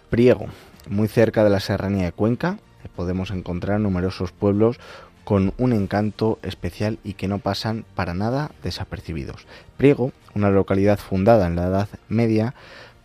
Priego, 0.09 0.47
muy 0.87 1.07
cerca 1.07 1.43
de 1.43 1.49
la 1.49 1.59
serranía 1.59 2.05
de 2.05 2.11
Cuenca, 2.11 2.57
podemos 2.95 3.31
encontrar 3.31 3.79
numerosos 3.79 4.31
pueblos 4.31 4.79
con 5.23 5.53
un 5.57 5.73
encanto 5.73 6.39
especial 6.41 6.97
y 7.03 7.13
que 7.13 7.27
no 7.27 7.39
pasan 7.39 7.85
para 7.95 8.13
nada 8.13 8.51
desapercibidos. 8.63 9.45
Priego, 9.77 10.11
una 10.33 10.49
localidad 10.49 10.97
fundada 10.97 11.47
en 11.47 11.55
la 11.55 11.67
Edad 11.67 11.89
Media, 12.07 12.55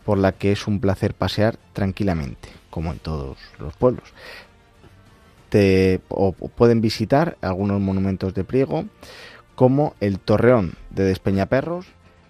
por 0.05 0.17
la 0.17 0.31
que 0.31 0.51
es 0.51 0.67
un 0.67 0.79
placer 0.79 1.13
pasear 1.13 1.57
tranquilamente, 1.73 2.49
como 2.69 2.91
en 2.91 2.99
todos 2.99 3.37
los 3.59 3.75
pueblos. 3.75 4.13
Te, 5.49 6.01
o 6.09 6.31
pueden 6.33 6.81
visitar 6.81 7.37
algunos 7.41 7.79
monumentos 7.79 8.33
de 8.33 8.43
Priego, 8.43 8.85
como 9.55 9.95
el 9.99 10.19
Torreón 10.19 10.73
de 10.89 11.03
Despeñaperros, 11.03 11.85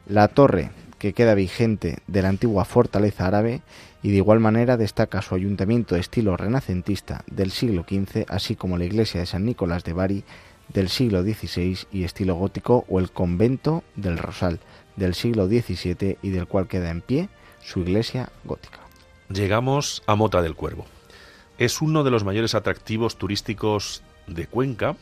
la 0.08 0.28
torre 0.28 0.72
que 1.00 1.14
queda 1.14 1.36
vigente 1.36 2.00
de 2.08 2.22
la 2.22 2.30
antigua 2.30 2.66
fortaleza 2.66 3.28
árabe 3.28 3.62
y 4.02 4.12
de 4.12 4.18
igual 4.18 4.40
manera 4.40 4.78
destaca 4.78 5.22
su 5.22 5.36
ayuntamiento 5.36 5.96
de 5.96 6.02
estilo 6.02 6.38
renacentista 6.38 7.24
del 7.28 7.52
siglo 7.52 7.84
XV, 7.84 8.26
así 8.28 8.56
como 8.56 8.78
la 8.78 8.86
iglesia 8.86 9.20
de 9.20 9.26
San 9.26 9.46
Nicolás 9.46 9.84
de 9.84 9.94
Bari 9.94 10.24
del 10.70 10.90
siglo 10.90 11.24
XVI 11.24 11.80
y 11.92 12.04
estilo 12.04 12.36
gótico 12.36 12.86
o 12.88 13.00
el 13.00 13.12
convento 13.12 13.84
del 13.96 14.18
Rosal 14.18 14.60
del 14.96 15.14
siglo 15.14 15.48
XVII 15.48 16.18
y 16.22 16.30
del 16.30 16.48
cual 16.48 16.68
queda 16.68 16.90
en 16.90 17.02
pie 17.02 17.30
su 17.62 17.82
iglesia 17.82 18.30
gótica. 18.44 18.80
Llegamos 19.30 20.04
a 20.06 20.16
Mota 20.16 20.42
del 20.42 20.56
Cuervo. 20.56 20.86
Es 21.58 21.82
uno 21.82 22.04
de 22.04 22.12
los 22.12 22.24
mayores 22.24 22.54
atractivos 22.54 23.18
turísticos 23.18 24.04
de 24.28 24.48
Cuenca 24.48 24.96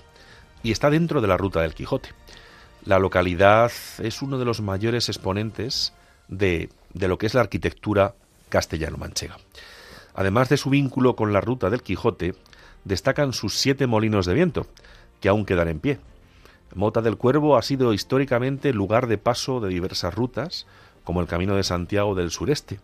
y 0.63 0.71
está 0.71 0.89
dentro 0.89 1.21
de 1.21 1.27
la 1.27 1.37
ruta 1.37 1.61
del 1.61 1.73
Quijote. 1.73 2.09
La 2.85 2.99
localidad 2.99 3.71
es 3.99 4.21
uno 4.21 4.37
de 4.37 4.45
los 4.45 4.59
mayores 4.59 5.07
exponentes 5.07 5.93
de, 6.27 6.69
de 6.93 7.07
lo 7.07 7.17
que 7.17 7.27
es 7.27 7.33
la 7.33 7.41
arquitectura 7.41 8.15
castellano-manchega. 8.49 9.37
Además 10.13 10.49
de 10.49 10.57
su 10.57 10.69
vínculo 10.69 11.15
con 11.15 11.31
la 11.31 11.39
ruta 11.39 11.69
del 11.69 11.81
Quijote, 11.81 12.35
destacan 12.83 13.31
sus 13.31 13.57
siete 13.57 13.87
molinos 13.87 14.25
de 14.25 14.33
viento, 14.33 14.67
que 15.21 15.29
aún 15.29 15.45
quedan 15.45 15.69
en 15.69 15.79
pie. 15.79 15.99
Mota 16.75 17.01
del 17.01 17.17
Cuervo 17.17 17.55
ha 17.55 17.61
sido 17.61 17.93
históricamente 17.93 18.73
lugar 18.73 19.07
de 19.07 19.17
paso 19.17 19.61
de 19.61 19.69
diversas 19.69 20.13
rutas, 20.13 20.67
como 21.05 21.21
el 21.21 21.27
Camino 21.27 21.55
de 21.55 21.63
Santiago 21.63 22.15
del 22.15 22.31
Sureste, 22.31 22.79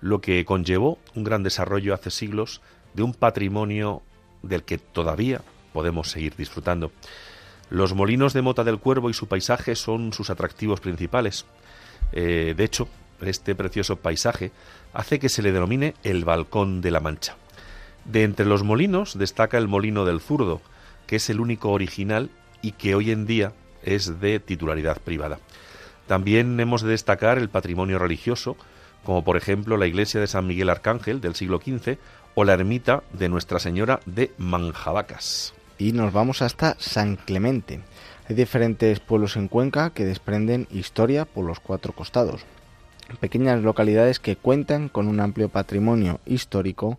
lo 0.00 0.20
que 0.20 0.44
conllevó 0.44 0.98
un 1.14 1.24
gran 1.24 1.42
desarrollo 1.42 1.92
hace 1.92 2.10
siglos 2.10 2.60
de 2.94 3.02
un 3.02 3.14
patrimonio 3.14 4.02
del 4.42 4.62
que 4.62 4.78
todavía 4.78 5.42
podemos 5.72 6.08
seguir 6.10 6.36
disfrutando. 6.36 6.92
Los 7.70 7.94
molinos 7.94 8.32
de 8.32 8.42
Mota 8.42 8.64
del 8.64 8.80
Cuervo 8.80 9.10
y 9.10 9.14
su 9.14 9.28
paisaje 9.28 9.76
son 9.76 10.12
sus 10.12 10.28
atractivos 10.28 10.80
principales. 10.80 11.46
Eh, 12.12 12.54
de 12.56 12.64
hecho, 12.64 12.88
este 13.20 13.54
precioso 13.54 13.96
paisaje 13.96 14.50
hace 14.92 15.20
que 15.20 15.28
se 15.28 15.40
le 15.42 15.52
denomine 15.52 15.94
el 16.02 16.24
Balcón 16.24 16.80
de 16.80 16.90
la 16.90 16.98
Mancha. 16.98 17.36
De 18.04 18.24
entre 18.24 18.46
los 18.46 18.64
molinos 18.64 19.16
destaca 19.16 19.56
el 19.56 19.68
Molino 19.68 20.04
del 20.04 20.20
Zurdo, 20.20 20.60
que 21.06 21.16
es 21.16 21.30
el 21.30 21.40
único 21.40 21.70
original 21.70 22.30
y 22.60 22.72
que 22.72 22.96
hoy 22.96 23.12
en 23.12 23.26
día 23.26 23.52
es 23.84 24.20
de 24.20 24.40
titularidad 24.40 25.00
privada. 25.00 25.38
También 26.08 26.58
hemos 26.58 26.82
de 26.82 26.90
destacar 26.90 27.38
el 27.38 27.50
patrimonio 27.50 28.00
religioso, 28.00 28.56
como 29.04 29.22
por 29.22 29.36
ejemplo 29.36 29.76
la 29.76 29.86
iglesia 29.86 30.20
de 30.20 30.26
San 30.26 30.46
Miguel 30.46 30.70
Arcángel 30.70 31.20
del 31.20 31.36
siglo 31.36 31.60
XV 31.64 31.98
o 32.34 32.42
la 32.42 32.54
ermita 32.54 33.04
de 33.12 33.28
Nuestra 33.28 33.60
Señora 33.60 34.00
de 34.06 34.32
Manjabacas. 34.38 35.54
Y 35.80 35.92
nos 35.92 36.12
vamos 36.12 36.42
hasta 36.42 36.76
San 36.78 37.16
Clemente. 37.16 37.80
Hay 38.28 38.36
diferentes 38.36 39.00
pueblos 39.00 39.36
en 39.36 39.48
Cuenca 39.48 39.88
que 39.88 40.04
desprenden 40.04 40.68
historia 40.70 41.24
por 41.24 41.46
los 41.46 41.58
cuatro 41.58 41.94
costados. 41.94 42.42
Pequeñas 43.18 43.62
localidades 43.62 44.20
que 44.20 44.36
cuentan 44.36 44.90
con 44.90 45.08
un 45.08 45.20
amplio 45.20 45.48
patrimonio 45.48 46.20
histórico 46.26 46.98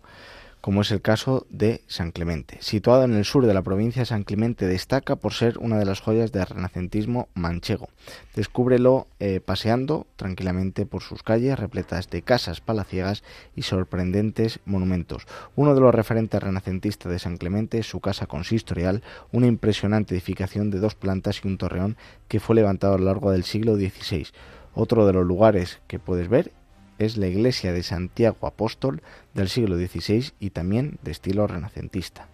como 0.62 0.82
es 0.82 0.92
el 0.92 1.02
caso 1.02 1.44
de 1.50 1.82
San 1.88 2.12
Clemente. 2.12 2.56
Situado 2.60 3.02
en 3.02 3.14
el 3.14 3.24
sur 3.24 3.46
de 3.46 3.52
la 3.52 3.62
provincia, 3.62 4.04
San 4.04 4.22
Clemente 4.22 4.68
destaca 4.68 5.16
por 5.16 5.34
ser 5.34 5.58
una 5.58 5.76
de 5.76 5.84
las 5.84 6.00
joyas 6.00 6.30
del 6.30 6.46
renacentismo 6.46 7.28
manchego. 7.34 7.88
Descúbrelo 8.36 9.08
eh, 9.18 9.40
paseando 9.44 10.06
tranquilamente 10.14 10.86
por 10.86 11.02
sus 11.02 11.24
calles 11.24 11.58
repletas 11.58 12.08
de 12.10 12.22
casas 12.22 12.60
palaciegas 12.60 13.24
y 13.56 13.62
sorprendentes 13.62 14.60
monumentos. 14.64 15.26
Uno 15.56 15.74
de 15.74 15.80
los 15.80 15.92
referentes 15.92 16.40
renacentistas 16.40 17.10
de 17.10 17.18
San 17.18 17.38
Clemente 17.38 17.78
es 17.78 17.88
su 17.88 17.98
casa 17.98 18.26
consistorial, 18.26 19.02
una 19.32 19.48
impresionante 19.48 20.14
edificación 20.14 20.70
de 20.70 20.78
dos 20.78 20.94
plantas 20.94 21.40
y 21.42 21.48
un 21.48 21.58
torreón 21.58 21.96
que 22.28 22.38
fue 22.38 22.54
levantado 22.54 22.94
a 22.94 22.98
lo 22.98 23.06
largo 23.06 23.32
del 23.32 23.42
siglo 23.42 23.74
XVI. 23.74 24.28
Otro 24.74 25.06
de 25.06 25.12
los 25.12 25.26
lugares 25.26 25.80
que 25.88 25.98
puedes 25.98 26.28
ver 26.28 26.52
es 26.98 27.16
la 27.16 27.26
iglesia 27.26 27.72
de 27.72 27.82
Santiago 27.82 28.46
Apóstol 28.46 29.02
del 29.34 29.48
siglo 29.48 29.76
XVI 29.76 30.32
y 30.40 30.50
también 30.50 30.98
de 31.02 31.10
estilo 31.10 31.46
renacentista, 31.46 32.28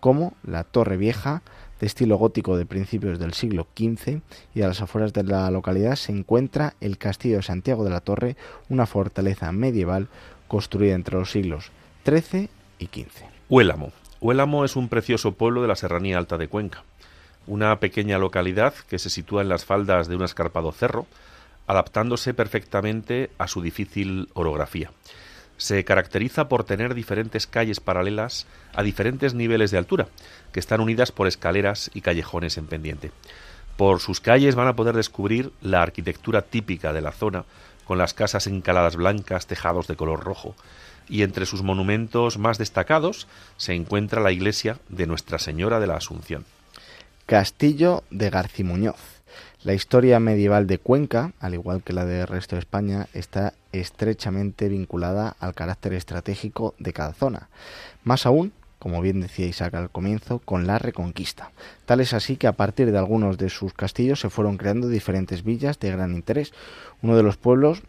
como 0.00 0.34
la 0.42 0.64
Torre 0.64 0.96
Vieja 0.96 1.42
de 1.80 1.86
estilo 1.86 2.16
gótico 2.16 2.56
de 2.56 2.66
principios 2.66 3.18
del 3.18 3.34
siglo 3.34 3.66
XV 3.76 4.20
y 4.54 4.62
a 4.62 4.68
las 4.68 4.80
afueras 4.80 5.12
de 5.12 5.24
la 5.24 5.50
localidad 5.50 5.96
se 5.96 6.12
encuentra 6.12 6.74
el 6.80 6.98
Castillo 6.98 7.36
de 7.36 7.42
Santiago 7.42 7.84
de 7.84 7.90
la 7.90 8.00
Torre, 8.00 8.36
una 8.68 8.86
fortaleza 8.86 9.50
medieval 9.52 10.08
construida 10.48 10.94
entre 10.94 11.18
los 11.18 11.30
siglos 11.30 11.72
XIII 12.04 12.48
y 12.78 12.86
XV. 12.86 13.24
Huélamo. 13.48 13.92
Huélamo 14.20 14.64
es 14.64 14.76
un 14.76 14.88
precioso 14.88 15.32
pueblo 15.32 15.62
de 15.62 15.68
la 15.68 15.76
Serranía 15.76 16.18
Alta 16.18 16.38
de 16.38 16.48
Cuenca, 16.48 16.84
una 17.46 17.78
pequeña 17.80 18.18
localidad 18.18 18.74
que 18.88 18.98
se 18.98 19.10
sitúa 19.10 19.42
en 19.42 19.48
las 19.48 19.64
faldas 19.64 20.08
de 20.08 20.16
un 20.16 20.22
escarpado 20.22 20.72
cerro, 20.72 21.06
adaptándose 21.66 22.34
perfectamente 22.34 23.30
a 23.38 23.48
su 23.48 23.62
difícil 23.62 24.28
orografía. 24.34 24.90
Se 25.56 25.84
caracteriza 25.84 26.48
por 26.48 26.64
tener 26.64 26.94
diferentes 26.94 27.46
calles 27.46 27.80
paralelas 27.80 28.46
a 28.74 28.82
diferentes 28.82 29.34
niveles 29.34 29.70
de 29.70 29.78
altura, 29.78 30.08
que 30.52 30.60
están 30.60 30.80
unidas 30.80 31.12
por 31.12 31.26
escaleras 31.26 31.90
y 31.94 32.00
callejones 32.00 32.58
en 32.58 32.66
pendiente. 32.66 33.12
Por 33.76 34.00
sus 34.00 34.20
calles 34.20 34.54
van 34.54 34.68
a 34.68 34.76
poder 34.76 34.94
descubrir 34.94 35.52
la 35.60 35.82
arquitectura 35.82 36.42
típica 36.42 36.92
de 36.92 37.00
la 37.00 37.12
zona, 37.12 37.44
con 37.84 37.98
las 37.98 38.14
casas 38.14 38.46
encaladas 38.46 38.96
blancas, 38.96 39.46
tejados 39.46 39.86
de 39.86 39.96
color 39.96 40.24
rojo, 40.24 40.54
y 41.08 41.22
entre 41.22 41.46
sus 41.46 41.62
monumentos 41.62 42.38
más 42.38 42.58
destacados 42.58 43.26
se 43.56 43.74
encuentra 43.74 44.22
la 44.22 44.32
iglesia 44.32 44.78
de 44.88 45.06
Nuestra 45.06 45.38
Señora 45.38 45.80
de 45.80 45.86
la 45.86 45.96
Asunción. 45.96 46.44
Castillo 47.26 48.04
de 48.10 48.30
Garcimuñoz. 48.30 49.13
La 49.64 49.72
historia 49.72 50.20
medieval 50.20 50.66
de 50.66 50.76
Cuenca, 50.76 51.32
al 51.40 51.54
igual 51.54 51.82
que 51.82 51.94
la 51.94 52.04
del 52.04 52.26
resto 52.26 52.54
de 52.54 52.60
España, 52.60 53.08
está 53.14 53.54
estrechamente 53.72 54.68
vinculada 54.68 55.36
al 55.40 55.54
carácter 55.54 55.94
estratégico 55.94 56.74
de 56.78 56.92
cada 56.92 57.14
zona. 57.14 57.48
Más 58.02 58.26
aún, 58.26 58.52
como 58.78 59.00
bien 59.00 59.22
decía 59.22 59.46
Isaac 59.46 59.72
al 59.72 59.88
comienzo, 59.88 60.40
con 60.40 60.66
la 60.66 60.78
reconquista. 60.78 61.50
Tal 61.86 62.02
es 62.02 62.12
así 62.12 62.36
que 62.36 62.46
a 62.46 62.52
partir 62.52 62.92
de 62.92 62.98
algunos 62.98 63.38
de 63.38 63.48
sus 63.48 63.72
castillos 63.72 64.20
se 64.20 64.28
fueron 64.28 64.58
creando 64.58 64.86
diferentes 64.86 65.42
villas 65.42 65.80
de 65.80 65.92
gran 65.92 66.12
interés. 66.12 66.52
Uno 67.00 67.16
de 67.16 67.22
los 67.22 67.38
pueblos 67.38 67.82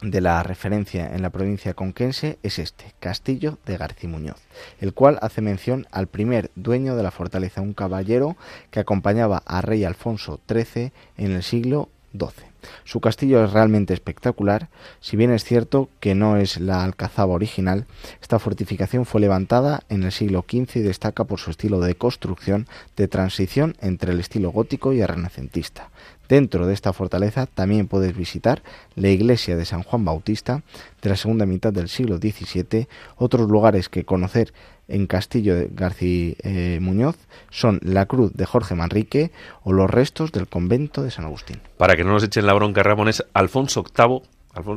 de 0.00 0.20
la 0.20 0.42
referencia 0.42 1.14
en 1.14 1.22
la 1.22 1.30
provincia 1.30 1.74
conquense 1.74 2.38
es 2.42 2.58
este, 2.58 2.94
Castillo 3.00 3.58
de 3.64 3.76
Garcimuñoz, 3.76 4.40
el 4.80 4.92
cual 4.92 5.18
hace 5.22 5.40
mención 5.40 5.86
al 5.90 6.06
primer 6.06 6.50
dueño 6.56 6.96
de 6.96 7.02
la 7.02 7.10
fortaleza, 7.10 7.60
un 7.60 7.74
caballero 7.74 8.36
que 8.70 8.80
acompañaba 8.80 9.42
a 9.46 9.60
rey 9.62 9.84
Alfonso 9.84 10.40
XIII 10.48 10.92
en 11.16 11.32
el 11.32 11.42
siglo 11.42 11.88
XII. 12.12 12.54
Su 12.84 13.00
castillo 13.00 13.44
es 13.44 13.52
realmente 13.52 13.92
espectacular, 13.92 14.68
si 15.00 15.16
bien 15.16 15.32
es 15.32 15.44
cierto 15.44 15.88
que 16.00 16.14
no 16.14 16.36
es 16.36 16.60
la 16.60 16.82
alcazaba 16.82 17.34
original, 17.34 17.86
esta 18.22 18.38
fortificación 18.38 19.04
fue 19.04 19.20
levantada 19.20 19.82
en 19.88 20.02
el 20.02 20.12
siglo 20.12 20.44
XV 20.48 20.76
y 20.76 20.80
destaca 20.80 21.24
por 21.24 21.38
su 21.38 21.50
estilo 21.50 21.80
de 21.80 21.94
construcción 21.94 22.66
de 22.96 23.08
transición 23.08 23.76
entre 23.80 24.12
el 24.12 24.20
estilo 24.20 24.50
gótico 24.50 24.92
y 24.92 25.00
el 25.00 25.08
renacentista. 25.08 25.90
Dentro 26.34 26.66
de 26.66 26.74
esta 26.74 26.92
fortaleza 26.92 27.46
también 27.46 27.86
puedes 27.86 28.16
visitar 28.16 28.64
la 28.96 29.08
iglesia 29.08 29.56
de 29.56 29.64
San 29.64 29.84
Juan 29.84 30.04
Bautista 30.04 30.64
de 31.00 31.10
la 31.10 31.14
segunda 31.14 31.46
mitad 31.46 31.72
del 31.72 31.88
siglo 31.88 32.16
XVII. 32.16 32.88
Otros 33.14 33.48
lugares 33.48 33.88
que 33.88 34.04
conocer 34.04 34.52
en 34.88 35.06
Castillo 35.06 35.54
de 35.54 35.68
García 35.70 36.34
eh, 36.42 36.78
Muñoz 36.82 37.14
son 37.50 37.78
la 37.84 38.06
cruz 38.06 38.32
de 38.34 38.46
Jorge 38.46 38.74
Manrique 38.74 39.30
o 39.62 39.72
los 39.72 39.88
restos 39.88 40.32
del 40.32 40.48
convento 40.48 41.04
de 41.04 41.12
San 41.12 41.24
Agustín. 41.24 41.60
Para 41.76 41.94
que 41.94 42.02
no 42.02 42.10
nos 42.10 42.24
echen 42.24 42.46
la 42.46 42.54
bronca, 42.54 42.82
Ramón, 42.82 43.06
es 43.06 43.24
Alfonso 43.32 43.84
VIII, 43.84 44.22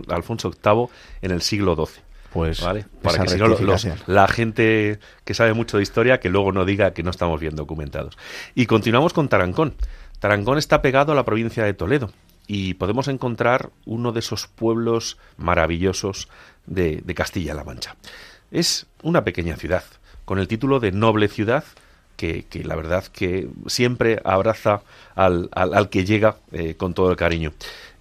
Alfonso 0.09 0.51
VIII 0.51 0.85
en 1.23 1.31
el 1.31 1.41
siglo 1.41 1.73
XII. 1.75 2.03
Pues 2.31 2.61
¿vale? 2.61 2.85
para 3.01 3.23
que 3.23 3.29
si 3.29 3.37
no, 3.39 3.47
la 4.05 4.27
gente 4.27 4.99
que 5.25 5.33
sabe 5.33 5.53
mucho 5.53 5.77
de 5.77 5.83
historia 5.83 6.19
que 6.19 6.29
luego 6.29 6.51
no 6.51 6.65
diga 6.65 6.91
que 6.91 7.01
no 7.01 7.09
estamos 7.09 7.39
bien 7.39 7.55
documentados. 7.55 8.15
Y 8.53 8.67
continuamos 8.67 9.13
con 9.13 9.27
Tarancón. 9.27 9.73
Tarancón 10.19 10.57
está 10.57 10.81
pegado 10.81 11.11
a 11.11 11.15
la 11.15 11.25
provincia 11.25 11.63
de 11.63 11.73
Toledo 11.73 12.11
y 12.47 12.75
podemos 12.75 13.07
encontrar 13.07 13.69
uno 13.85 14.11
de 14.13 14.19
esos 14.19 14.47
pueblos 14.47 15.17
maravillosos 15.37 16.29
de, 16.65 17.03
Castilla-La 17.15 17.63
Mancha. 17.63 17.95
Es 18.51 18.87
una 19.03 19.23
pequeña 19.23 19.57
ciudad, 19.57 19.83
con 20.25 20.39
el 20.39 20.47
título 20.47 20.79
de 20.79 20.91
noble 20.91 21.27
ciudad, 21.27 21.65
que, 22.15 22.45
la 22.63 22.75
verdad 22.75 23.05
que 23.05 23.47
siempre 23.67 24.19
abraza 24.23 24.81
al, 25.13 25.49
que 25.91 26.05
llega 26.05 26.37
eh, 26.51 26.75
con 26.75 26.93
todo 26.93 27.11
el 27.11 27.17
cariño. 27.17 27.53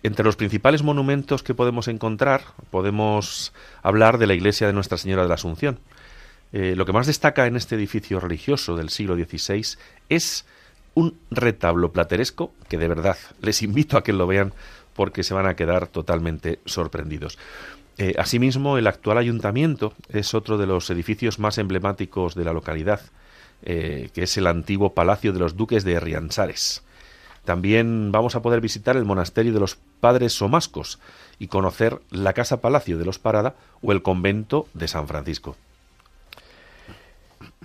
Entre 0.02 0.24
los 0.24 0.36
principales 0.36 0.82
monumentos 0.82 1.42
que 1.42 1.54
podemos 1.54 1.88
encontrar, 1.88 2.42
podemos 2.70 3.52
hablar 3.82 4.18
de 4.18 4.26
la 4.26 4.34
iglesia 4.34 4.66
de 4.66 4.72
Nuestra 4.72 4.96
Señora 4.96 5.22
de 5.22 5.28
la 5.28 5.34
Asunción. 5.34 5.78
Eh, 6.52 6.74
lo 6.76 6.86
que 6.86 6.92
más 6.92 7.08
destaca 7.08 7.46
en 7.46 7.56
este 7.56 7.74
edificio 7.74 8.20
religioso 8.20 8.76
del 8.76 8.88
siglo 8.88 9.16
XVI 9.16 9.76
es 10.08 10.46
un 10.96 11.14
retablo 11.30 11.92
plateresco 11.92 12.52
que 12.68 12.78
de 12.78 12.88
verdad 12.88 13.18
les 13.42 13.62
invito 13.62 13.96
a 13.96 14.02
que 14.02 14.14
lo 14.14 14.26
vean 14.26 14.52
porque 14.94 15.22
se 15.22 15.34
van 15.34 15.46
a 15.46 15.54
quedar 15.54 15.86
totalmente 15.86 16.58
sorprendidos. 16.64 17.38
Eh, 17.98 18.14
asimismo, 18.18 18.78
el 18.78 18.86
actual 18.86 19.18
ayuntamiento 19.18 19.92
es 20.08 20.34
otro 20.34 20.56
de 20.56 20.66
los 20.66 20.88
edificios 20.90 21.38
más 21.38 21.58
emblemáticos 21.58 22.34
de 22.34 22.44
la 22.44 22.54
localidad, 22.54 23.00
eh, 23.62 24.08
que 24.14 24.22
es 24.22 24.36
el 24.38 24.46
antiguo 24.46 24.94
Palacio 24.94 25.34
de 25.34 25.38
los 25.38 25.56
Duques 25.56 25.84
de 25.84 26.00
Riansares. 26.00 26.82
También 27.44 28.10
vamos 28.10 28.34
a 28.34 28.42
poder 28.42 28.62
visitar 28.62 28.96
el 28.96 29.04
monasterio 29.04 29.52
de 29.52 29.60
los 29.60 29.78
Padres 30.00 30.32
Somascos 30.32 30.98
y 31.38 31.48
conocer 31.48 32.00
la 32.10 32.32
Casa 32.32 32.62
Palacio 32.62 32.98
de 32.98 33.04
los 33.04 33.18
Parada 33.18 33.54
o 33.82 33.92
el 33.92 34.02
convento 34.02 34.66
de 34.72 34.88
San 34.88 35.06
Francisco. 35.06 35.56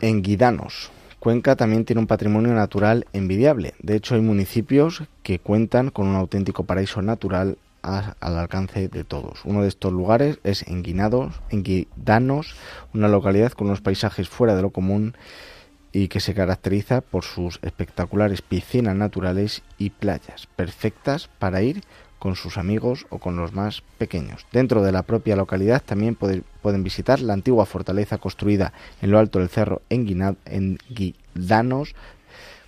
En 0.01 0.21
Guidanos, 0.21 0.91
Cuenca 1.21 1.55
también 1.55 1.85
tiene 1.85 1.99
un 1.99 2.07
patrimonio 2.07 2.51
natural 2.55 3.05
envidiable. 3.13 3.75
De 3.77 3.95
hecho, 3.95 4.15
hay 4.15 4.21
municipios 4.21 5.03
que 5.21 5.37
cuentan 5.37 5.91
con 5.91 6.07
un 6.07 6.15
auténtico 6.15 6.63
paraíso 6.63 7.03
natural 7.03 7.59
al 7.83 8.15
alcance 8.21 8.87
de 8.87 9.03
todos. 9.03 9.45
Uno 9.45 9.61
de 9.61 9.67
estos 9.67 9.93
lugares 9.93 10.39
es 10.43 10.67
Enguinados, 10.67 11.39
Enguidanos, 11.51 12.55
una 12.95 13.07
localidad 13.07 13.51
con 13.51 13.67
unos 13.67 13.81
paisajes 13.81 14.29
fuera 14.29 14.55
de 14.55 14.63
lo 14.63 14.71
común 14.71 15.13
y 15.91 16.07
que 16.07 16.21
se 16.21 16.33
caracteriza 16.33 17.01
por 17.01 17.23
sus 17.23 17.59
espectaculares 17.61 18.41
piscinas 18.41 18.95
naturales 18.95 19.61
y 19.77 19.91
playas, 19.91 20.47
perfectas 20.55 21.29
para 21.37 21.61
ir 21.61 21.83
con 22.21 22.35
sus 22.35 22.59
amigos 22.59 23.07
o 23.09 23.17
con 23.17 23.35
los 23.35 23.51
más 23.53 23.81
pequeños. 23.97 24.45
Dentro 24.51 24.83
de 24.83 24.91
la 24.91 25.01
propia 25.01 25.35
localidad 25.35 25.81
también 25.83 26.15
pueden 26.15 26.83
visitar 26.83 27.19
la 27.19 27.33
antigua 27.33 27.65
fortaleza 27.65 28.19
construida 28.19 28.73
en 29.01 29.09
lo 29.09 29.17
alto 29.17 29.39
del 29.39 29.49
cerro 29.49 29.81
en, 29.89 30.77
Guidanos, 30.87 31.95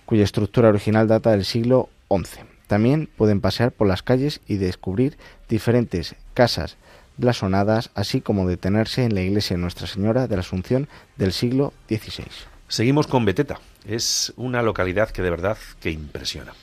cuya 0.06 0.24
estructura 0.24 0.70
original 0.70 1.06
data 1.06 1.30
del 1.30 1.44
siglo 1.44 1.88
XI. 2.08 2.40
También 2.66 3.08
pueden 3.16 3.40
pasear 3.40 3.70
por 3.70 3.86
las 3.86 4.02
calles 4.02 4.40
y 4.48 4.56
descubrir 4.56 5.16
diferentes 5.48 6.16
casas 6.34 6.76
blasonadas, 7.16 7.92
así 7.94 8.20
como 8.20 8.48
detenerse 8.48 9.04
en 9.04 9.14
la 9.14 9.20
iglesia 9.20 9.56
Nuestra 9.56 9.86
Señora 9.86 10.26
de 10.26 10.34
la 10.34 10.40
Asunción 10.40 10.88
del 11.16 11.32
siglo 11.32 11.72
XVI. 11.88 12.26
Seguimos 12.66 13.06
con 13.06 13.24
Beteta. 13.24 13.60
Es 13.86 14.32
una 14.36 14.62
localidad 14.62 15.10
que 15.10 15.22
de 15.22 15.30
verdad 15.30 15.58
que 15.80 15.92
impresiona. 15.92 16.54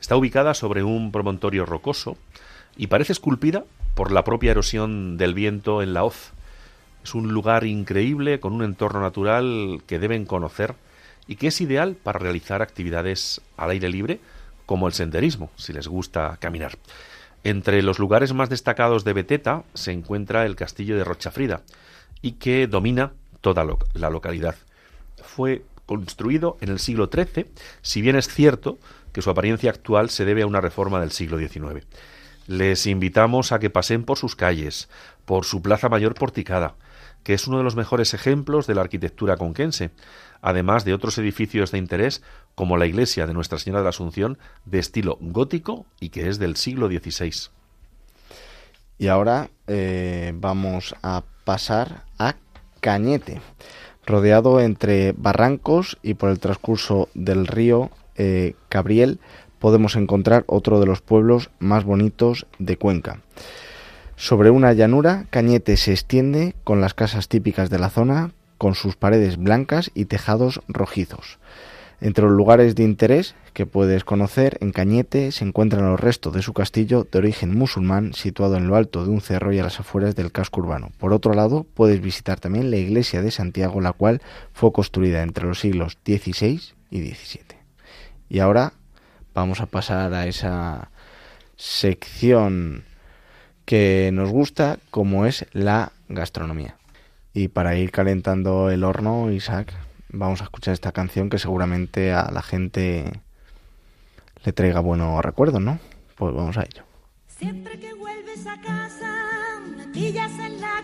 Está 0.00 0.16
ubicada 0.16 0.54
sobre 0.54 0.84
un 0.84 1.10
promontorio 1.10 1.66
rocoso 1.66 2.16
y 2.76 2.88
parece 2.88 3.12
esculpida 3.12 3.64
por 3.94 4.12
la 4.12 4.24
propia 4.24 4.50
erosión 4.50 5.16
del 5.16 5.34
viento 5.34 5.82
en 5.82 5.94
la 5.94 6.04
hoz. 6.04 6.32
Es 7.02 7.14
un 7.14 7.32
lugar 7.32 7.64
increíble 7.64 8.40
con 8.40 8.52
un 8.52 8.62
entorno 8.62 9.00
natural 9.00 9.82
que 9.86 9.98
deben 9.98 10.26
conocer 10.26 10.74
y 11.26 11.36
que 11.36 11.48
es 11.48 11.60
ideal 11.60 11.94
para 11.94 12.18
realizar 12.18 12.62
actividades 12.62 13.40
al 13.56 13.70
aire 13.70 13.88
libre 13.88 14.20
como 14.66 14.86
el 14.86 14.92
senderismo, 14.92 15.50
si 15.56 15.72
les 15.72 15.88
gusta 15.88 16.36
caminar. 16.40 16.78
Entre 17.44 17.82
los 17.82 17.98
lugares 17.98 18.32
más 18.32 18.50
destacados 18.50 19.04
de 19.04 19.12
Beteta 19.12 19.62
se 19.74 19.92
encuentra 19.92 20.44
el 20.44 20.56
castillo 20.56 20.96
de 20.96 21.04
Rochafrida 21.04 21.62
y 22.20 22.32
que 22.32 22.66
domina 22.66 23.12
toda 23.40 23.64
la 23.94 24.10
localidad. 24.10 24.56
Fue 25.22 25.62
construido 25.86 26.58
en 26.60 26.70
el 26.70 26.80
siglo 26.80 27.08
XIII, 27.12 27.46
si 27.82 28.02
bien 28.02 28.16
es 28.16 28.26
cierto 28.26 28.78
que 29.12 29.22
su 29.22 29.30
apariencia 29.30 29.70
actual 29.70 30.10
se 30.10 30.24
debe 30.24 30.42
a 30.42 30.46
una 30.46 30.60
reforma 30.60 31.00
del 31.00 31.12
siglo 31.12 31.38
XIX. 31.38 31.86
Les 32.46 32.86
invitamos 32.86 33.52
a 33.52 33.58
que 33.58 33.70
pasen 33.70 34.04
por 34.04 34.18
sus 34.18 34.36
calles, 34.36 34.88
por 35.24 35.44
su 35.44 35.62
plaza 35.62 35.88
mayor 35.88 36.14
porticada, 36.14 36.76
que 37.24 37.34
es 37.34 37.48
uno 37.48 37.58
de 37.58 37.64
los 37.64 37.74
mejores 37.74 38.14
ejemplos 38.14 38.66
de 38.66 38.74
la 38.74 38.82
arquitectura 38.82 39.36
conquense, 39.36 39.90
además 40.40 40.84
de 40.84 40.94
otros 40.94 41.18
edificios 41.18 41.72
de 41.72 41.78
interés 41.78 42.22
como 42.54 42.76
la 42.76 42.86
iglesia 42.86 43.26
de 43.26 43.34
Nuestra 43.34 43.58
Señora 43.58 43.80
de 43.80 43.84
la 43.84 43.90
Asunción 43.90 44.38
de 44.64 44.78
estilo 44.78 45.18
gótico 45.20 45.86
y 45.98 46.10
que 46.10 46.28
es 46.28 46.38
del 46.38 46.56
siglo 46.56 46.86
XVI. 46.86 47.50
Y 48.98 49.08
ahora 49.08 49.50
eh, 49.66 50.32
vamos 50.36 50.94
a 51.02 51.24
pasar 51.44 52.04
a 52.18 52.36
Cañete, 52.80 53.40
rodeado 54.06 54.60
entre 54.60 55.12
barrancos 55.12 55.98
y 56.02 56.14
por 56.14 56.30
el 56.30 56.38
transcurso 56.38 57.08
del 57.14 57.46
río 57.46 57.90
eh, 58.14 58.54
Cabriel 58.68 59.18
podemos 59.66 59.96
encontrar 59.96 60.44
otro 60.46 60.78
de 60.78 60.86
los 60.86 61.00
pueblos 61.00 61.50
más 61.58 61.82
bonitos 61.82 62.46
de 62.60 62.76
Cuenca. 62.76 63.22
Sobre 64.14 64.50
una 64.50 64.72
llanura, 64.72 65.26
Cañete 65.30 65.76
se 65.76 65.90
extiende 65.90 66.54
con 66.62 66.80
las 66.80 66.94
casas 66.94 67.26
típicas 67.26 67.68
de 67.68 67.80
la 67.80 67.90
zona, 67.90 68.30
con 68.58 68.76
sus 68.76 68.94
paredes 68.94 69.38
blancas 69.38 69.90
y 69.92 70.04
tejados 70.04 70.60
rojizos. 70.68 71.40
Entre 72.00 72.22
los 72.22 72.34
lugares 72.34 72.76
de 72.76 72.84
interés 72.84 73.34
que 73.54 73.66
puedes 73.66 74.04
conocer 74.04 74.56
en 74.60 74.70
Cañete 74.70 75.32
se 75.32 75.44
encuentran 75.44 75.90
los 75.90 75.98
restos 75.98 76.32
de 76.32 76.42
su 76.42 76.52
castillo 76.52 77.04
de 77.10 77.18
origen 77.18 77.58
musulmán 77.58 78.14
situado 78.14 78.58
en 78.58 78.68
lo 78.68 78.76
alto 78.76 79.04
de 79.04 79.10
un 79.10 79.20
cerro 79.20 79.52
y 79.52 79.58
a 79.58 79.64
las 79.64 79.80
afueras 79.80 80.14
del 80.14 80.30
casco 80.30 80.60
urbano. 80.60 80.92
Por 80.96 81.12
otro 81.12 81.34
lado, 81.34 81.66
puedes 81.74 82.00
visitar 82.00 82.38
también 82.38 82.70
la 82.70 82.76
iglesia 82.76 83.20
de 83.20 83.32
Santiago, 83.32 83.80
la 83.80 83.92
cual 83.92 84.22
fue 84.52 84.72
construida 84.72 85.24
entre 85.24 85.48
los 85.48 85.58
siglos 85.58 85.98
XVI 86.06 86.60
y 86.88 87.00
XVII. 87.00 87.56
Y 88.28 88.38
ahora 88.38 88.72
vamos 89.36 89.60
a 89.60 89.66
pasar 89.66 90.14
a 90.14 90.26
esa 90.26 90.90
sección 91.56 92.84
que 93.66 94.08
nos 94.14 94.30
gusta, 94.30 94.78
como 94.90 95.26
es 95.26 95.44
la 95.52 95.92
gastronomía. 96.08 96.76
Y 97.34 97.48
para 97.48 97.76
ir 97.76 97.90
calentando 97.90 98.70
el 98.70 98.82
horno, 98.82 99.30
Isaac, 99.30 99.74
vamos 100.08 100.40
a 100.40 100.44
escuchar 100.44 100.72
esta 100.72 100.92
canción 100.92 101.28
que 101.28 101.38
seguramente 101.38 102.14
a 102.14 102.30
la 102.32 102.40
gente 102.40 103.20
le 104.42 104.52
traiga 104.54 104.80
buenos 104.80 105.22
recuerdos, 105.22 105.60
¿no? 105.60 105.78
Pues 106.14 106.34
vamos 106.34 106.56
a 106.56 106.62
ello. 106.62 106.84
Siempre 107.26 107.78
que 107.78 107.92
vuelves 107.92 108.46
a 108.46 108.58
casa, 108.62 109.12
en 109.92 110.60
la 110.62 110.82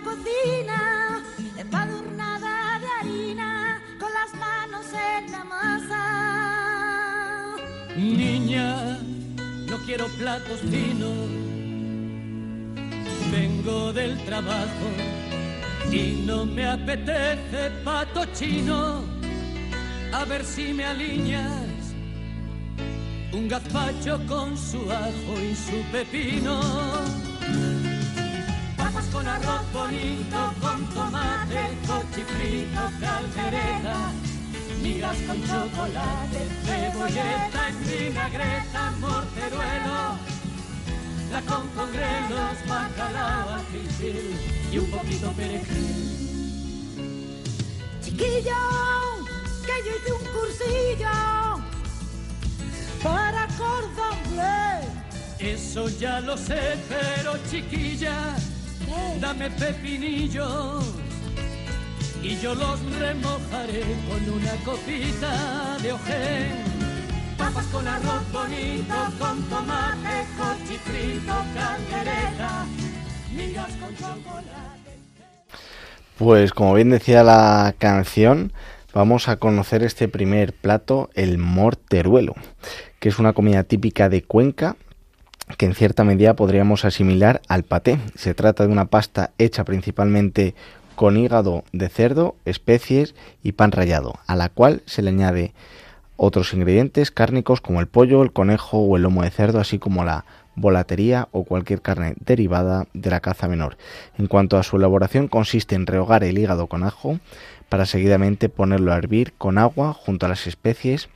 Niña, 8.03 8.99
no 9.69 9.79
quiero 9.87 10.07
platos 10.19 10.61
finos, 10.61 11.29
vengo 13.31 13.93
del 13.93 14.19
trabajo 14.25 14.89
y 15.91 16.25
no 16.27 16.45
me 16.45 16.67
apetece 16.67 17.71
pato 17.85 18.25
chino, 18.35 19.05
a 20.13 20.25
ver 20.25 20.45
si 20.45 20.73
me 20.73 20.85
alineas 20.85 21.73
un 23.33 23.49
gazpacho 23.49 24.21
con 24.27 24.59
su 24.59 24.91
ajo 24.91 25.41
y 25.41 25.55
su 25.55 25.81
pepino. 25.93 26.61
Papas 28.77 29.07
con 29.13 29.27
arroz 29.27 29.73
bonito, 29.73 30.53
con 30.61 30.85
tomate, 30.93 31.79
cochifrito, 31.87 32.81
caldereta, 33.01 34.11
migas 34.83 35.17
con 35.27 35.41
chocolate, 35.43 36.41
cebolleta 36.65 37.69
en 37.69 37.77
vinagreta, 37.87 38.91
morteruelo. 39.01 40.19
La 41.31 41.41
con 41.43 41.69
congrelos, 41.69 42.57
bacalao, 42.69 43.55
acrisil 43.55 44.37
y 44.73 44.79
un 44.79 44.91
poquito 44.91 45.33
perejil. 45.33 46.23
Chiquillo, 48.03 48.63
que 49.67 49.77
yo 49.87 49.93
hice 49.97 50.13
un 50.13 50.25
cursillo 50.35 51.17
para 53.03 53.47
cordon 53.57 54.19
Eso 55.39 55.89
ya 55.89 56.21
lo 56.21 56.37
sé, 56.37 56.77
pero 56.89 57.39
chiquilla, 57.51 58.37
dame 59.21 59.49
pepinillos 59.51 60.85
y 62.23 62.39
yo 62.39 62.55
los 62.55 62.81
remojaré 62.99 63.83
con 64.09 64.35
una 64.35 64.53
copita 64.65 65.77
de 65.83 65.93
ojén 65.93 66.73
papas 67.43 67.67
con 67.67 67.89
arroz 67.89 68.33
bonito, 68.33 68.95
con 69.19 69.43
tomate, 69.45 70.27
cochifrito, 70.39 71.35
caldereta, 71.55 72.67
migas 73.35 73.73
con 73.81 73.97
chocolate. 73.97 74.99
Pues 76.19 76.53
como 76.53 76.75
bien 76.75 76.91
decía 76.91 77.25
la 77.25 77.75
canción, 77.79 78.53
vamos 78.95 79.29
a 79.29 79.37
conocer 79.37 79.83
este 79.83 80.07
primer 80.07 80.53
plato, 80.53 81.11
el 81.15 81.39
morteruelo, 81.39 82.35
que 83.01 83.09
es 83.09 83.19
una 83.19 83.33
comida 83.33 83.65
típica 83.65 84.09
de 84.09 84.23
Cuenca 84.23 84.77
que 85.59 85.67
en 85.67 85.75
cierta 85.75 86.05
medida 86.05 86.35
podríamos 86.37 86.85
asimilar 86.85 87.43
al 87.49 87.65
paté. 87.65 87.99
Se 88.15 88.35
trata 88.35 88.65
de 88.65 88.73
una 88.73 88.87
pasta 88.87 89.33
hecha 89.39 89.65
principalmente 89.65 90.55
con 91.03 91.17
hígado 91.17 91.65
de 91.73 91.89
cerdo, 91.89 92.37
especies 92.45 93.17
y 93.43 93.51
pan 93.51 93.73
rallado, 93.73 94.21
a 94.29 94.37
la 94.37 94.51
cual 94.51 94.83
se 94.87 95.03
le 95.03 95.09
añade 95.09 95.53
otros 96.17 96.55
ingredientes 96.55 97.11
cárnicos 97.11 97.61
como 97.61 97.81
el 97.81 97.89
pollo, 97.89 98.23
el 98.23 98.33
conejo 98.33 98.79
o 98.79 98.97
el 98.97 99.03
lomo 99.03 99.25
de 99.25 99.31
cerdo, 99.31 99.59
así 99.59 99.81
como 99.81 100.05
la 100.05 100.25
volatería 100.55 101.27
o 101.33 101.43
cualquier 101.43 101.83
carne 101.83 102.15
derivada 102.25 102.87
de 102.95 103.11
la 103.11 103.19
caza 103.19 103.49
menor. 103.49 103.79
En 104.17 104.29
cuanto 104.29 104.57
a 104.57 104.63
su 104.63 104.77
elaboración, 104.77 105.27
consiste 105.27 105.75
en 105.75 105.89
rehogar 105.89 106.23
el 106.23 106.39
hígado 106.39 106.69
con 106.69 106.85
ajo 106.85 107.19
para 107.69 107.85
seguidamente 107.85 108.49
ponerlo 108.49 108.93
a 108.93 108.97
hervir 108.97 109.33
con 109.33 109.59
agua 109.59 109.95
junto 109.95 110.27
a 110.27 110.29
las 110.29 110.47
especies 110.47 111.09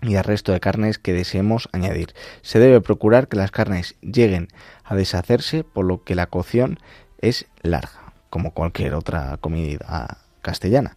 y 0.00 0.14
al 0.14 0.24
resto 0.24 0.52
de 0.52 0.60
carnes 0.60 0.96
que 0.98 1.12
deseemos 1.12 1.68
añadir. 1.72 2.14
Se 2.40 2.60
debe 2.60 2.80
procurar 2.80 3.28
que 3.28 3.36
las 3.36 3.50
carnes 3.50 3.94
lleguen 4.00 4.48
a 4.84 4.94
deshacerse, 4.94 5.64
por 5.64 5.84
lo 5.84 6.02
que 6.02 6.14
la 6.14 6.28
cocción 6.28 6.78
es 7.20 7.44
larga, 7.60 8.07
como 8.30 8.52
cualquier 8.52 8.94
otra 8.94 9.36
comida 9.40 10.18
castellana. 10.42 10.96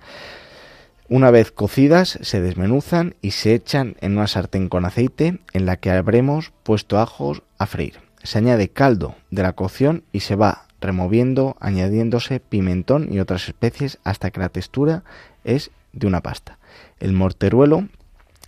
Una 1.09 1.29
vez 1.29 1.51
cocidas 1.51 2.17
se 2.21 2.39
desmenuzan 2.39 3.15
y 3.21 3.31
se 3.31 3.53
echan 3.53 3.97
en 3.99 4.13
una 4.13 4.27
sartén 4.27 4.69
con 4.69 4.85
aceite 4.85 5.39
en 5.51 5.65
la 5.65 5.75
que 5.75 5.91
habremos 5.91 6.53
puesto 6.63 6.99
ajos 6.99 7.43
a 7.57 7.65
freír. 7.65 7.99
Se 8.23 8.37
añade 8.37 8.69
caldo 8.69 9.15
de 9.29 9.43
la 9.43 9.51
cocción 9.53 10.03
y 10.13 10.21
se 10.21 10.35
va 10.35 10.67
removiendo 10.79 11.57
añadiéndose 11.59 12.39
pimentón 12.39 13.11
y 13.11 13.19
otras 13.19 13.47
especies 13.47 13.99
hasta 14.03 14.31
que 14.31 14.39
la 14.39 14.49
textura 14.49 15.03
es 15.43 15.71
de 15.91 16.07
una 16.07 16.21
pasta. 16.21 16.59
El 16.99 17.11
morteruelo 17.11 17.89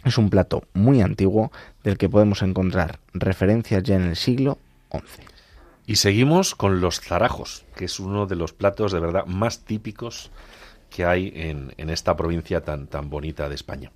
es 0.06 0.18
un 0.18 0.30
plato 0.30 0.64
muy 0.74 1.02
antiguo 1.02 1.52
del 1.84 1.98
que 1.98 2.10
podemos 2.10 2.42
encontrar 2.42 3.00
referencias 3.14 3.84
ya 3.84 3.96
en 3.96 4.04
el 4.04 4.16
siglo 4.16 4.58
XI. 4.92 5.33
Y 5.86 5.98
seguimos 5.98 6.56
con 6.56 6.80
los 6.80 7.02
zarajos, 7.02 7.66
que 7.76 7.86
es 7.86 8.00
uno 8.00 8.26
de 8.26 8.36
los 8.36 8.54
platos 8.54 8.92
de 8.92 9.00
verdad 9.00 9.26
más 9.26 9.66
típicos 9.66 10.32
que 10.90 11.06
hay 11.06 11.32
en, 11.36 11.74
en 11.78 11.90
esta 11.90 12.16
provincia 12.16 12.64
tan, 12.64 12.88
tan 12.88 13.10
bonita 13.10 13.50
de 13.50 13.56
España. 13.56 13.92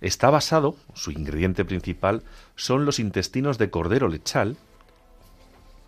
Está 0.00 0.28
basado, 0.28 0.76
su 0.92 1.12
ingrediente 1.12 1.64
principal, 1.64 2.24
son 2.56 2.84
los 2.84 2.98
intestinos 2.98 3.56
de 3.56 3.70
cordero 3.70 4.08
lechal, 4.08 4.56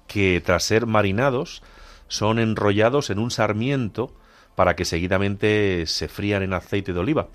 que 0.07 0.41
tras 0.45 0.64
ser 0.64 0.87
marinados 0.87 1.62
son 2.09 2.39
enrollados 2.39 3.11
en 3.11 3.18
un 3.18 3.30
sarmiento 3.30 4.14
para 4.55 4.74
que 4.74 4.84
seguidamente 4.84 5.84
se 5.87 6.09
frían 6.09 6.43
en 6.43 6.55
aceite 6.55 6.93
de 6.93 7.01
oliva, 7.01 7.28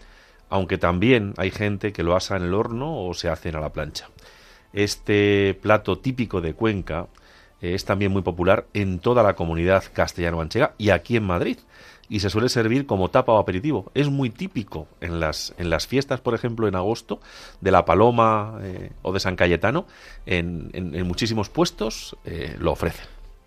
aunque 0.49 0.77
también 0.77 1.33
hay 1.37 1.51
gente 1.51 1.93
que 1.93 2.03
lo 2.03 2.15
asa 2.15 2.35
en 2.35 2.43
el 2.43 2.53
horno 2.53 3.05
o 3.05 3.13
se 3.13 3.29
hacen 3.29 3.55
a 3.55 3.59
la 3.59 3.73
plancha. 3.73 4.09
Este 4.73 5.57
plato 5.61 5.99
típico 5.99 6.41
de 6.41 6.53
Cuenca 6.53 7.07
es 7.61 7.85
también 7.85 8.11
muy 8.11 8.21
popular 8.21 8.65
en 8.73 8.99
toda 8.99 9.23
la 9.23 9.35
comunidad 9.35 9.83
castellano-manchega 9.93 10.73
y 10.77 10.89
aquí 10.89 11.15
en 11.17 11.23
Madrid. 11.23 11.57
Y 12.09 12.19
se 12.19 12.29
suele 12.29 12.49
servir 12.49 12.85
como 12.85 13.09
tapa 13.09 13.31
o 13.31 13.37
aperitivo. 13.37 13.89
Es 13.93 14.09
muy 14.09 14.29
típico 14.29 14.87
en 14.99 15.21
las, 15.21 15.53
en 15.57 15.69
las 15.69 15.87
fiestas, 15.87 16.19
por 16.19 16.33
ejemplo, 16.33 16.67
en 16.67 16.75
agosto, 16.75 17.21
de 17.61 17.71
la 17.71 17.85
Paloma 17.85 18.59
eh, 18.61 18.91
o 19.01 19.13
de 19.13 19.21
San 19.21 19.37
Cayetano. 19.37 19.85
En, 20.25 20.71
en, 20.73 21.07
muchísimos 21.07 21.47
puestos 21.47 22.17
eh, 22.25 22.57
lo 22.59 22.73
ofrecen. 22.73 23.05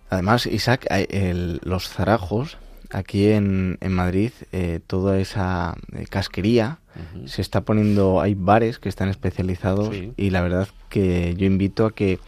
Además, 0.09 0.47
Isaac, 0.47 0.87
el, 0.89 1.59
los 1.63 1.89
zarajos, 1.89 2.57
aquí 2.91 3.29
en, 3.29 3.77
en 3.81 3.93
Madrid, 3.93 4.31
eh, 4.51 4.79
toda 4.85 5.19
esa 5.19 5.75
eh, 5.93 6.05
casquería 6.09 6.79
se 7.25 7.41
está 7.41 7.61
poniendo, 7.61 8.21
hay 8.21 8.35
bares 8.35 8.79
que 8.79 8.87
están 8.87 9.09
especializados 9.09 9.93
y 10.15 10.29
la 10.29 10.41
verdad 10.41 10.69
que 10.87 11.35
yo 11.35 11.45
invito 11.45 11.85
a 11.85 11.91
que 11.91 12.19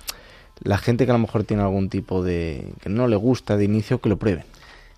la 0.61 0.77
gente 0.77 1.05
que 1.05 1.11
a 1.11 1.15
lo 1.15 1.19
mejor 1.19 1.43
tiene 1.43 1.63
algún 1.63 1.89
tipo 1.89 2.23
de 2.23 2.73
que 2.81 2.89
no 2.89 3.07
le 3.07 3.15
gusta 3.15 3.57
de 3.57 3.65
inicio 3.65 3.99
que 3.99 4.09
lo 4.09 4.17
prueben. 4.17 4.45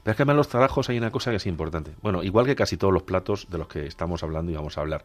Pero 0.03 0.11
es 0.11 0.17
que 0.17 0.23
además 0.23 0.37
los 0.37 0.47
zarajos 0.47 0.89
hay 0.89 0.97
una 0.97 1.11
cosa 1.11 1.31
que 1.31 1.37
es 1.37 1.45
importante. 1.45 1.91
Bueno, 2.01 2.23
igual 2.23 2.45
que 2.45 2.55
casi 2.55 2.77
todos 2.77 2.93
los 2.93 3.03
platos 3.03 3.47
de 3.49 3.57
los 3.57 3.67
que 3.67 3.85
estamos 3.85 4.23
hablando 4.23 4.51
y 4.51 4.55
vamos 4.55 4.77
a 4.77 4.81
hablar. 4.81 5.03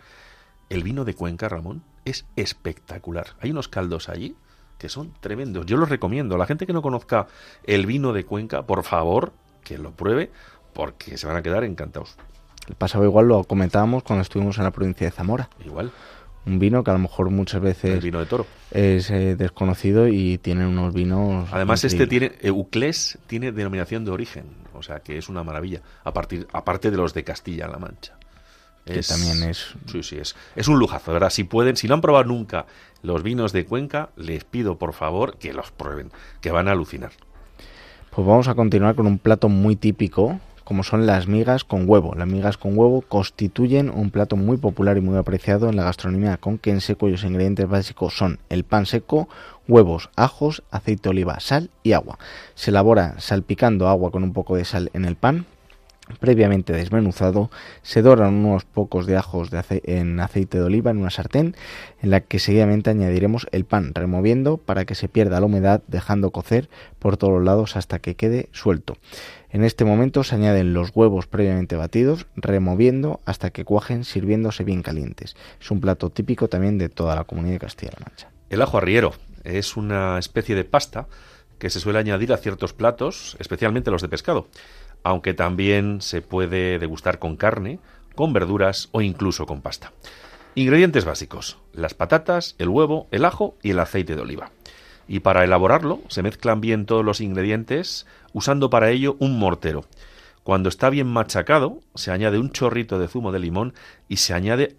El 0.71 0.83
vino 0.83 1.05
de 1.05 1.15
Cuenca, 1.15 1.49
Ramón, 1.49 1.83
es 2.05 2.27
espectacular. 2.37 3.29
Hay 3.41 3.51
unos 3.51 3.69
caldos 3.69 4.09
allí 4.09 4.37
que 4.79 4.89
son 4.89 5.13
tremendos. 5.21 5.67
Yo 5.67 5.77
los 5.77 5.89
recomiendo. 5.89 6.39
La 6.39 6.47
gente 6.47 6.67
que 6.67 6.73
no 6.73 6.83
conozca 6.83 7.27
el 7.65 7.87
vino 7.87 8.13
de 8.13 8.25
Cuenca, 8.25 8.63
por 8.63 8.83
favor, 8.85 9.33
que 9.63 9.79
lo 9.79 9.93
pruebe, 9.93 10.31
porque 10.73 11.19
se 11.19 11.27
van 11.27 11.37
a 11.37 11.43
quedar 11.43 11.65
encantados. 11.65 12.17
El 12.69 12.77
pasado 12.77 13.05
igual 13.05 13.29
lo 13.29 13.45
comentábamos 13.45 14.03
cuando 14.03 14.23
estuvimos 14.23 14.59
en 14.59 14.65
la 14.65 14.71
provincia 14.71 15.07
de 15.07 15.11
Zamora. 15.11 15.51
Igual. 15.65 15.93
Un 16.47 16.59
vino 16.59 16.85
que 16.85 16.91
a 16.91 16.95
lo 16.95 17.01
mejor 17.01 17.31
muchas 17.31 17.63
veces 17.63 17.93
el 17.93 18.01
vino 18.01 18.21
de 18.21 18.27
toro 18.27 18.47
es 18.71 19.11
eh, 19.11 19.35
desconocido 19.35 20.09
y 20.09 20.39
tienen 20.39 20.67
unos 20.67 20.93
vinos. 20.93 21.49
Además 21.53 21.85
este 21.85 22.07
tiene 22.07 22.33
Euclés 22.43 23.19
tiene 23.27 23.51
denominación 23.51 24.05
de 24.05 24.11
origen, 24.11 24.45
o 24.75 24.83
sea 24.83 25.01
que 25.01 25.17
es 25.17 25.29
una 25.29 25.43
maravilla. 25.43 25.81
A 26.05 26.13
partir 26.13 26.47
aparte 26.53 26.91
de 26.91 26.97
los 26.97 27.15
de 27.15 27.25
Castilla-La 27.25 27.79
Mancha. 27.79 28.19
Que 28.85 29.01
también 29.01 29.43
es. 29.45 29.75
Sí, 29.91 30.03
sí, 30.03 30.17
es, 30.19 30.37
es 30.55 30.69
un 30.69 30.79
lujazo, 30.79 31.15
¿verdad? 31.15 31.31
Si 31.31 31.45
pueden, 31.45 31.77
si 31.77 31.89
no 31.89 31.95
han 31.95 32.03
probado 32.03 32.25
nunca 32.25 32.67
los 33.03 33.23
vinos 33.23 33.53
de 33.53 33.65
Cuenca, 33.65 34.11
les 34.17 34.45
pido 34.45 34.77
por 34.77 34.93
favor 34.93 35.39
que 35.39 35.55
los 35.55 35.71
prueben, 35.71 36.11
que 36.43 36.51
van 36.51 36.69
a 36.69 36.73
alucinar. 36.73 37.13
Pues 38.11 38.27
vamos 38.27 38.47
a 38.49 38.55
continuar 38.55 38.95
con 38.95 39.07
un 39.07 39.19
plato 39.19 39.49
muy 39.49 39.77
típico 39.77 40.39
como 40.65 40.83
son 40.83 41.07
las 41.07 41.29
migas 41.29 41.63
con 41.65 41.89
huevo. 41.89 42.15
Las 42.15 42.27
migas 42.27 42.57
con 42.57 42.77
huevo 42.77 43.03
constituyen 43.03 43.91
un 43.91 44.11
plato 44.11 44.37
muy 44.37 44.57
popular 44.57 44.97
y 44.97 45.01
muy 45.01 45.17
apreciado 45.17 45.69
en 45.69 45.77
la 45.77 45.85
gastronomía 45.85 46.39
conquense 46.39 46.97
cuyos 46.97 47.23
ingredientes 47.25 47.69
básicos 47.69 48.17
son 48.17 48.39
el 48.49 48.65
pan 48.65 48.87
seco, 48.87 49.29
huevos, 49.69 50.11
ajos, 50.17 50.63
aceite 50.71 51.05
de 51.05 51.11
oliva, 51.11 51.41
sal 51.41 51.71
y 51.83 51.93
agua. 51.93 52.19
Se 52.55 52.71
elabora 52.71 53.15
salpicando 53.19 53.89
agua 53.89 54.11
con 54.11 54.25
un 54.25 54.33
poco 54.33 54.57
de 54.57 54.65
sal 54.65 54.91
en 54.95 55.05
el 55.05 55.17
pan, 55.17 55.47
previamente 56.21 56.73
desmenuzado, 56.73 57.51
se 57.83 58.03
doran 58.03 58.35
unos 58.35 58.65
pocos 58.65 59.07
de 59.07 59.17
ajos 59.17 59.49
en 59.71 60.21
aceite 60.21 60.59
de 60.59 60.65
oliva 60.65 60.91
en 60.91 60.99
una 60.99 61.11
sartén 61.11 61.57
en 62.03 62.11
la 62.11 62.21
que 62.21 62.39
seguidamente 62.39 62.91
añadiremos 62.91 63.47
el 63.53 63.65
pan 63.65 63.95
removiendo 63.95 64.59
para 64.59 64.85
que 64.85 64.95
se 64.95 65.09
pierda 65.09 65.41
la 65.41 65.47
humedad 65.47 65.83
dejando 65.87 66.31
cocer 66.31 66.69
por 66.99 67.17
todos 67.17 67.35
los 67.35 67.45
lados 67.45 67.77
hasta 67.77 67.99
que 67.99 68.17
quede 68.17 68.49
suelto. 68.53 68.97
En 69.51 69.65
este 69.65 69.85
momento 69.85 70.25
se 70.25 70.35
añaden 70.35 70.75
los 70.75 70.91
huevos 70.95 71.27
previamente 71.27 71.77
batidos, 71.77 72.27
removiendo 72.35 73.21
hasta 73.25 73.51
que 73.51 73.65
cuajen, 73.65 74.05
sirviéndose 74.05 74.65
bien 74.65 74.83
calientes. 74.83 75.37
Es 75.61 75.71
un 75.71 75.81
plato 75.81 76.11
típico 76.11 76.49
también 76.49 76.77
de 76.77 76.89
toda 76.89 77.15
la 77.15 77.25
comunidad 77.25 77.55
de 77.55 77.61
Castilla-La 77.61 78.05
Mancha. 78.05 78.29
El 78.51 78.63
ajo 78.63 78.79
arriero 78.79 79.13
es 79.45 79.77
una 79.77 80.19
especie 80.19 80.55
de 80.55 80.65
pasta 80.65 81.07
que 81.59 81.71
se 81.71 81.81
suele 81.81 81.99
añadir 81.99 82.33
a 82.33 82.37
ciertos 82.37 82.73
platos, 82.73 83.37
especialmente 83.39 83.91
los 83.91 84.03
de 84.03 84.09
pescado, 84.09 84.49
aunque 85.05 85.35
también 85.35 86.01
se 86.01 86.21
puede 86.23 86.81
degustar 86.81 87.21
con 87.21 87.37
carne, 87.37 87.79
con 88.17 88.33
verduras 88.33 88.89
o 88.91 89.01
incluso 89.01 89.47
con 89.47 89.61
pasta. 89.61 89.93
Ingredientes 90.57 91.05
básicos: 91.05 91.59
las 91.73 91.95
patatas, 91.95 92.57
el 92.59 92.69
huevo, 92.69 93.07
el 93.13 93.25
ajo 93.25 93.57
y 93.63 93.71
el 93.71 93.79
aceite 93.79 94.17
de 94.17 94.23
oliva. 94.23 94.51
Y 95.07 95.21
para 95.21 95.45
elaborarlo 95.45 96.01
se 96.09 96.23
mezclan 96.23 96.61
bien 96.61 96.87
todos 96.87 97.05
los 97.05 97.21
ingredientes 97.21 98.07
usando 98.33 98.71
para 98.71 98.91
ello 98.91 99.17
un 99.21 99.39
mortero. 99.39 99.85
Cuando 100.43 100.69
está 100.69 100.91
bien 100.91 101.07
machacado, 101.07 101.81
se 101.95 102.11
añade 102.11 102.39
un 102.39 102.51
chorrito 102.51 102.99
de 102.99 103.09
zumo 103.09 103.33
de 103.33 103.39
limón 103.39 103.73
y 104.09 104.19
se 104.19 104.35
añade 104.35 104.75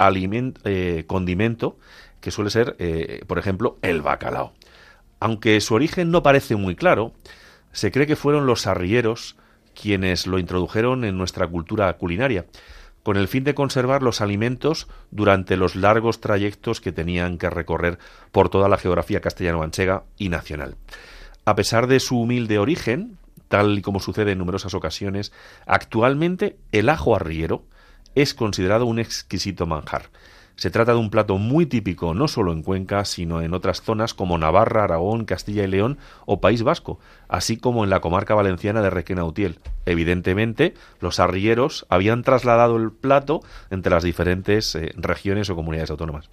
eh, 0.63 1.03
condimento, 1.07 1.77
que 2.21 2.29
suele 2.29 2.51
ser, 2.51 2.75
eh, 2.77 3.23
por 3.25 3.39
ejemplo, 3.39 3.77
el 3.81 4.01
bacalao. 4.01 4.53
Aunque 5.19 5.59
su 5.61 5.73
origen 5.73 6.11
no 6.11 6.21
parece 6.21 6.55
muy 6.55 6.75
claro, 6.75 7.13
se 7.71 7.91
cree 7.91 8.05
que 8.05 8.15
fueron 8.15 8.45
los 8.45 8.67
arrieros 8.67 9.37
quienes 9.79 10.25
lo 10.25 10.39
introdujeron 10.39 11.03
en 11.05 11.17
nuestra 11.17 11.47
cultura 11.47 11.93
culinaria, 11.97 12.45
con 13.03 13.17
el 13.17 13.27
fin 13.27 13.43
de 13.43 13.53
conservar 13.53 14.01
los 14.01 14.19
alimentos 14.19 14.87
durante 15.11 15.57
los 15.57 15.75
largos 15.75 16.21
trayectos 16.21 16.81
que 16.81 16.91
tenían 16.91 17.37
que 17.37 17.51
recorrer 17.51 17.99
por 18.31 18.49
toda 18.49 18.67
la 18.67 18.79
geografía 18.79 19.21
castellano-manchega 19.21 20.05
y 20.17 20.29
nacional. 20.29 20.75
A 21.45 21.53
pesar 21.55 21.85
de 21.85 21.99
su 21.99 22.19
humilde 22.19 22.57
origen, 22.57 23.19
tal 23.47 23.77
y 23.77 23.81
como 23.83 23.99
sucede 23.99 24.31
en 24.31 24.39
numerosas 24.39 24.73
ocasiones, 24.73 25.31
actualmente 25.67 26.57
el 26.71 26.89
ajo 26.89 27.15
arriero 27.15 27.63
es 28.15 28.33
considerado 28.33 28.87
un 28.87 28.97
exquisito 28.97 29.67
manjar. 29.67 30.09
Se 30.55 30.69
trata 30.69 30.93
de 30.93 30.99
un 30.99 31.09
plato 31.09 31.37
muy 31.37 31.65
típico 31.65 32.13
no 32.13 32.29
solo 32.29 32.53
en 32.53 32.63
Cuenca, 32.63 33.03
sino 33.03 33.41
en 33.41 33.53
otras 33.53 33.81
zonas 33.81 34.13
como 34.13 34.37
Navarra, 34.37 34.85
Aragón, 34.85 35.25
Castilla 35.25 35.63
y 35.63 35.67
León 35.67 35.97
o 36.25 36.39
País 36.39 36.63
Vasco, 36.63 36.97
así 37.27 37.57
como 37.57 37.83
en 37.83 37.89
la 37.89 37.99
comarca 37.99 38.35
valenciana 38.35 38.81
de 38.81 38.89
Requena-Utiel. 38.89 39.59
Evidentemente, 39.85 40.73
los 41.01 41.19
arrieros 41.19 41.85
habían 41.89 42.23
trasladado 42.23 42.77
el 42.77 42.91
plato 42.91 43.41
entre 43.69 43.91
las 43.91 44.03
diferentes 44.03 44.75
eh, 44.75 44.93
regiones 44.95 45.49
o 45.49 45.55
comunidades 45.55 45.91
autónomas. 45.91 46.29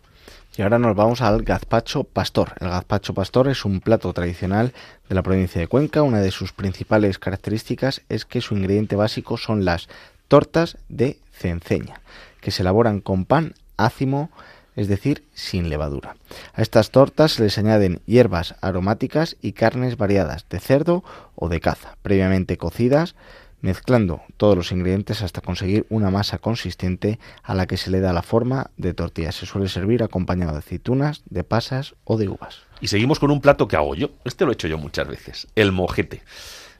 Y 0.56 0.62
ahora 0.62 0.78
nos 0.78 0.94
vamos 0.94 1.22
al 1.22 1.42
gazpacho 1.42 2.04
pastor. 2.04 2.52
El 2.60 2.68
gazpacho 2.68 3.14
pastor 3.14 3.48
es 3.48 3.64
un 3.64 3.80
plato 3.80 4.12
tradicional 4.12 4.72
de 5.08 5.14
la 5.14 5.22
provincia 5.22 5.60
de 5.60 5.66
Cuenca. 5.66 6.02
Una 6.02 6.20
de 6.20 6.30
sus 6.30 6.52
principales 6.52 7.18
características 7.18 8.02
es 8.08 8.26
que 8.26 8.42
su 8.42 8.54
ingrediente 8.54 8.94
básico 8.94 9.38
son 9.38 9.64
las 9.64 9.88
tortas 10.28 10.76
de 10.88 11.18
cenceña, 11.32 12.02
que 12.40 12.50
se 12.50 12.62
elaboran 12.62 13.00
con 13.00 13.24
pan 13.24 13.54
ácimo, 13.84 14.30
es 14.76 14.88
decir, 14.88 15.24
sin 15.34 15.68
levadura. 15.68 16.16
A 16.54 16.62
estas 16.62 16.90
tortas 16.90 17.32
se 17.32 17.42
les 17.42 17.58
añaden 17.58 18.00
hierbas 18.06 18.54
aromáticas 18.60 19.36
y 19.42 19.52
carnes 19.52 19.96
variadas 19.96 20.46
de 20.48 20.60
cerdo 20.60 21.04
o 21.34 21.48
de 21.48 21.60
caza, 21.60 21.96
previamente 22.02 22.56
cocidas, 22.56 23.14
mezclando 23.60 24.22
todos 24.36 24.56
los 24.56 24.72
ingredientes 24.72 25.22
hasta 25.22 25.40
conseguir 25.40 25.86
una 25.88 26.10
masa 26.10 26.38
consistente 26.38 27.18
a 27.42 27.54
la 27.54 27.66
que 27.66 27.76
se 27.76 27.90
le 27.90 28.00
da 28.00 28.12
la 28.12 28.22
forma 28.22 28.70
de 28.76 28.92
tortilla. 28.92 29.32
Se 29.32 29.46
suele 29.46 29.68
servir 29.68 30.02
acompañado 30.02 30.52
de 30.52 30.58
aceitunas, 30.58 31.22
de 31.30 31.44
pasas 31.44 31.94
o 32.04 32.18
de 32.18 32.28
uvas. 32.28 32.62
Y 32.80 32.88
seguimos 32.88 33.20
con 33.20 33.30
un 33.30 33.40
plato 33.40 33.68
que 33.68 33.76
hago 33.76 33.94
yo. 33.94 34.10
Este 34.24 34.44
lo 34.44 34.50
he 34.50 34.54
hecho 34.54 34.68
yo 34.68 34.78
muchas 34.78 35.06
veces. 35.06 35.46
El 35.54 35.70
mojete. 35.70 36.22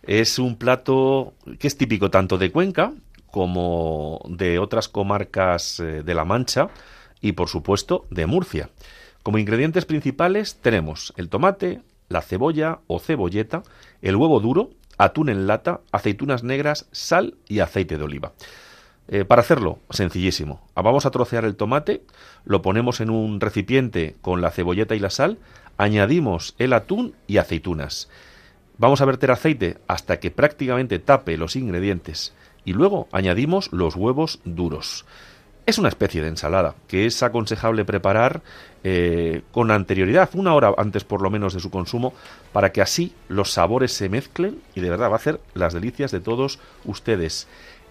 Es 0.02 0.40
un 0.40 0.56
plato 0.56 1.34
que 1.60 1.68
es 1.68 1.76
típico 1.76 2.10
tanto 2.10 2.36
de 2.36 2.50
Cuenca 2.50 2.92
como 3.32 4.20
de 4.28 4.60
otras 4.60 4.88
comarcas 4.88 5.80
eh, 5.80 6.02
de 6.04 6.14
La 6.14 6.24
Mancha 6.24 6.68
y 7.20 7.32
por 7.32 7.48
supuesto 7.48 8.06
de 8.10 8.26
Murcia. 8.26 8.68
Como 9.22 9.38
ingredientes 9.38 9.86
principales 9.86 10.56
tenemos 10.56 11.14
el 11.16 11.28
tomate, 11.28 11.80
la 12.08 12.20
cebolla 12.20 12.80
o 12.86 13.00
cebolleta, 13.00 13.62
el 14.02 14.16
huevo 14.16 14.38
duro, 14.38 14.70
atún 14.98 15.30
en 15.30 15.46
lata, 15.46 15.80
aceitunas 15.92 16.44
negras, 16.44 16.86
sal 16.92 17.34
y 17.48 17.60
aceite 17.60 17.96
de 17.96 18.04
oliva. 18.04 18.32
Eh, 19.08 19.24
para 19.24 19.40
hacerlo, 19.40 19.78
sencillísimo. 19.90 20.60
Vamos 20.74 21.06
a 21.06 21.10
trocear 21.10 21.44
el 21.44 21.56
tomate, 21.56 22.02
lo 22.44 22.60
ponemos 22.60 23.00
en 23.00 23.10
un 23.10 23.40
recipiente 23.40 24.14
con 24.20 24.42
la 24.42 24.50
cebolleta 24.50 24.94
y 24.94 24.98
la 24.98 25.10
sal, 25.10 25.38
añadimos 25.78 26.54
el 26.58 26.74
atún 26.74 27.14
y 27.26 27.38
aceitunas. 27.38 28.10
Vamos 28.76 29.00
a 29.00 29.04
verter 29.04 29.30
aceite 29.30 29.78
hasta 29.86 30.20
que 30.20 30.30
prácticamente 30.30 30.98
tape 30.98 31.36
los 31.36 31.56
ingredientes 31.56 32.34
y 32.64 32.72
luego 32.72 33.08
añadimos 33.12 33.72
los 33.72 33.96
huevos 33.96 34.40
duros. 34.44 35.04
Es 35.64 35.78
una 35.78 35.88
especie 35.88 36.22
de 36.22 36.28
ensalada 36.28 36.74
que 36.88 37.06
es 37.06 37.22
aconsejable 37.22 37.84
preparar 37.84 38.42
eh, 38.82 39.42
con 39.52 39.70
anterioridad, 39.70 40.30
una 40.34 40.54
hora 40.54 40.74
antes 40.76 41.04
por 41.04 41.22
lo 41.22 41.30
menos 41.30 41.54
de 41.54 41.60
su 41.60 41.70
consumo, 41.70 42.14
para 42.52 42.72
que 42.72 42.82
así 42.82 43.14
los 43.28 43.52
sabores 43.52 43.92
se 43.92 44.08
mezclen 44.08 44.60
y 44.74 44.80
de 44.80 44.90
verdad 44.90 45.08
va 45.08 45.14
a 45.14 45.16
hacer 45.16 45.40
las 45.54 45.72
delicias 45.72 46.10
de 46.10 46.20
todos 46.20 46.58
ustedes. 46.84 47.46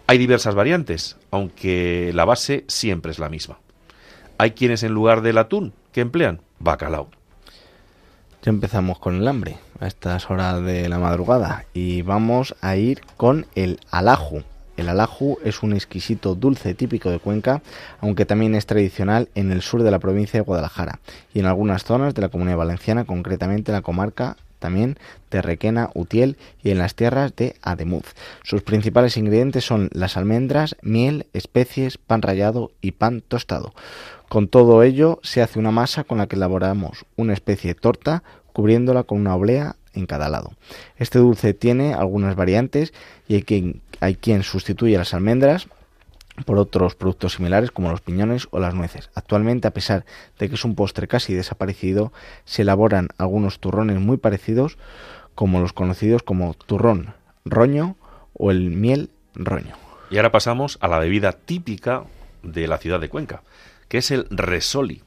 Hay 0.07 0.17
diversas 0.17 0.53
variantes, 0.53 1.15
aunque 1.31 2.11
la 2.13 2.25
base 2.25 2.65
siempre 2.67 3.13
es 3.13 3.19
la 3.19 3.29
misma. 3.29 3.59
Hay 4.37 4.51
quienes 4.51 4.83
en 4.83 4.93
lugar 4.93 5.21
del 5.21 5.37
atún 5.37 5.73
que 5.93 6.01
emplean 6.01 6.41
bacalao. 6.59 7.09
Ya 8.43 8.49
empezamos 8.49 8.99
con 8.99 9.15
el 9.15 9.27
hambre 9.27 9.59
a 9.79 9.87
estas 9.87 10.29
horas 10.29 10.61
de 10.63 10.89
la 10.89 10.99
madrugada 10.99 11.65
y 11.73 12.01
vamos 12.01 12.55
a 12.59 12.75
ir 12.75 13.01
con 13.15 13.45
el 13.55 13.79
alaju. 13.91 14.43
El 14.81 14.89
alaju 14.89 15.37
es 15.43 15.61
un 15.61 15.73
exquisito 15.73 16.33
dulce 16.33 16.73
típico 16.73 17.11
de 17.11 17.19
Cuenca, 17.19 17.61
aunque 17.99 18.25
también 18.25 18.55
es 18.55 18.65
tradicional 18.65 19.29
en 19.35 19.51
el 19.51 19.61
sur 19.61 19.83
de 19.83 19.91
la 19.91 19.99
provincia 19.99 20.39
de 20.39 20.43
Guadalajara 20.43 20.99
y 21.35 21.39
en 21.39 21.45
algunas 21.45 21.83
zonas 21.83 22.15
de 22.15 22.21
la 22.23 22.29
Comunidad 22.29 22.57
Valenciana, 22.57 23.05
concretamente 23.05 23.71
en 23.71 23.75
la 23.75 23.83
comarca 23.83 24.37
también 24.57 24.97
de 25.29 25.43
Requena, 25.43 25.91
Utiel 25.93 26.35
y 26.63 26.71
en 26.71 26.79
las 26.79 26.95
tierras 26.95 27.35
de 27.35 27.55
Ademuz. 27.61 28.15
Sus 28.41 28.63
principales 28.63 29.17
ingredientes 29.17 29.65
son 29.65 29.89
las 29.93 30.17
almendras, 30.17 30.75
miel, 30.81 31.27
especies, 31.33 31.99
pan 31.99 32.23
rallado 32.23 32.71
y 32.81 32.93
pan 32.93 33.21
tostado. 33.21 33.73
Con 34.29 34.47
todo 34.47 34.81
ello 34.81 35.19
se 35.21 35.43
hace 35.43 35.59
una 35.59 35.69
masa 35.69 36.05
con 36.05 36.17
la 36.17 36.25
que 36.25 36.37
elaboramos 36.37 37.05
una 37.17 37.33
especie 37.33 37.75
de 37.75 37.79
torta 37.79 38.23
cubriéndola 38.51 39.03
con 39.03 39.19
una 39.19 39.35
oblea 39.35 39.75
en 39.93 40.07
cada 40.07 40.29
lado. 40.29 40.53
Este 40.97 41.19
dulce 41.19 41.53
tiene 41.53 41.93
algunas 41.93 42.35
variantes 42.35 42.93
y 43.27 43.35
hay 43.35 43.43
quien, 43.43 43.81
hay 44.01 44.15
quien 44.15 44.43
sustituye 44.43 44.97
las 44.97 45.13
almendras 45.13 45.67
por 46.45 46.57
otros 46.57 46.95
productos 46.95 47.33
similares 47.33 47.71
como 47.71 47.91
los 47.91 48.01
piñones 48.01 48.47
o 48.51 48.59
las 48.59 48.73
nueces. 48.73 49.09
Actualmente, 49.15 49.67
a 49.67 49.73
pesar 49.73 50.05
de 50.39 50.49
que 50.49 50.55
es 50.55 50.65
un 50.65 50.75
postre 50.75 51.07
casi 51.07 51.33
desaparecido, 51.33 52.11
se 52.43 52.63
elaboran 52.63 53.09
algunos 53.17 53.59
turrones 53.59 53.99
muy 53.99 54.17
parecidos 54.17 54.77
como 55.35 55.59
los 55.59 55.71
conocidos 55.71 56.23
como 56.23 56.53
turrón 56.53 57.13
roño 57.45 57.95
o 58.33 58.51
el 58.51 58.71
miel 58.71 59.11
roño. 59.35 59.75
Y 60.09 60.17
ahora 60.17 60.31
pasamos 60.31 60.77
a 60.81 60.87
la 60.87 60.99
bebida 60.99 61.33
típica 61.33 62.03
de 62.43 62.67
la 62.67 62.77
ciudad 62.79 62.99
de 62.99 63.09
Cuenca, 63.09 63.43
que 63.87 63.99
es 63.99 64.11
el 64.11 64.25
resoli. 64.29 65.03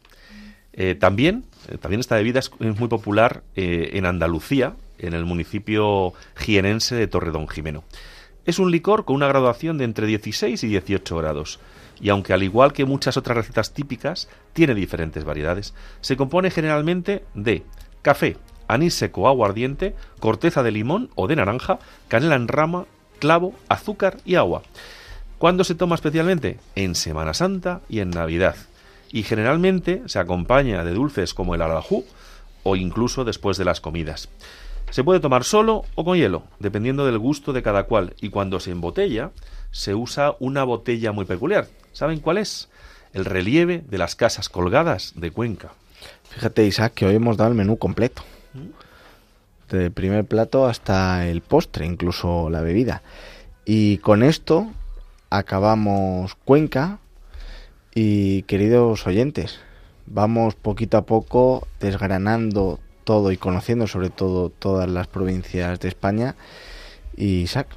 Eh, 0.72 0.94
también, 0.94 1.44
eh, 1.68 1.78
también 1.78 2.00
esta 2.00 2.16
bebida 2.16 2.40
es, 2.40 2.50
muy 2.60 2.88
popular 2.88 3.42
eh, 3.56 3.90
en 3.94 4.06
Andalucía, 4.06 4.74
en 4.98 5.14
el 5.14 5.24
municipio 5.24 6.14
jienense 6.36 6.94
de 6.94 7.06
Torredón 7.06 7.48
Jimeno. 7.48 7.84
Es 8.46 8.58
un 8.58 8.70
licor 8.70 9.04
con 9.04 9.16
una 9.16 9.28
graduación 9.28 9.78
de 9.78 9.84
entre 9.84 10.06
16 10.06 10.62
y 10.64 10.66
18 10.68 11.16
grados, 11.16 11.60
y 12.00 12.10
aunque 12.10 12.32
al 12.32 12.42
igual 12.42 12.72
que 12.72 12.84
muchas 12.84 13.16
otras 13.16 13.36
recetas 13.36 13.72
típicas, 13.72 14.28
tiene 14.52 14.74
diferentes 14.74 15.24
variedades, 15.24 15.74
se 16.00 16.16
compone 16.16 16.50
generalmente 16.50 17.24
de 17.34 17.62
café, 18.02 18.36
anís 18.68 18.94
seco 18.94 19.28
aguardiente, 19.28 19.94
corteza 20.20 20.62
de 20.62 20.72
limón 20.72 21.10
o 21.14 21.26
de 21.26 21.36
naranja, 21.36 21.78
canela 22.08 22.36
en 22.36 22.48
rama, 22.48 22.86
clavo, 23.18 23.54
azúcar 23.68 24.18
y 24.24 24.34
agua. 24.34 24.62
¿Cuándo 25.38 25.64
se 25.64 25.74
toma 25.74 25.94
especialmente? 25.94 26.58
En 26.74 26.94
Semana 26.94 27.34
Santa 27.34 27.80
y 27.88 28.00
en 28.00 28.10
Navidad 28.10 28.56
y 29.14 29.22
generalmente 29.22 30.02
se 30.06 30.18
acompaña 30.18 30.82
de 30.82 30.92
dulces 30.92 31.34
como 31.34 31.54
el 31.54 31.62
alajú 31.62 32.04
o 32.64 32.74
incluso 32.74 33.24
después 33.24 33.56
de 33.56 33.64
las 33.64 33.80
comidas. 33.80 34.28
Se 34.90 35.02
puede 35.02 35.20
tomar 35.20 35.44
solo 35.44 35.84
o 35.94 36.04
con 36.04 36.16
hielo, 36.16 36.44
dependiendo 36.60 37.04
del 37.04 37.18
gusto 37.18 37.52
de 37.52 37.62
cada 37.62 37.84
cual, 37.84 38.14
y 38.20 38.30
cuando 38.30 38.60
se 38.60 38.70
embotella, 38.70 39.32
se 39.70 39.94
usa 39.94 40.36
una 40.38 40.62
botella 40.62 41.12
muy 41.12 41.24
peculiar. 41.24 41.66
¿Saben 41.92 42.20
cuál 42.20 42.38
es? 42.38 42.68
El 43.12 43.24
relieve 43.24 43.82
de 43.88 43.98
las 43.98 44.14
casas 44.14 44.48
colgadas 44.48 45.12
de 45.16 45.30
Cuenca. 45.30 45.72
Fíjate, 46.30 46.64
Isaac, 46.64 46.94
que 46.94 47.06
hoy 47.06 47.16
hemos 47.16 47.36
dado 47.36 47.50
el 47.50 47.56
menú 47.56 47.76
completo. 47.76 48.22
Del 49.68 49.90
primer 49.90 50.24
plato 50.24 50.66
hasta 50.66 51.26
el 51.26 51.40
postre, 51.40 51.86
incluso 51.86 52.50
la 52.50 52.60
bebida. 52.60 53.02
Y 53.64 53.98
con 53.98 54.22
esto 54.22 54.70
acabamos 55.30 56.36
Cuenca, 56.44 56.98
y 57.94 58.42
queridos 58.42 59.06
oyentes, 59.06 59.60
vamos 60.06 60.54
poquito 60.54 60.96
a 60.96 61.06
poco 61.06 61.66
desgranando 61.80 62.80
todo 63.04 63.32
y 63.32 63.36
conociendo 63.36 63.86
sobre 63.86 64.10
todo 64.10 64.50
todas 64.50 64.88
las 64.88 65.06
provincias 65.06 65.78
de 65.80 65.88
España. 65.88 66.34
Y 67.16 67.42
Isaac, 67.42 67.68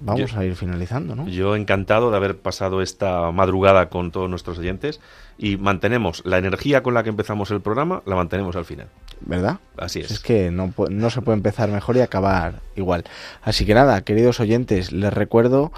vamos 0.00 0.34
a 0.34 0.44
ir 0.44 0.56
finalizando, 0.56 1.14
¿no? 1.14 1.28
Yo 1.28 1.56
encantado 1.56 2.10
de 2.10 2.16
haber 2.16 2.36
pasado 2.38 2.82
esta 2.82 3.30
madrugada 3.30 3.88
con 3.88 4.10
todos 4.10 4.28
nuestros 4.28 4.58
oyentes 4.58 5.00
y 5.38 5.56
mantenemos 5.56 6.22
la 6.24 6.38
energía 6.38 6.82
con 6.82 6.94
la 6.94 7.02
que 7.02 7.08
empezamos 7.08 7.50
el 7.50 7.60
programa, 7.60 8.02
la 8.04 8.16
mantenemos 8.16 8.56
al 8.56 8.64
final. 8.64 8.88
¿Verdad? 9.20 9.58
Así 9.76 10.00
es. 10.00 10.10
Es 10.10 10.20
que 10.20 10.50
no, 10.50 10.72
no 10.90 11.10
se 11.10 11.22
puede 11.22 11.36
empezar 11.36 11.70
mejor 11.70 11.96
y 11.96 12.00
acabar 12.00 12.60
igual. 12.76 13.04
Así 13.42 13.66
que 13.66 13.74
nada, 13.74 14.02
queridos 14.02 14.40
oyentes, 14.40 14.92
les 14.92 15.12
recuerdo 15.12 15.72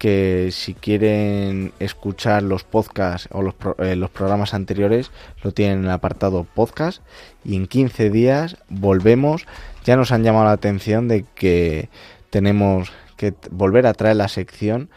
que 0.00 0.48
si 0.50 0.72
quieren 0.72 1.74
escuchar 1.78 2.42
los 2.42 2.64
podcasts 2.64 3.28
o 3.32 3.42
los, 3.42 3.54
eh, 3.80 3.96
los, 3.96 4.08
programas 4.08 4.54
anteriores, 4.54 5.10
lo 5.42 5.52
tienen 5.52 5.80
en 5.80 5.84
el 5.84 5.90
apartado 5.90 6.44
podcast 6.44 7.02
y 7.44 7.54
en 7.54 7.66
15 7.66 8.08
días 8.08 8.56
volvemos. 8.70 9.46
Ya 9.84 9.96
nos 9.96 10.10
han 10.10 10.24
llamado 10.24 10.46
la 10.46 10.52
atención 10.52 11.06
de 11.06 11.26
que 11.34 11.90
tenemos 12.30 12.90
que 13.18 13.34
volver 13.50 13.86
a 13.86 13.92
traer 13.92 14.16
la 14.16 14.28
sección 14.28 14.88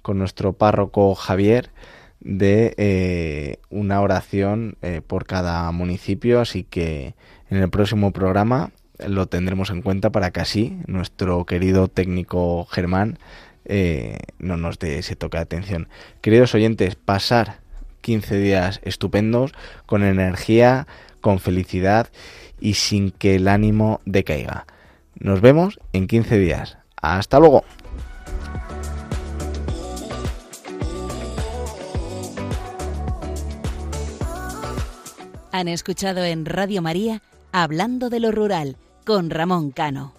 con 0.00 0.20
nuestro 0.20 0.52
párroco 0.52 1.16
Javier 1.16 1.70
de 2.20 2.72
eh, 2.76 3.56
una 3.68 4.00
oración 4.00 4.76
eh, 4.80 5.00
por 5.04 5.26
cada 5.26 5.68
municipio, 5.72 6.40
así 6.40 6.62
que 6.62 7.16
en 7.50 7.58
el 7.58 7.68
próximo 7.68 8.12
programa 8.12 8.70
lo 9.04 9.26
tendremos 9.26 9.70
en 9.70 9.82
cuenta 9.82 10.10
para 10.10 10.30
que 10.30 10.40
así 10.40 10.78
nuestro 10.86 11.44
querido 11.46 11.88
técnico 11.88 12.64
Germán 12.66 13.18
eh, 13.66 14.18
no 14.38 14.56
nos 14.56 14.78
dé 14.78 14.98
ese 14.98 15.16
toque 15.16 15.36
de 15.36 15.42
atención. 15.42 15.88
Queridos 16.20 16.54
oyentes, 16.54 16.94
pasar 16.94 17.58
15 18.00 18.38
días 18.38 18.80
estupendos, 18.84 19.52
con 19.86 20.02
energía, 20.02 20.86
con 21.20 21.40
felicidad 21.40 22.08
y 22.60 22.74
sin 22.74 23.10
que 23.10 23.36
el 23.36 23.48
ánimo 23.48 24.00
decaiga. 24.04 24.66
Nos 25.18 25.40
vemos 25.40 25.80
en 25.92 26.06
15 26.06 26.38
días. 26.38 26.78
Hasta 26.96 27.38
luego. 27.40 27.64
Han 35.52 35.68
escuchado 35.68 36.22
en 36.22 36.44
Radio 36.44 36.82
María 36.82 37.22
Hablando 37.50 38.10
de 38.10 38.20
lo 38.20 38.32
Rural 38.32 38.76
con 39.06 39.30
Ramón 39.30 39.70
Cano. 39.70 40.15